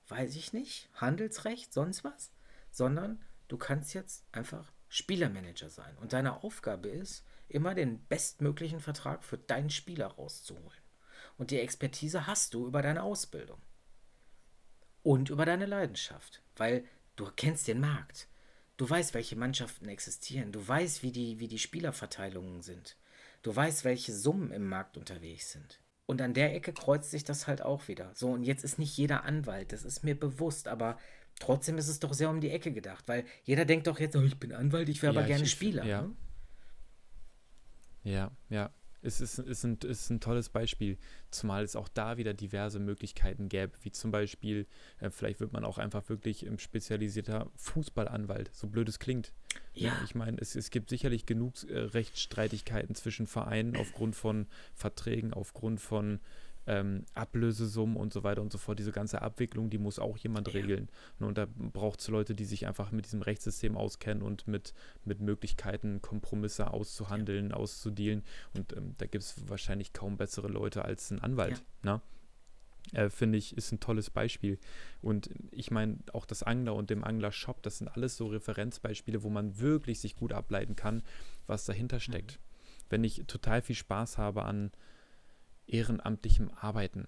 weiß 0.08 0.36
ich 0.36 0.54
nicht, 0.54 0.89
Handelsrecht, 0.93 1.74
sonst 1.74 2.04
was, 2.04 2.32
sondern 2.69 3.24
du 3.48 3.58
kannst 3.58 3.93
jetzt 3.93 4.26
einfach 4.32 4.72
Spielermanager 4.89 5.69
sein. 5.69 5.95
Und 5.98 6.13
deine 6.13 6.43
Aufgabe 6.43 6.89
ist, 6.89 7.24
immer 7.48 7.74
den 7.74 8.06
bestmöglichen 8.08 8.80
Vertrag 8.80 9.24
für 9.24 9.38
deinen 9.38 9.69
Spieler 9.69 10.08
rauszuholen. 10.08 10.82
Und 11.38 11.52
die 11.52 11.60
Expertise 11.60 12.28
hast 12.28 12.54
du 12.54 12.67
über 12.67 12.82
deine 12.82 13.04
Ausbildung. 13.04 13.62
Und 15.02 15.30
über 15.30 15.45
deine 15.45 15.65
Leidenschaft, 15.65 16.43
weil 16.58 16.86
du 17.15 17.30
kennst 17.36 17.67
den 17.67 17.80
Markt. 17.80 18.28
Du 18.80 18.89
weißt, 18.89 19.13
welche 19.13 19.36
Mannschaften 19.36 19.89
existieren. 19.89 20.54
Du 20.54 20.65
weißt, 20.65 21.04
wie 21.04 21.12
die, 21.12 21.42
wie 21.42 21.50
die 21.50 21.60
Spielerverteilungen 21.60 22.62
sind. 22.62 22.96
Du 23.42 23.54
weißt, 23.54 23.84
welche 23.84 24.13
Summen 24.13 24.52
im 24.52 24.70
Markt 24.70 24.96
unterwegs 24.96 25.52
sind. 25.52 25.82
Und 26.06 26.22
an 26.22 26.34
der 26.34 26.56
Ecke 26.56 26.72
kreuzt 26.72 27.12
sich 27.12 27.26
das 27.26 27.46
halt 27.46 27.62
auch 27.62 27.89
wieder. 27.89 28.10
So, 28.15 28.30
und 28.30 28.44
jetzt 28.44 28.63
ist 28.63 28.80
nicht 28.80 28.96
jeder 28.96 29.26
Anwalt, 29.26 29.74
das 29.74 29.84
ist 29.84 30.06
mir 30.06 30.18
bewusst, 30.18 30.70
aber 30.70 30.98
trotzdem 31.39 31.78
ist 31.78 31.89
es 31.89 32.00
doch 32.00 32.13
sehr 32.13 32.30
um 32.30 32.39
die 32.39 32.52
Ecke 32.52 32.72
gedacht, 32.72 33.04
weil 33.08 33.26
jeder 33.44 33.65
denkt 33.65 33.86
doch 33.86 34.00
jetzt, 34.00 34.15
oh, 34.15 34.22
ich 34.22 34.39
bin 34.39 34.54
Anwalt, 34.54 34.88
ich 34.88 35.02
wäre 35.02 35.13
ja, 35.13 35.20
aber 35.20 35.28
gerne 35.28 35.44
ich, 35.44 35.52
Spieler. 35.52 35.84
Ja. 35.84 36.04
Ne? 36.04 36.15
ja, 38.04 38.32
ja 38.48 38.72
es 39.02 39.22
ist, 39.22 39.40
ist, 39.40 39.64
ein, 39.64 39.78
ist 39.78 40.10
ein 40.10 40.20
tolles 40.20 40.50
Beispiel, 40.50 40.98
zumal 41.32 41.63
es 41.63 41.76
auch 41.76 41.88
da 41.88 42.17
wieder 42.17 42.34
diverse 42.34 42.80
Möglichkeiten 42.80 43.50
gäbe, 43.50 43.73
wie 43.82 43.92
zum 43.92 44.12
Beispiel, 44.12 44.67
äh, 45.00 45.10
vielleicht 45.10 45.40
wird 45.40 45.54
man 45.54 45.63
auch 45.65 45.78
einfach 45.78 46.10
wirklich 46.10 46.48
ein 46.48 46.60
spezialisierter 46.60 47.50
Fußballanwalt, 47.56 48.52
so 48.54 48.67
blöd 48.67 48.90
es 48.90 49.00
klingt. 49.00 49.32
Ja. 49.73 49.90
ja 49.90 50.02
ich 50.04 50.15
meine, 50.15 50.38
es, 50.40 50.56
es 50.56 50.69
gibt 50.69 50.90
sicherlich 50.90 51.26
genug 51.26 51.63
äh, 51.69 51.78
Rechtsstreitigkeiten 51.78 52.96
zwischen 52.96 53.28
Vereinen 53.28 53.76
aufgrund 53.76 54.15
von 54.15 54.48
Verträgen, 54.73 55.34
aufgrund 55.34 55.80
von 55.80 56.19
ähm, 56.70 57.04
Ablösesummen 57.15 57.98
und 57.98 58.13
so 58.13 58.24
weiter 58.24 58.44
und 58.44 58.52
so 58.52 58.60
fort. 58.60 58.78
Diese 58.78 58.92
ganze 58.92 59.24
Abwicklung, 59.24 59.72
die 59.72 59.80
muss 59.80 59.98
auch 59.98 60.17
jemand 60.17 60.54
regeln. 60.54 60.88
Ne, 61.17 61.26
und 61.26 61.38
da 61.38 61.48
braucht 61.56 62.00
es 62.00 62.08
Leute, 62.08 62.36
die 62.36 62.46
sich 62.46 62.67
einfach 62.67 62.92
mit 62.92 63.06
diesem 63.06 63.24
Rechtssystem 63.24 63.76
auskennen 63.76 64.22
und 64.22 64.48
mit, 64.48 64.76
mit 65.04 65.20
Möglichkeiten, 65.20 66.02
Kompromisse 66.02 66.72
auszuhandeln, 66.72 67.50
ja. 67.50 67.56
auszudealen. 67.56 68.24
Und 68.54 68.78
ähm, 68.78 68.94
da 69.00 69.08
gibt 69.08 69.24
es 69.24 69.50
wahrscheinlich 69.50 69.94
kaum 69.94 70.17
bessere 70.17 70.48
Leute 70.48 70.86
als 70.86 71.10
ein 71.10 71.20
Anwalt. 71.20 71.63
Ja. 71.84 71.96
Ne? 71.96 72.02
Äh, 72.94 73.10
finde 73.10 73.40
ich, 73.40 73.58
ist 73.58 73.72
ein 73.72 73.80
tolles 73.80 74.12
Beispiel. 74.12 74.60
Und 75.02 75.32
ich 75.52 75.72
meine, 75.72 75.98
auch 76.13 76.26
das 76.26 76.44
Angler 76.44 76.76
und 76.76 76.92
dem 76.92 77.04
Angler-Shop, 77.04 77.63
das 77.63 77.80
sind 77.80 77.88
alles 77.88 78.15
so 78.15 78.28
Referenzbeispiele, 78.28 79.24
wo 79.24 79.30
man 79.30 79.60
wirklich 79.60 80.00
sich 80.00 80.15
gut 80.15 80.34
ableiten 80.34 80.76
kann, 80.76 81.02
was 81.48 81.65
dahinter 81.65 82.00
steckt. 82.00 82.34
Mhm. 82.34 82.84
Wenn 82.92 83.04
ich 83.04 83.24
total 83.26 83.63
viel 83.63 83.76
Spaß 83.76 84.20
habe 84.20 84.46
an 84.46 84.72
ehrenamtlichem 85.70 86.52
Arbeiten, 86.52 87.08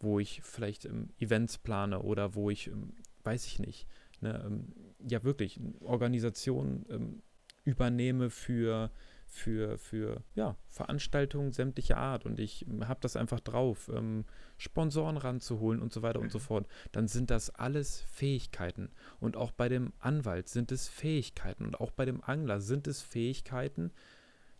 wo 0.00 0.18
ich 0.18 0.42
vielleicht 0.42 0.84
ähm, 0.84 1.10
Events 1.18 1.58
plane 1.58 2.00
oder 2.00 2.34
wo 2.34 2.50
ich, 2.50 2.68
ähm, 2.68 2.94
weiß 3.22 3.46
ich 3.46 3.58
nicht, 3.58 3.86
ne, 4.20 4.42
ähm, 4.46 4.74
ja 5.06 5.22
wirklich 5.22 5.60
Organisationen 5.80 7.22
übernehme 7.64 8.30
für 8.30 8.90
für, 9.26 9.78
für 9.78 10.22
ja, 10.34 10.56
Veranstaltungen 10.68 11.52
sämtlicher 11.52 11.96
Art 11.96 12.24
und 12.24 12.38
ich 12.38 12.64
habe 12.82 13.00
das 13.00 13.16
einfach 13.16 13.40
drauf, 13.40 13.90
ähm, 13.92 14.24
Sponsoren 14.58 15.16
ranzuholen 15.16 15.82
und 15.82 15.92
so 15.92 16.02
weiter 16.02 16.20
und 16.20 16.30
so 16.30 16.38
mhm. 16.38 16.42
fort, 16.42 16.66
dann 16.92 17.08
sind 17.08 17.30
das 17.30 17.50
alles 17.50 18.02
Fähigkeiten. 18.02 18.90
Und 19.20 19.36
auch 19.36 19.50
bei 19.50 19.68
dem 19.68 19.92
Anwalt 19.98 20.48
sind 20.48 20.70
es 20.70 20.88
Fähigkeiten 20.88 21.66
und 21.66 21.80
auch 21.80 21.90
bei 21.90 22.04
dem 22.04 22.22
Angler 22.22 22.60
sind 22.60 22.86
es 22.86 23.02
Fähigkeiten, 23.02 23.90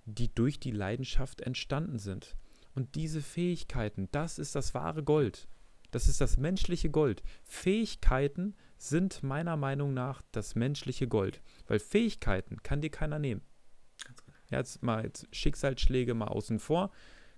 die 0.06 0.34
durch 0.34 0.58
die 0.58 0.72
Leidenschaft 0.72 1.40
entstanden 1.40 1.98
sind. 1.98 2.36
Und 2.74 2.94
diese 2.94 3.22
Fähigkeiten, 3.22 4.08
das 4.10 4.38
ist 4.38 4.54
das 4.54 4.74
wahre 4.74 5.02
Gold. 5.02 5.48
Das 5.90 6.08
ist 6.08 6.20
das 6.20 6.36
menschliche 6.36 6.90
Gold. 6.90 7.22
Fähigkeiten 7.44 8.56
sind 8.78 9.22
meiner 9.22 9.56
Meinung 9.56 9.94
nach 9.94 10.22
das 10.32 10.56
menschliche 10.56 11.06
Gold. 11.06 11.40
Weil 11.68 11.78
Fähigkeiten 11.78 12.62
kann 12.62 12.80
dir 12.80 12.90
keiner 12.90 13.20
nehmen. 13.20 13.42
Jetzt 14.50 14.82
mal 14.82 15.04
jetzt 15.04 15.28
Schicksalsschläge 15.30 16.14
mal 16.14 16.28
außen 16.28 16.58
vor. 16.58 16.90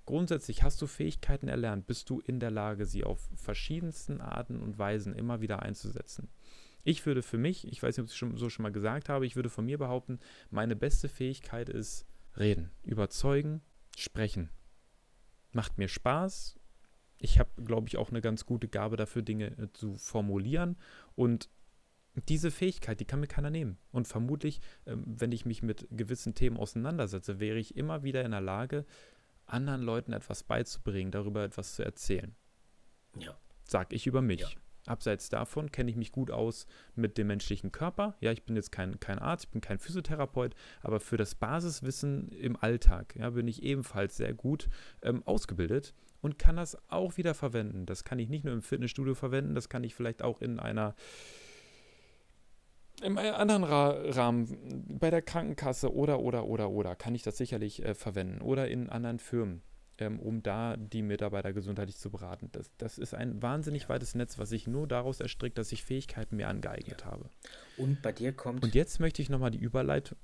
Grundsätzlich 0.07 0.63
hast 0.63 0.81
du 0.81 0.87
Fähigkeiten 0.87 1.49
erlernt, 1.49 1.87
bist 1.87 2.09
du 2.11 2.21
in 2.21 2.41
der 2.41 2.51
Lage, 2.51 2.87
sie 2.87 3.05
auf 3.05 3.29
verschiedensten 3.35 4.21
Arten 4.21 4.63
und 4.63 4.79
Weisen 4.79 5.15
immer 5.15 5.41
wieder 5.41 5.63
einzusetzen. 5.63 6.29
Ich 6.85 7.05
würde 7.05 7.23
für 7.23 7.39
mich, 7.39 7.67
ich 7.67 7.83
weiß 7.83 7.97
nicht, 7.97 8.05
ob 8.05 8.07
ich 8.07 8.13
es 8.13 8.17
schon, 8.17 8.37
so 8.37 8.49
schon 8.49 8.63
mal 8.63 8.71
gesagt 8.71 9.09
habe, 9.09 9.27
ich 9.27 9.35
würde 9.35 9.51
von 9.51 9.65
mir 9.65 9.77
behaupten, 9.77 10.21
meine 10.51 10.77
beste 10.77 11.09
Fähigkeit 11.09 11.69
ist 11.69 12.07
reden, 12.37 12.71
überzeugen, 12.85 13.61
sprechen. 13.97 14.51
Macht 15.57 15.79
mir 15.79 15.89
Spaß. 15.89 16.59
Ich 17.19 17.39
habe, 17.39 17.51
glaube 17.65 17.89
ich, 17.89 17.97
auch 17.97 18.11
eine 18.11 18.21
ganz 18.21 18.45
gute 18.45 18.69
Gabe 18.69 18.99
dafür, 18.99 19.23
Dinge 19.23 19.47
äh, 19.57 19.73
zu 19.73 19.97
formulieren 19.97 20.77
und 21.15 21.49
diese 22.29 22.51
Fähigkeit, 22.51 23.01
die 23.01 23.07
kann 23.07 23.21
mir 23.21 23.27
keiner 23.27 23.49
nehmen. 23.49 23.79
Und 23.91 24.07
vermutlich, 24.07 24.61
ähm, 24.85 25.03
wenn 25.07 25.33
ich 25.33 25.47
mich 25.47 25.63
mit 25.63 25.89
gewissen 25.91 26.35
Themen 26.35 26.59
auseinandersetze, 26.59 27.41
wäre 27.41 27.57
ich 27.57 27.75
immer 27.75 28.03
wieder 28.03 28.23
in 28.23 28.33
der 28.33 28.43
Lage, 28.43 28.85
anderen 29.47 29.81
Leuten 29.81 30.13
etwas 30.13 30.43
beizubringen, 30.43 31.11
darüber 31.11 31.43
etwas 31.43 31.75
zu 31.75 31.83
erzählen. 31.83 32.37
Ja. 33.19 33.35
Sag 33.65 33.95
ich 33.95 34.07
über 34.07 34.21
mich. 34.21 34.41
Ja. 34.41 34.49
Abseits 34.87 35.29
davon 35.29 35.73
kenne 35.73 35.91
ich 35.91 35.97
mich 35.97 36.13
gut 36.13 36.31
aus 36.31 36.67
mit 36.95 37.19
dem 37.19 37.27
menschlichen 37.27 37.73
Körper. 37.73 38.17
Ja, 38.21 38.33
ich 38.33 38.45
bin 38.45 38.57
jetzt 38.57 38.73
kein, 38.73 39.01
kein 39.01 39.19
Arzt, 39.19 39.45
ich 39.45 39.51
bin 39.51 39.61
kein 39.61 39.79
Physiotherapeut, 39.79 40.55
aber 40.83 41.01
für 41.01 41.17
das 41.17 41.35
Basiswissen 41.35 42.29
im 42.31 42.57
Alltag 42.57 43.15
ja, 43.17 43.31
bin 43.31 43.49
ich 43.49 43.63
ebenfalls 43.63 44.17
sehr 44.17 44.35
gut 44.35 44.69
ähm, 45.03 45.23
ausgebildet 45.27 45.95
und 46.23 46.39
kann 46.39 46.57
das 46.57 46.77
auch 46.89 47.17
wieder 47.17 47.35
verwenden. 47.35 47.87
Das 47.87 48.05
kann 48.05 48.19
ich 48.19 48.29
nicht 48.29 48.45
nur 48.45 48.55
im 48.55 48.63
Fitnessstudio 48.63 49.15
verwenden, 49.15 49.55
das 49.55 49.69
kann 49.69 49.85
ich 49.85 49.95
vielleicht 49.95 50.23
auch 50.23 50.41
in 50.41 50.59
einer 50.59 50.95
im 53.03 53.19
anderen 53.19 53.63
Ra 53.63 53.91
Rahmen, 53.91 54.87
bei 54.99 55.11
der 55.11 55.21
Krankenkasse 55.21 55.95
oder, 55.95 56.21
oder, 56.21 56.47
oder, 56.47 56.71
oder, 56.71 56.97
kann 56.97 57.15
ich 57.15 57.23
das 57.23 57.37
sicherlich 57.37 57.85
äh, 57.85 57.95
verwenden. 57.95 58.41
Oder 58.41 58.69
in 58.69 58.89
anderen 58.89 59.19
Firmen, 59.19 59.63
ähm, 59.99 60.21
um 60.21 60.43
da 60.43 60.77
die 60.77 61.03
Mitarbeiter 61.03 61.53
gesundheitlich 61.53 61.97
zu 61.97 62.11
beraten. 62.11 62.51
Das, 62.53 62.71
das 62.79 62.99
ist 62.99 63.15
ein 63.15 63.43
wahnsinnig 63.43 63.85
ja. 63.85 63.89
weites 63.91 64.15
Netz, 64.15 64.39
was 64.39 64.49
sich 64.49 64.67
nur 64.67 64.87
daraus 64.87 65.21
erstrickt, 65.21 65.59
dass 65.59 65.73
ich 65.73 65.85
Fähigkeiten 65.85 66.37
mir 66.37 66.49
angeeignet 66.49 67.03
ja. 67.03 67.07
habe. 67.07 67.31
Und 67.77 68.03
bei 68.03 68.13
dir 68.13 68.33
kommt. 68.33 68.63
Und 68.63 68.75
jetzt 68.75 69.01
möchte 69.01 69.23
ich 69.23 69.31
nochmal 69.31 69.51
die 69.51 69.59
Überleitung. 69.59 70.19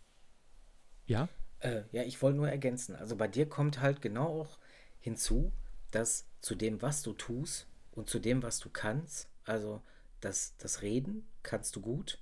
Ja? 1.07 1.29
Äh, 1.61 1.83
ja, 1.93 2.03
ich 2.03 2.21
wollte 2.23 2.37
nur 2.37 2.49
ergänzen. 2.49 2.95
Also 2.97 3.17
bei 3.17 3.29
dir 3.29 3.49
kommt 3.49 3.81
halt 3.81 4.03
genau 4.03 4.41
auch 4.41 4.59
hinzu, 5.01 5.53
dass 5.91 6.27
zu 6.41 6.55
dem, 6.55 6.83
was 6.83 7.03
du 7.03 7.13
tust 7.13 7.67
und 7.93 8.09
zu 8.09 8.19
dem, 8.19 8.43
was 8.43 8.59
du 8.59 8.71
kannst, 8.71 9.29
also 9.45 9.83
das, 10.21 10.57
das 10.59 10.83
Reden 10.83 11.29
kannst 11.43 11.77
du 11.77 11.81
gut 11.81 12.19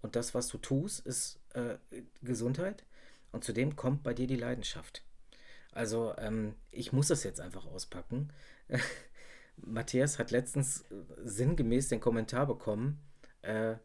und 0.00 0.16
das, 0.16 0.34
was 0.34 0.48
du 0.48 0.58
tust, 0.58 1.06
ist 1.06 1.40
äh, 1.54 1.76
Gesundheit. 2.22 2.84
Und 3.30 3.44
zudem 3.44 3.76
kommt 3.76 4.02
bei 4.02 4.12
dir 4.12 4.26
die 4.26 4.36
Leidenschaft. 4.36 5.02
Also 5.72 6.14
ähm, 6.18 6.54
ich 6.70 6.92
muss 6.92 7.08
das 7.08 7.24
jetzt 7.24 7.40
einfach 7.40 7.66
auspacken. 7.66 8.30
Matthias 9.56 10.18
hat 10.18 10.30
letztens 10.30 10.82
äh, 10.82 10.94
sinngemäß 11.24 11.88
den 11.88 12.00
Kommentar 12.00 12.46
bekommen. 12.46 13.00
Äh, 13.42 13.76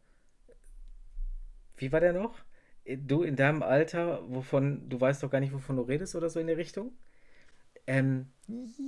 wie 1.78 1.92
war 1.92 2.00
der 2.00 2.14
noch? 2.14 2.40
Du 2.86 3.24
in 3.24 3.36
deinem 3.36 3.64
Alter, 3.64 4.22
wovon, 4.30 4.88
du 4.90 5.00
weißt 5.00 5.22
doch 5.22 5.30
gar 5.30 5.40
nicht, 5.40 5.54
wovon 5.54 5.76
du 5.76 5.82
redest 5.82 6.16
oder 6.16 6.30
so 6.30 6.40
in 6.40 6.48
der 6.48 6.58
Richtung? 6.58 6.94
Ähm, 7.86 8.32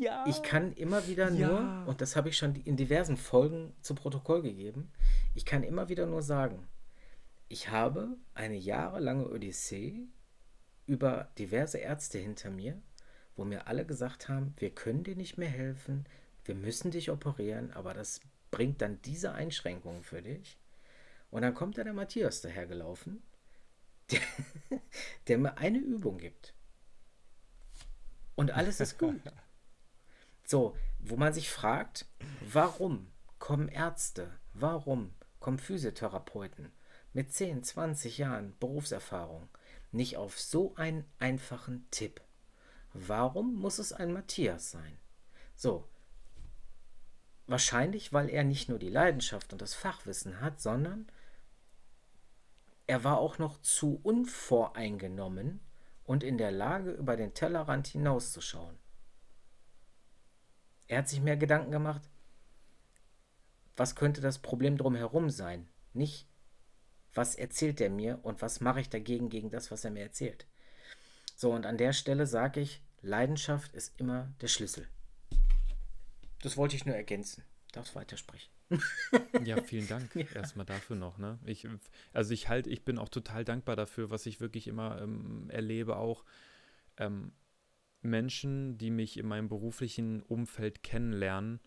ja. 0.01 0.25
Ich 0.27 0.41
kann 0.41 0.73
immer 0.73 1.07
wieder 1.07 1.29
ja. 1.31 1.47
nur, 1.47 1.87
und 1.87 2.01
das 2.01 2.15
habe 2.15 2.29
ich 2.29 2.37
schon 2.37 2.55
in 2.55 2.77
diversen 2.77 3.17
Folgen 3.17 3.73
zu 3.81 3.95
Protokoll 3.95 4.41
gegeben, 4.41 4.91
ich 5.35 5.45
kann 5.45 5.63
immer 5.63 5.89
wieder 5.89 6.05
nur 6.05 6.21
sagen, 6.21 6.67
ich 7.49 7.69
habe 7.69 8.17
eine 8.33 8.55
jahrelange 8.55 9.29
Odyssee 9.29 10.07
über 10.85 11.29
diverse 11.37 11.77
Ärzte 11.77 12.19
hinter 12.19 12.51
mir, 12.51 12.81
wo 13.39 13.45
mir 13.45 13.67
alle 13.67 13.85
gesagt 13.85 14.27
haben, 14.27 14.53
wir 14.57 14.69
können 14.69 15.05
dir 15.05 15.15
nicht 15.15 15.37
mehr 15.37 15.49
helfen, 15.49 16.05
wir 16.43 16.55
müssen 16.55 16.91
dich 16.91 17.09
operieren, 17.09 17.71
aber 17.71 17.93
das 17.93 18.19
bringt 18.51 18.81
dann 18.81 19.01
diese 19.03 19.31
Einschränkungen 19.31 20.03
für 20.03 20.21
dich. 20.21 20.59
Und 21.31 21.43
dann 21.43 21.53
kommt 21.53 21.77
da 21.77 21.85
der 21.85 21.93
Matthias 21.93 22.41
dahergelaufen, 22.41 23.23
der, 24.11 24.19
der 25.27 25.37
mir 25.37 25.57
eine 25.57 25.77
Übung 25.77 26.17
gibt. 26.17 26.53
Und 28.35 28.51
alles 28.51 28.79
ist 28.79 28.97
gut. 28.97 29.21
So, 30.45 30.75
wo 30.97 31.15
man 31.15 31.31
sich 31.31 31.51
fragt, 31.51 32.07
warum 32.41 33.11
kommen 33.37 33.67
Ärzte, 33.69 34.31
warum 34.53 35.13
kommen 35.39 35.59
Physiotherapeuten, 35.59 36.71
mit 37.13 37.31
10, 37.31 37.63
20 37.63 38.17
Jahren 38.17 38.57
Berufserfahrung 38.59 39.47
nicht 39.91 40.17
auf 40.17 40.39
so 40.39 40.73
einen 40.73 41.05
einfachen 41.19 41.85
Tipp? 41.91 42.19
Warum 43.07 43.55
muss 43.55 43.79
es 43.79 43.93
ein 43.93 44.11
Matthias 44.11 44.71
sein? 44.71 44.97
So, 45.55 45.87
wahrscheinlich, 47.47 48.13
weil 48.13 48.29
er 48.29 48.43
nicht 48.43 48.69
nur 48.69 48.79
die 48.79 48.89
Leidenschaft 48.89 49.53
und 49.53 49.61
das 49.61 49.73
Fachwissen 49.73 50.41
hat, 50.41 50.59
sondern 50.59 51.09
er 52.87 53.03
war 53.03 53.19
auch 53.19 53.37
noch 53.37 53.61
zu 53.61 53.99
unvoreingenommen 54.03 55.59
und 56.03 56.23
in 56.23 56.37
der 56.37 56.51
Lage, 56.51 56.91
über 56.91 57.15
den 57.15 57.33
Tellerrand 57.33 57.87
hinauszuschauen. 57.87 58.77
Er 60.87 60.99
hat 60.99 61.07
sich 61.07 61.21
mehr 61.21 61.37
Gedanken 61.37 61.71
gemacht, 61.71 62.09
was 63.77 63.95
könnte 63.95 64.21
das 64.21 64.39
Problem 64.39 64.77
drumherum 64.77 65.29
sein, 65.29 65.69
nicht 65.93 66.27
was 67.13 67.35
erzählt 67.35 67.79
er 67.81 67.89
mir 67.89 68.19
und 68.23 68.41
was 68.41 68.59
mache 68.61 68.81
ich 68.81 68.89
dagegen 68.89 69.29
gegen 69.29 69.49
das, 69.49 69.71
was 69.71 69.85
er 69.85 69.91
mir 69.91 70.03
erzählt. 70.03 70.47
So, 71.35 71.53
und 71.53 71.65
an 71.65 71.77
der 71.77 71.93
Stelle 71.93 72.27
sage 72.27 72.59
ich, 72.59 72.83
Leidenschaft 73.01 73.73
ist 73.73 73.99
immer 73.99 74.33
der 74.41 74.47
Schlüssel. 74.47 74.87
Das 76.41 76.57
wollte 76.57 76.75
ich 76.75 76.85
nur 76.85 76.95
ergänzen. 76.95 77.43
Darfst 77.71 77.95
weitersprechen. 77.95 78.49
ja, 79.43 79.61
vielen 79.63 79.87
Dank 79.87 80.13
ja. 80.15 80.25
erstmal 80.33 80.65
dafür 80.65 80.95
noch. 80.95 81.17
Ne? 81.17 81.39
Ich, 81.45 81.67
also 82.13 82.33
ich 82.33 82.49
halt, 82.49 82.67
ich 82.67 82.83
bin 82.83 82.97
auch 82.97 83.09
total 83.09 83.43
dankbar 83.43 83.75
dafür, 83.75 84.09
was 84.09 84.25
ich 84.25 84.39
wirklich 84.39 84.67
immer 84.67 85.01
ähm, 85.01 85.49
erlebe, 85.49 85.97
auch 85.97 86.23
ähm, 86.97 87.31
Menschen, 88.01 88.77
die 88.77 88.91
mich 88.91 89.17
in 89.17 89.27
meinem 89.27 89.49
beruflichen 89.49 90.21
Umfeld 90.23 90.83
kennenlernen, 90.83 91.59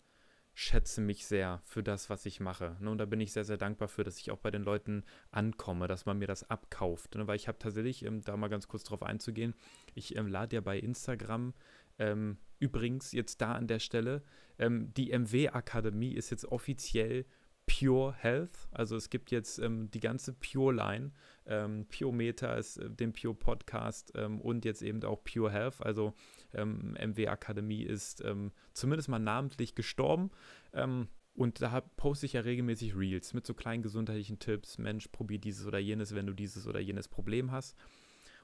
schätze 0.53 1.01
mich 1.01 1.25
sehr 1.25 1.61
für 1.65 1.81
das, 1.81 2.09
was 2.09 2.25
ich 2.25 2.39
mache. 2.39 2.77
Ne? 2.79 2.91
Und 2.91 2.99
da 2.99 3.05
bin 3.05 3.19
ich 3.19 3.33
sehr, 3.33 3.43
sehr 3.43 3.57
dankbar 3.57 3.87
für, 3.87 4.03
dass 4.03 4.19
ich 4.19 4.29
auch 4.31 4.37
bei 4.37 4.51
den 4.51 4.63
Leuten 4.63 5.03
ankomme, 5.31 5.87
dass 5.87 6.05
man 6.05 6.19
mir 6.19 6.27
das 6.27 6.49
abkauft. 6.49 7.15
Ne? 7.15 7.27
Weil 7.27 7.37
ich 7.37 7.47
habe 7.47 7.57
tatsächlich, 7.57 8.05
ähm, 8.05 8.21
da 8.21 8.37
mal 8.37 8.49
ganz 8.49 8.67
kurz 8.67 8.83
drauf 8.83 9.01
einzugehen, 9.01 9.55
ich 9.95 10.15
ähm, 10.15 10.27
lade 10.27 10.55
ja 10.55 10.61
bei 10.61 10.77
Instagram 10.77 11.53
ähm, 11.97 12.37
übrigens 12.59 13.11
jetzt 13.11 13.41
da 13.41 13.53
an 13.53 13.67
der 13.67 13.79
Stelle, 13.79 14.23
ähm, 14.59 14.93
die 14.93 15.11
MW-Akademie 15.11 16.13
ist 16.13 16.29
jetzt 16.29 16.45
offiziell 16.45 17.25
Pure 17.65 18.13
Health. 18.13 18.67
Also 18.71 18.95
es 18.95 19.09
gibt 19.09 19.31
jetzt 19.31 19.59
ähm, 19.59 19.89
die 19.91 19.99
ganze 19.99 20.33
Pure 20.33 20.73
Line. 20.73 21.11
Ähm, 21.45 21.85
Pure 21.87 22.13
Meter 22.13 22.57
ist 22.57 22.77
äh, 22.77 22.89
dem 22.89 23.13
Pure 23.13 23.35
Podcast 23.35 24.11
ähm, 24.15 24.41
und 24.41 24.65
jetzt 24.65 24.81
eben 24.81 25.03
auch 25.03 25.23
Pure 25.23 25.51
Health. 25.51 25.81
Also 25.81 26.13
MW 26.53 27.23
ähm, 27.23 27.27
Akademie 27.27 27.83
ist 27.83 28.23
ähm, 28.23 28.51
zumindest 28.73 29.09
mal 29.09 29.19
namentlich 29.19 29.75
gestorben. 29.75 30.31
Ähm, 30.73 31.07
und 31.35 31.61
da 31.61 31.81
poste 31.81 32.27
ich 32.27 32.33
ja 32.33 32.41
regelmäßig 32.41 32.95
Reels 32.95 33.33
mit 33.33 33.47
so 33.47 33.53
kleinen 33.53 33.81
gesundheitlichen 33.81 34.39
Tipps. 34.39 34.77
Mensch, 34.77 35.07
probier 35.07 35.39
dieses 35.39 35.65
oder 35.65 35.79
jenes, 35.79 36.13
wenn 36.13 36.27
du 36.27 36.33
dieses 36.33 36.67
oder 36.67 36.79
jenes 36.79 37.07
Problem 37.07 37.51
hast. 37.51 37.75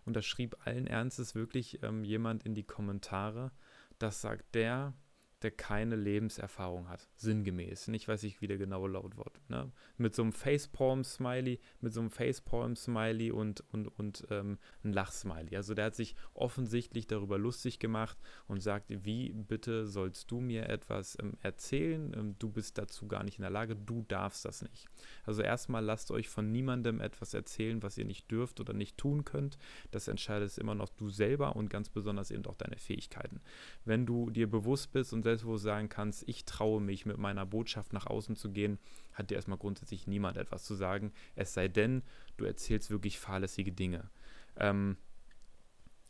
Und 0.05 0.15
da 0.15 0.21
schrieb 0.23 0.55
allen 0.65 0.87
Ernstes 0.87 1.35
wirklich 1.35 1.79
jemand 2.03 2.43
in 2.43 2.55
die 2.55 2.63
Kommentare, 2.63 3.51
das 3.99 4.21
sagt 4.21 4.55
der, 4.55 4.93
der 5.41 5.51
keine 5.51 5.95
Lebenserfahrung 5.95 6.89
hat, 6.89 7.07
sinngemäß. 7.15 7.87
Nicht 7.87 8.07
weiß 8.07 8.23
ich, 8.23 8.41
wie 8.41 8.47
der 8.47 8.57
genaue 8.57 8.89
Lautwort. 8.89 9.39
Ne? 9.47 9.71
Mit 9.97 10.15
so 10.15 10.21
einem 10.21 10.33
Facepalm-Smiley, 10.33 11.59
mit 11.81 11.93
so 11.93 12.01
einem 12.01 12.09
Facepalm-Smiley 12.09 13.31
und, 13.31 13.63
und, 13.71 13.87
und 13.87 14.27
ähm, 14.29 14.57
ein 14.83 14.93
Lachsmiley. 14.93 15.55
Also 15.55 15.73
der 15.73 15.85
hat 15.85 15.95
sich 15.95 16.15
offensichtlich 16.33 17.07
darüber 17.07 17.37
lustig 17.37 17.79
gemacht 17.79 18.17
und 18.47 18.61
sagt, 18.61 18.87
wie 18.89 19.31
bitte 19.31 19.87
sollst 19.87 20.29
du 20.31 20.41
mir 20.41 20.67
etwas 20.67 21.17
ähm, 21.21 21.33
erzählen? 21.41 22.13
Ähm, 22.15 22.35
du 22.39 22.49
bist 22.49 22.77
dazu 22.77 23.07
gar 23.07 23.23
nicht 23.23 23.37
in 23.37 23.43
der 23.43 23.51
Lage, 23.51 23.75
du 23.75 24.03
darfst 24.07 24.43
das 24.45 24.61
nicht. 24.61 24.87
Also 25.23 25.41
erstmal 25.41 25.83
lasst 25.83 26.11
euch 26.11 26.27
von 26.27 26.51
niemandem 26.51 26.99
etwas 26.99 27.33
erzählen, 27.33 27.81
was 27.81 27.97
ihr 27.97 28.05
nicht 28.05 28.29
dürft 28.29 28.59
oder 28.59 28.73
nicht 28.73 28.97
tun 28.97 29.23
könnt. 29.23 29.57
Das 29.91 30.07
entscheidest 30.07 30.59
immer 30.59 30.75
noch 30.75 30.89
du 30.89 31.09
selber 31.09 31.55
und 31.55 31.69
ganz 31.69 31.89
besonders 31.89 32.31
eben 32.31 32.45
auch 32.45 32.55
deine 32.55 32.77
Fähigkeiten. 32.77 33.41
Wenn 33.85 34.05
du 34.05 34.29
dir 34.29 34.49
bewusst 34.49 34.91
bist 34.91 35.13
und 35.13 35.28
selbstbewusst 35.29 35.63
sagen 35.63 35.89
kannst, 35.89 36.27
ich 36.27 36.45
traue 36.45 36.81
mich 36.81 37.05
mit 37.05 37.17
meiner 37.17 37.45
Botschaft 37.45 37.93
nach 37.93 38.05
außen 38.07 38.35
zu 38.35 38.51
gehen, 38.51 38.79
hat 39.13 39.29
dir 39.29 39.35
erstmal 39.35 39.57
grundsätzlich 39.57 40.07
niemand 40.07 40.37
etwas 40.37 40.63
zu 40.63 40.75
sagen. 40.75 41.11
Es 41.35 41.53
sei 41.53 41.67
denn, 41.67 42.03
du 42.37 42.45
erzählst 42.45 42.89
wirklich 42.89 43.19
fahrlässige 43.19 43.71
Dinge. 43.71 44.09
Ähm, 44.57 44.97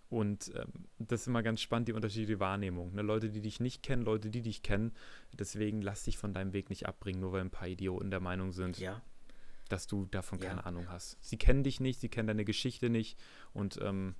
und 0.09 0.51
ähm, 0.55 0.85
das 0.97 1.21
ist 1.21 1.27
immer 1.27 1.43
ganz 1.43 1.61
spannend, 1.61 1.87
die 1.87 1.93
unterschiedliche 1.93 2.39
Wahrnehmung. 2.39 2.95
Ne? 2.95 3.03
Leute, 3.03 3.29
die 3.29 3.41
dich 3.41 3.59
nicht 3.59 3.83
kennen, 3.83 4.01
Leute, 4.03 4.31
die 4.31 4.41
dich 4.41 4.63
kennen. 4.63 4.91
Deswegen 5.33 5.81
lass 5.83 6.03
dich 6.03 6.17
von 6.17 6.33
deinem 6.33 6.51
Weg 6.53 6.71
nicht 6.71 6.87
abbringen, 6.87 7.19
nur 7.21 7.31
weil 7.31 7.41
ein 7.41 7.51
paar 7.51 7.67
Idioten 7.67 8.09
der 8.09 8.19
Meinung 8.19 8.51
sind, 8.51 8.79
Ja, 8.79 9.03
dass 9.69 9.85
du 9.85 10.05
davon 10.07 10.39
Ja. 10.39 10.49
keine 10.49 10.65
Ahnung 10.65 10.89
hast. 10.89 11.17
Sie 11.21 11.37
kennen 11.37 11.63
dich 11.63 11.79
nicht, 11.79 11.99
sie 11.99 12.09
kennen 12.09 12.27
deine 12.27 12.43
Geschichte 12.43 12.89
nicht 12.89 13.19
und 13.53 13.77
ähm, 13.83 14.15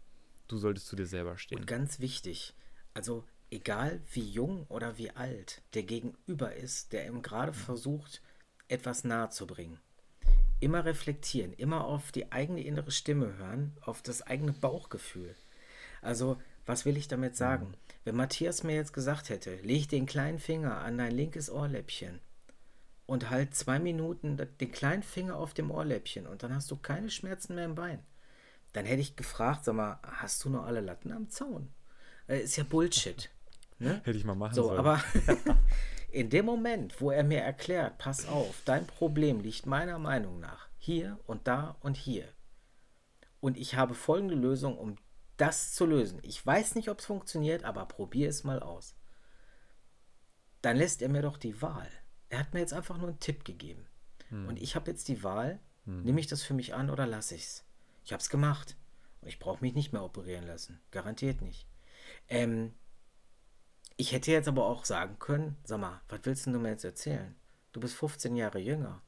du 0.47 0.57
solltest 0.57 0.85
zu 0.87 0.95
dir 0.95 1.07
selber 1.07 1.39
stehen. 1.39 1.57
und 1.59 1.65
ganz 1.65 1.99
wichtig, 1.99 2.53
also 2.93 3.25
egal 3.51 4.01
wie 4.11 4.27
jung 4.27 4.65
oder 4.69 4.97
wie 4.97 5.11
alt 5.11 5.61
der 5.73 5.83
Gegenüber 5.83 6.55
ist, 6.55 6.93
der 6.93 7.07
ihm 7.07 7.21
gerade 7.21 7.53
versucht, 7.53 8.21
etwas 8.67 9.03
nahe 9.03 9.29
zu 9.29 9.47
bringen. 9.47 9.79
Immer 10.59 10.85
reflektieren, 10.85 11.53
immer 11.53 11.85
auf 11.85 12.11
die 12.11 12.31
eigene 12.31 12.61
innere 12.61 12.91
Stimme 12.91 13.37
hören, 13.37 13.77
auf 13.81 14.01
das 14.01 14.21
eigene 14.21 14.51
Bauchgefühl. 14.51 15.35
Also, 16.01 16.41
was 16.65 16.85
will 16.85 16.97
ich 16.97 17.07
damit 17.07 17.35
sagen? 17.35 17.73
Wenn 18.03 18.15
Matthias 18.15 18.63
mir 18.63 18.75
jetzt 18.75 18.93
gesagt 18.93 19.29
hätte, 19.29 19.55
leg 19.57 19.89
den 19.89 20.05
kleinen 20.05 20.39
Finger 20.39 20.79
an 20.79 20.97
dein 20.97 21.11
linkes 21.11 21.49
Ohrläppchen 21.49 22.19
und 23.05 23.29
halt 23.29 23.55
zwei 23.55 23.79
Minuten 23.79 24.37
den 24.37 24.71
kleinen 24.71 25.03
Finger 25.03 25.37
auf 25.37 25.53
dem 25.53 25.71
Ohrläppchen 25.71 26.27
und 26.27 26.43
dann 26.43 26.53
hast 26.53 26.69
du 26.69 26.75
keine 26.75 27.09
Schmerzen 27.09 27.55
mehr 27.55 27.65
im 27.65 27.75
Bein. 27.75 28.03
Dann 28.73 28.85
hätte 28.85 29.01
ich 29.01 29.15
gefragt, 29.15 29.65
sag 29.65 29.75
mal, 29.75 29.99
hast 30.03 30.45
du 30.45 30.49
noch 30.49 30.65
alle 30.65 30.81
Latten 30.81 31.11
am 31.11 31.29
Zaun? 31.29 31.69
Äh, 32.27 32.41
ist 32.41 32.55
ja 32.55 32.63
Bullshit. 32.63 33.29
Ne? 33.79 34.01
Hätte 34.03 34.17
ich 34.17 34.25
mal 34.25 34.35
machen 34.35 34.53
So, 34.53 34.63
sollen. 34.63 34.79
aber 34.79 35.01
in 36.11 36.29
dem 36.29 36.45
Moment, 36.45 36.99
wo 37.01 37.11
er 37.11 37.23
mir 37.23 37.39
erklärt, 37.41 37.97
pass 37.97 38.27
auf, 38.27 38.61
dein 38.65 38.85
Problem 38.85 39.39
liegt 39.41 39.65
meiner 39.65 39.99
Meinung 39.99 40.39
nach 40.39 40.67
hier 40.77 41.19
und 41.25 41.47
da 41.47 41.77
und 41.81 41.95
hier. 41.95 42.25
Und 43.39 43.57
ich 43.57 43.75
habe 43.75 43.93
folgende 43.95 44.35
Lösung, 44.35 44.77
um 44.77 44.95
das 45.37 45.73
zu 45.73 45.85
lösen. 45.85 46.19
Ich 46.23 46.45
weiß 46.45 46.75
nicht, 46.75 46.89
ob 46.89 46.99
es 46.99 47.05
funktioniert, 47.05 47.63
aber 47.63 47.85
probier 47.85 48.27
es 48.29 48.43
mal 48.43 48.59
aus. 48.59 48.95
Dann 50.61 50.75
lässt 50.75 51.01
er 51.01 51.07
mir 51.09 51.21
doch 51.21 51.37
die 51.37 51.61
Wahl. 51.61 51.87
Er 52.27 52.39
hat 52.39 52.53
mir 52.53 52.59
jetzt 52.59 52.73
einfach 52.73 52.97
nur 52.97 53.07
einen 53.07 53.19
Tipp 53.19 53.45
gegeben. 53.45 53.85
Und 54.31 54.61
ich 54.61 54.75
habe 54.75 54.91
jetzt 54.91 55.07
die 55.07 55.23
Wahl, 55.23 55.59
nehme 55.85 56.19
ich 56.19 56.27
das 56.27 56.43
für 56.43 56.53
mich 56.53 56.75
an 56.75 56.91
oder 56.91 57.07
lasse 57.07 57.33
ich 57.33 57.43
es? 57.45 57.65
Ich 58.03 58.11
habe 58.11 58.21
es 58.21 58.29
gemacht. 58.29 58.75
Und 59.21 59.27
ich 59.27 59.39
brauche 59.39 59.61
mich 59.63 59.73
nicht 59.73 59.91
mehr 59.91 60.03
operieren 60.03 60.45
lassen. 60.45 60.79
Garantiert 60.91 61.41
nicht. 61.41 61.65
Ähm, 62.27 62.73
ich 63.99 64.13
hätte 64.13 64.31
jetzt 64.31 64.47
aber 64.47 64.65
auch 64.65 64.85
sagen 64.85 65.19
können, 65.19 65.57
sag 65.65 65.81
mal, 65.81 65.99
was 66.07 66.21
willst 66.23 66.45
denn 66.45 66.53
du 66.53 66.59
mir 66.59 66.69
jetzt 66.69 66.85
erzählen? 66.85 67.35
Du 67.73 67.81
bist 67.81 67.95
15 67.95 68.37
Jahre 68.37 68.57
jünger. 68.57 69.01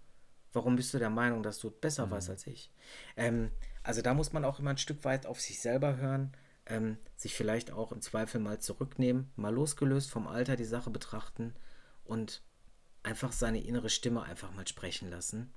Warum 0.51 0.75
bist 0.75 0.93
du 0.93 0.99
der 0.99 1.09
Meinung, 1.09 1.43
dass 1.43 1.59
du 1.59 1.71
besser 1.71 2.11
weißt 2.11 2.29
als 2.29 2.45
ich? 2.45 2.73
Ähm, 3.15 3.51
also 3.83 4.01
da 4.01 4.13
muss 4.13 4.33
man 4.33 4.43
auch 4.43 4.59
immer 4.59 4.71
ein 4.71 4.77
Stück 4.77 5.05
weit 5.05 5.25
auf 5.25 5.39
sich 5.39 5.61
selber 5.61 5.95
hören, 5.95 6.33
ähm, 6.65 6.97
sich 7.15 7.35
vielleicht 7.35 7.71
auch 7.71 7.93
im 7.93 8.01
Zweifel 8.01 8.41
mal 8.41 8.59
zurücknehmen, 8.59 9.31
mal 9.37 9.53
losgelöst 9.53 10.11
vom 10.11 10.27
Alter 10.27 10.57
die 10.57 10.65
Sache 10.65 10.89
betrachten 10.89 11.53
und 12.03 12.43
einfach 13.01 13.31
seine 13.31 13.63
innere 13.63 13.89
Stimme 13.89 14.23
einfach 14.23 14.51
mal 14.51 14.67
sprechen 14.67 15.09
lassen. 15.09 15.53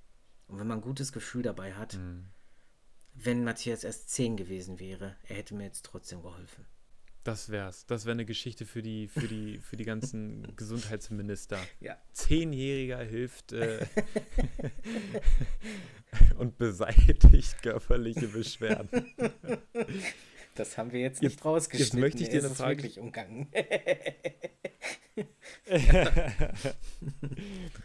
Und 0.46 0.60
wenn 0.60 0.68
man 0.68 0.78
ein 0.78 0.84
gutes 0.84 1.10
Gefühl 1.10 1.42
dabei 1.42 1.74
hat, 1.74 1.98
wenn 3.14 3.42
Matthias 3.42 3.82
erst 3.82 4.10
10 4.10 4.36
gewesen 4.36 4.78
wäre, 4.78 5.16
er 5.24 5.34
hätte 5.34 5.56
mir 5.56 5.64
jetzt 5.64 5.84
trotzdem 5.84 6.22
geholfen. 6.22 6.66
Das 7.24 7.48
wär's. 7.50 7.86
Das 7.86 8.04
wäre 8.04 8.12
eine 8.12 8.26
Geschichte 8.26 8.66
für 8.66 8.82
die, 8.82 9.08
für 9.08 9.26
die, 9.26 9.58
für 9.58 9.76
die 9.76 9.84
ganzen 9.84 10.46
Gesundheitsminister. 10.56 11.58
Ja. 11.80 11.96
Zehnjähriger 12.12 12.98
hilft 13.02 13.52
äh, 13.52 13.84
und 16.38 16.58
beseitigt 16.58 17.62
körperliche 17.62 18.28
Beschwerden. 18.28 19.12
Das 20.56 20.78
haben 20.78 20.92
wir 20.92 21.00
jetzt 21.00 21.20
Jetzt- 21.20 21.32
nicht 21.32 21.44
rausgeschnitten. 21.44 21.98
jetzt 21.98 22.00
möchte 22.00 22.22
ich 22.22 22.28
dir 22.28 22.38
eine 22.44 22.54
Frage- 22.54 22.76
wirklich 22.84 23.00
umgangen. 23.00 23.48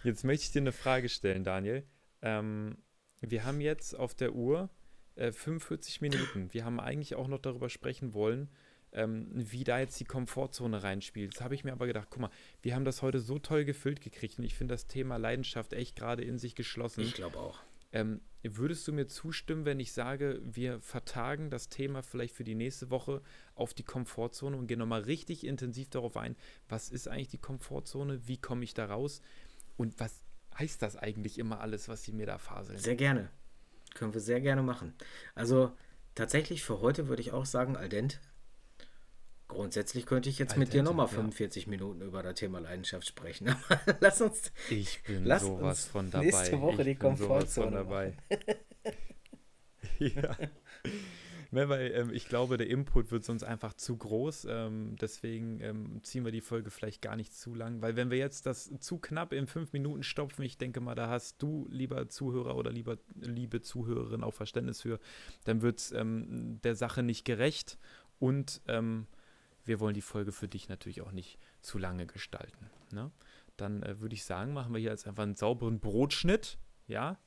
Jetzt 0.04 0.24
möchte 0.24 0.46
ich 0.46 0.52
dir 0.52 0.62
eine 0.62 0.72
Frage 0.72 1.10
stellen, 1.10 1.44
Daniel. 1.44 1.84
Ähm, 2.22 2.78
wir 3.22 3.44
haben 3.44 3.60
jetzt 3.62 3.96
auf 3.98 4.14
der 4.14 4.34
Uhr 4.36 4.70
äh, 5.16 5.32
45 5.32 6.02
Minuten. 6.02 6.54
Wir 6.54 6.64
haben 6.66 6.80
eigentlich 6.80 7.16
auch 7.16 7.28
noch 7.28 7.40
darüber 7.40 7.70
sprechen 7.70 8.14
wollen, 8.14 8.50
ähm, 8.94 9.28
wie 9.34 9.64
da 9.64 9.80
jetzt 9.80 10.00
die 10.00 10.06
Komfortzone 10.06 10.84
reinspielt. 10.84 11.34
Jetzt 11.34 11.42
habe 11.42 11.56
ich 11.56 11.64
mir 11.64 11.72
aber 11.72 11.88
gedacht, 11.88 12.08
guck 12.10 12.22
mal, 12.22 12.32
wir 12.62 12.76
haben 12.76 12.86
das 12.86 13.02
heute 13.02 13.20
so 13.20 13.40
toll 13.40 13.66
gefüllt 13.66 14.02
gekriegt 14.02 14.40
und 14.40 14.46
ich 14.46 14.56
finde 14.56 14.74
das 14.74 14.88
Thema 14.88 15.18
Leidenschaft 15.18 15.74
echt 15.74 15.96
gerade 15.96 16.24
in 16.24 16.38
sich 16.38 16.56
geschlossen. 16.56 17.02
Ich 17.02 17.14
glaube 17.14 17.38
auch. 17.38 17.60
Ähm, 17.92 18.22
würdest 18.44 18.88
du 18.88 18.94
mir 18.94 19.08
zustimmen, 19.08 19.66
wenn 19.66 19.80
ich 19.80 19.94
sage, 19.94 20.40
wir 20.44 20.80
vertagen 20.80 21.50
das 21.50 21.70
Thema 21.70 22.04
vielleicht 22.04 22.36
für 22.36 22.44
die 22.44 22.56
nächste 22.56 22.90
Woche 22.90 23.22
auf 23.56 23.74
die 23.74 23.84
Komfortzone 23.84 24.56
und 24.56 24.68
gehen 24.68 24.80
nochmal 24.80 25.02
richtig 25.02 25.46
intensiv 25.46 25.90
darauf 25.90 26.16
ein, 26.16 26.36
was 26.68 26.90
ist 26.90 27.08
eigentlich 27.08 27.30
die 27.30 27.40
Komfortzone, 27.40 28.28
wie 28.28 28.38
komme 28.38 28.64
ich 28.64 28.74
da 28.74 28.86
raus 28.86 29.22
und 29.76 30.00
was 30.00 30.24
heißt 30.58 30.82
das 30.82 30.96
eigentlich 30.96 31.40
immer 31.40 31.62
alles, 31.62 31.90
was 31.90 32.04
sie 32.04 32.12
mir 32.12 32.26
da 32.26 32.38
faseln? 32.38 32.78
Sehr 32.78 32.96
gerne. 32.96 33.30
Können 33.96 34.14
wir 34.14 34.22
sehr 34.22 34.40
gerne 34.40 34.62
machen. 34.62 34.94
Also 35.34 35.72
tatsächlich 36.16 36.64
für 36.64 36.82
heute 36.82 37.08
würde 37.08 37.22
ich 37.22 37.32
auch 37.32 37.46
sagen, 37.46 37.76
al 37.76 37.90
dente. 37.90 38.20
Grundsätzlich 39.50 40.06
könnte 40.06 40.30
ich 40.30 40.38
jetzt 40.38 40.54
Al 40.54 40.60
mit 40.60 40.74
dir 40.74 40.84
nochmal 40.84 41.08
ja. 41.08 41.14
45 41.14 41.66
Minuten 41.66 42.02
über 42.02 42.22
das 42.22 42.36
Thema 42.36 42.60
Leidenschaft 42.60 43.08
sprechen. 43.08 43.50
Aber 43.70 43.98
lass 44.00 44.22
uns. 44.22 44.52
Ich 44.70 45.02
bin 45.04 45.26
Lass 45.26 45.42
sowas 45.42 45.86
von 45.86 46.10
dabei. 46.12 46.26
nächste 46.26 46.62
Woche 46.62 46.82
ich 46.84 46.88
die 46.88 46.96
Komfortzone 46.96 47.66
von 47.66 47.74
dabei. 47.74 48.14
ja. 50.00 50.38
Weil 51.52 51.92
ähm, 51.96 52.14
ich 52.14 52.28
glaube, 52.28 52.58
der 52.58 52.70
Input 52.70 53.12
wird 53.12 53.26
sonst 53.26 53.42
einfach 53.42 53.74
zu 53.74 53.98
groß. 53.98 54.46
Ähm, 54.48 54.96
deswegen 55.02 55.60
ähm, 55.62 56.00
ziehen 56.04 56.26
wir 56.26 56.32
die 56.32 56.42
Folge 56.42 56.70
vielleicht 56.70 57.02
gar 57.02 57.16
nicht 57.16 57.34
zu 57.34 57.56
lang. 57.56 57.82
Weil 57.82 57.96
wenn 57.96 58.12
wir 58.12 58.20
jetzt 58.20 58.46
das 58.46 58.72
zu 58.80 59.00
knapp 59.00 59.34
in 59.34 59.48
fünf 59.48 59.74
Minuten 59.74 60.04
stopfen, 60.04 60.44
ich 60.44 60.60
denke 60.60 60.80
mal, 60.80 60.94
da 60.94 61.10
hast 61.10 61.42
du, 61.42 61.68
lieber 61.72 62.08
Zuhörer 62.08 62.56
oder 62.56 62.72
lieber, 62.72 63.00
liebe 63.16 63.62
Zuhörerin, 63.62 64.22
auch 64.22 64.36
Verständnis 64.36 64.84
für, 64.84 65.00
dann 65.46 65.64
wird 65.64 65.80
es 65.80 65.92
ähm, 65.92 66.60
der 66.64 66.76
Sache 66.76 67.02
nicht 67.02 67.26
gerecht. 67.26 67.80
Und 68.20 68.62
ähm, 68.68 69.08
wir 69.70 69.80
wollen 69.80 69.94
die 69.94 70.02
Folge 70.02 70.32
für 70.32 70.48
dich 70.48 70.68
natürlich 70.68 71.02
auch 71.02 71.12
nicht 71.12 71.40
zu 71.62 71.78
lange 71.78 72.06
gestalten. 72.08 72.70
Ne? 72.92 73.12
Dann 73.56 73.84
äh, 73.84 74.02
würde 74.02 74.16
ich 74.16 74.26
sagen, 74.26 74.52
machen 74.52 74.74
wir 74.74 74.80
hier 74.80 74.90
jetzt 74.90 75.08
einfach 75.08 75.24
einen 75.24 75.36
sauberen 75.36 75.80
Brotschnitt, 75.80 76.58
ja, 76.88 77.18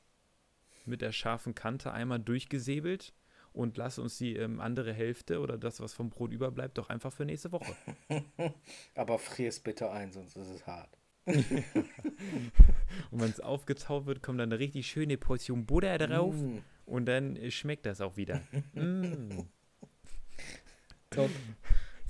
mit 0.85 1.01
der 1.01 1.13
scharfen 1.13 1.55
Kante 1.55 1.93
einmal 1.93 2.19
durchgesäbelt 2.19 3.13
und 3.53 3.77
lass 3.77 3.97
uns 3.97 4.17
die 4.17 4.35
ähm, 4.35 4.59
andere 4.59 4.91
Hälfte 4.91 5.39
oder 5.39 5.57
das, 5.57 5.79
was 5.79 5.93
vom 5.93 6.09
Brot 6.09 6.33
überbleibt, 6.33 6.77
doch 6.77 6.89
einfach 6.89 7.13
für 7.13 7.23
nächste 7.23 7.51
Woche. 7.53 7.73
Aber 8.95 9.19
frier 9.19 9.47
es 9.47 9.61
bitte 9.61 9.89
ein, 9.89 10.11
sonst 10.11 10.35
ist 10.35 10.49
es 10.49 10.67
hart. 10.67 10.97
Und 11.25 13.21
wenn 13.21 13.29
es 13.29 13.39
aufgetaut 13.39 14.05
wird, 14.05 14.21
kommt 14.21 14.41
dann 14.41 14.51
eine 14.51 14.59
richtig 14.59 14.87
schöne 14.87 15.17
Portion 15.17 15.65
Butter 15.65 15.97
drauf 15.97 16.35
Mm, 16.35 16.57
und 16.85 17.05
dann 17.05 17.37
äh, 17.37 17.49
schmeckt 17.49 17.85
das 17.85 18.01
auch 18.01 18.17
wieder. 18.17 18.41
mm. 18.73 19.47
top. 21.09 21.29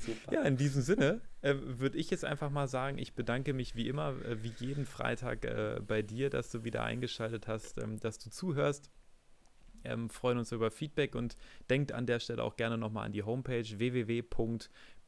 Super. 0.05 0.33
Ja, 0.33 0.41
in 0.43 0.57
diesem 0.57 0.81
Sinne 0.81 1.21
äh, 1.41 1.55
würde 1.57 1.97
ich 1.97 2.09
jetzt 2.09 2.25
einfach 2.25 2.49
mal 2.49 2.67
sagen, 2.67 2.97
ich 2.97 3.13
bedanke 3.13 3.53
mich 3.53 3.75
wie 3.75 3.87
immer, 3.87 4.15
äh, 4.25 4.43
wie 4.43 4.53
jeden 4.59 4.85
Freitag 4.85 5.45
äh, 5.45 5.79
bei 5.85 6.01
dir, 6.01 6.29
dass 6.29 6.49
du 6.49 6.63
wieder 6.63 6.83
eingeschaltet 6.83 7.47
hast, 7.47 7.77
ähm, 7.77 7.99
dass 7.99 8.19
du 8.19 8.29
zuhörst. 8.29 8.89
Ähm, 9.85 10.09
freuen 10.09 10.37
uns 10.37 10.51
über 10.51 10.71
Feedback 10.71 11.13
und 11.13 11.35
denkt 11.69 11.91
an 11.91 12.05
der 12.05 12.19
Stelle 12.19 12.43
auch 12.43 12.55
gerne 12.55 12.77
nochmal 12.77 13.05
an 13.05 13.11
die 13.11 13.23
Homepage 13.23 13.79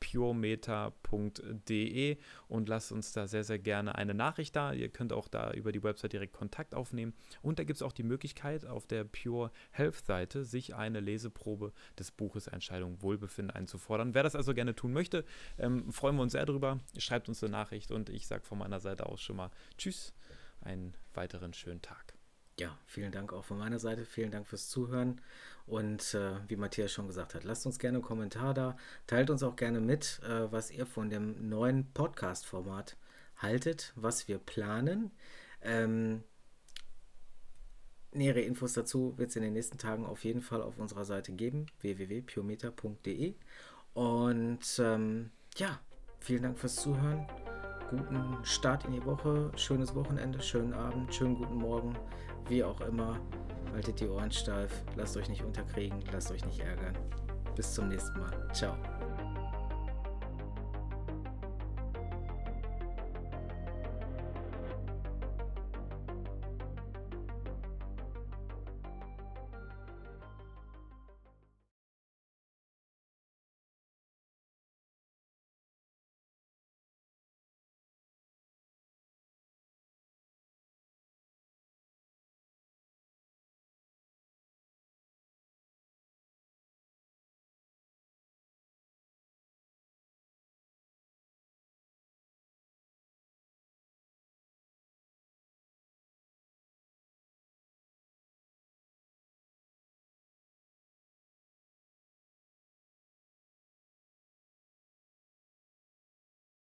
puremeter.de 0.05 2.17
und 2.47 2.69
lasst 2.69 2.91
uns 2.91 3.13
da 3.13 3.27
sehr, 3.27 3.43
sehr 3.43 3.57
gerne 3.57 3.95
eine 3.95 4.13
Nachricht 4.13 4.55
da. 4.55 4.71
Ihr 4.71 4.89
könnt 4.89 5.11
auch 5.11 5.27
da 5.27 5.51
über 5.51 5.71
die 5.71 5.81
Website 5.81 6.13
direkt 6.13 6.33
Kontakt 6.33 6.75
aufnehmen. 6.75 7.13
Und 7.41 7.57
da 7.57 7.63
gibt 7.63 7.77
es 7.77 7.81
auch 7.81 7.91
die 7.91 8.03
Möglichkeit, 8.03 8.65
auf 8.65 8.85
der 8.85 9.03
Pure 9.03 9.51
Health 9.71 10.05
Seite 10.05 10.45
sich 10.45 10.75
eine 10.75 10.99
Leseprobe 10.99 11.73
des 11.97 12.11
Buches 12.11 12.47
Entscheidung 12.47 13.01
Wohlbefinden 13.01 13.55
einzufordern. 13.55 14.13
Wer 14.13 14.23
das 14.23 14.35
also 14.35 14.53
gerne 14.53 14.75
tun 14.75 14.93
möchte, 14.93 15.25
ähm, 15.57 15.91
freuen 15.91 16.17
wir 16.17 16.21
uns 16.21 16.33
sehr 16.33 16.45
drüber. 16.45 16.79
Schreibt 16.97 17.27
uns 17.27 17.43
eine 17.43 17.51
Nachricht 17.51 17.91
und 17.91 18.09
ich 18.09 18.27
sage 18.27 18.43
von 18.43 18.59
meiner 18.59 18.79
Seite 18.79 19.07
aus 19.07 19.21
schon 19.21 19.37
mal 19.37 19.49
Tschüss, 19.77 20.13
einen 20.61 20.93
weiteren 21.13 21.53
schönen 21.53 21.81
Tag. 21.81 22.14
Ja, 22.57 22.77
vielen 22.85 23.11
Dank 23.11 23.33
auch 23.33 23.43
von 23.43 23.57
meiner 23.57 23.79
Seite. 23.79 24.05
Vielen 24.05 24.31
Dank 24.31 24.47
fürs 24.47 24.69
Zuhören. 24.69 25.19
Und 25.67 26.13
äh, 26.13 26.35
wie 26.47 26.55
Matthias 26.55 26.91
schon 26.93 27.07
gesagt 27.07 27.35
hat, 27.35 27.43
lasst 27.43 27.65
uns 27.65 27.79
gerne 27.79 27.97
einen 27.97 28.05
Kommentar 28.05 28.53
da. 28.53 28.77
Teilt 29.07 29.29
uns 29.29 29.43
auch 29.43 29.55
gerne 29.55 29.81
mit, 29.81 30.21
äh, 30.23 30.51
was 30.51 30.71
ihr 30.71 30.85
von 30.85 31.09
dem 31.09 31.49
neuen 31.49 31.91
Podcast-Format 31.91 32.95
haltet, 33.37 33.91
was 33.95 34.29
wir 34.29 34.37
planen. 34.37 35.11
Ähm, 35.61 36.23
nähere 38.11 38.41
Infos 38.41 38.71
dazu 38.73 39.17
wird 39.17 39.31
es 39.31 39.35
in 39.35 39.43
den 39.43 39.53
nächsten 39.53 39.77
Tagen 39.77 40.05
auf 40.05 40.23
jeden 40.23 40.41
Fall 40.41 40.61
auf 40.61 40.77
unserer 40.77 41.03
Seite 41.03 41.33
geben, 41.33 41.65
www.piometer.de. 41.81 43.35
Und 43.93 44.79
ähm, 44.79 45.31
ja, 45.57 45.79
vielen 46.19 46.43
Dank 46.43 46.59
fürs 46.59 46.77
Zuhören. 46.77 47.27
Guten 47.89 48.37
Start 48.43 48.85
in 48.85 48.93
die 48.93 49.05
Woche, 49.05 49.51
schönes 49.57 49.93
Wochenende, 49.93 50.41
schönen 50.41 50.73
Abend, 50.73 51.13
schönen 51.13 51.35
guten 51.35 51.55
Morgen 51.55 51.95
wie 52.49 52.63
auch 52.63 52.79
immer. 52.81 53.19
Haltet 53.73 53.99
die 53.99 54.07
Ohren 54.07 54.31
steif, 54.31 54.71
lasst 54.95 55.17
euch 55.17 55.27
nicht 55.27 55.43
unterkriegen, 55.43 55.99
lasst 56.11 56.31
euch 56.31 56.45
nicht 56.45 56.59
ärgern. 56.59 56.97
Bis 57.55 57.73
zum 57.73 57.89
nächsten 57.89 58.19
Mal. 58.19 58.31
Ciao. 58.53 58.75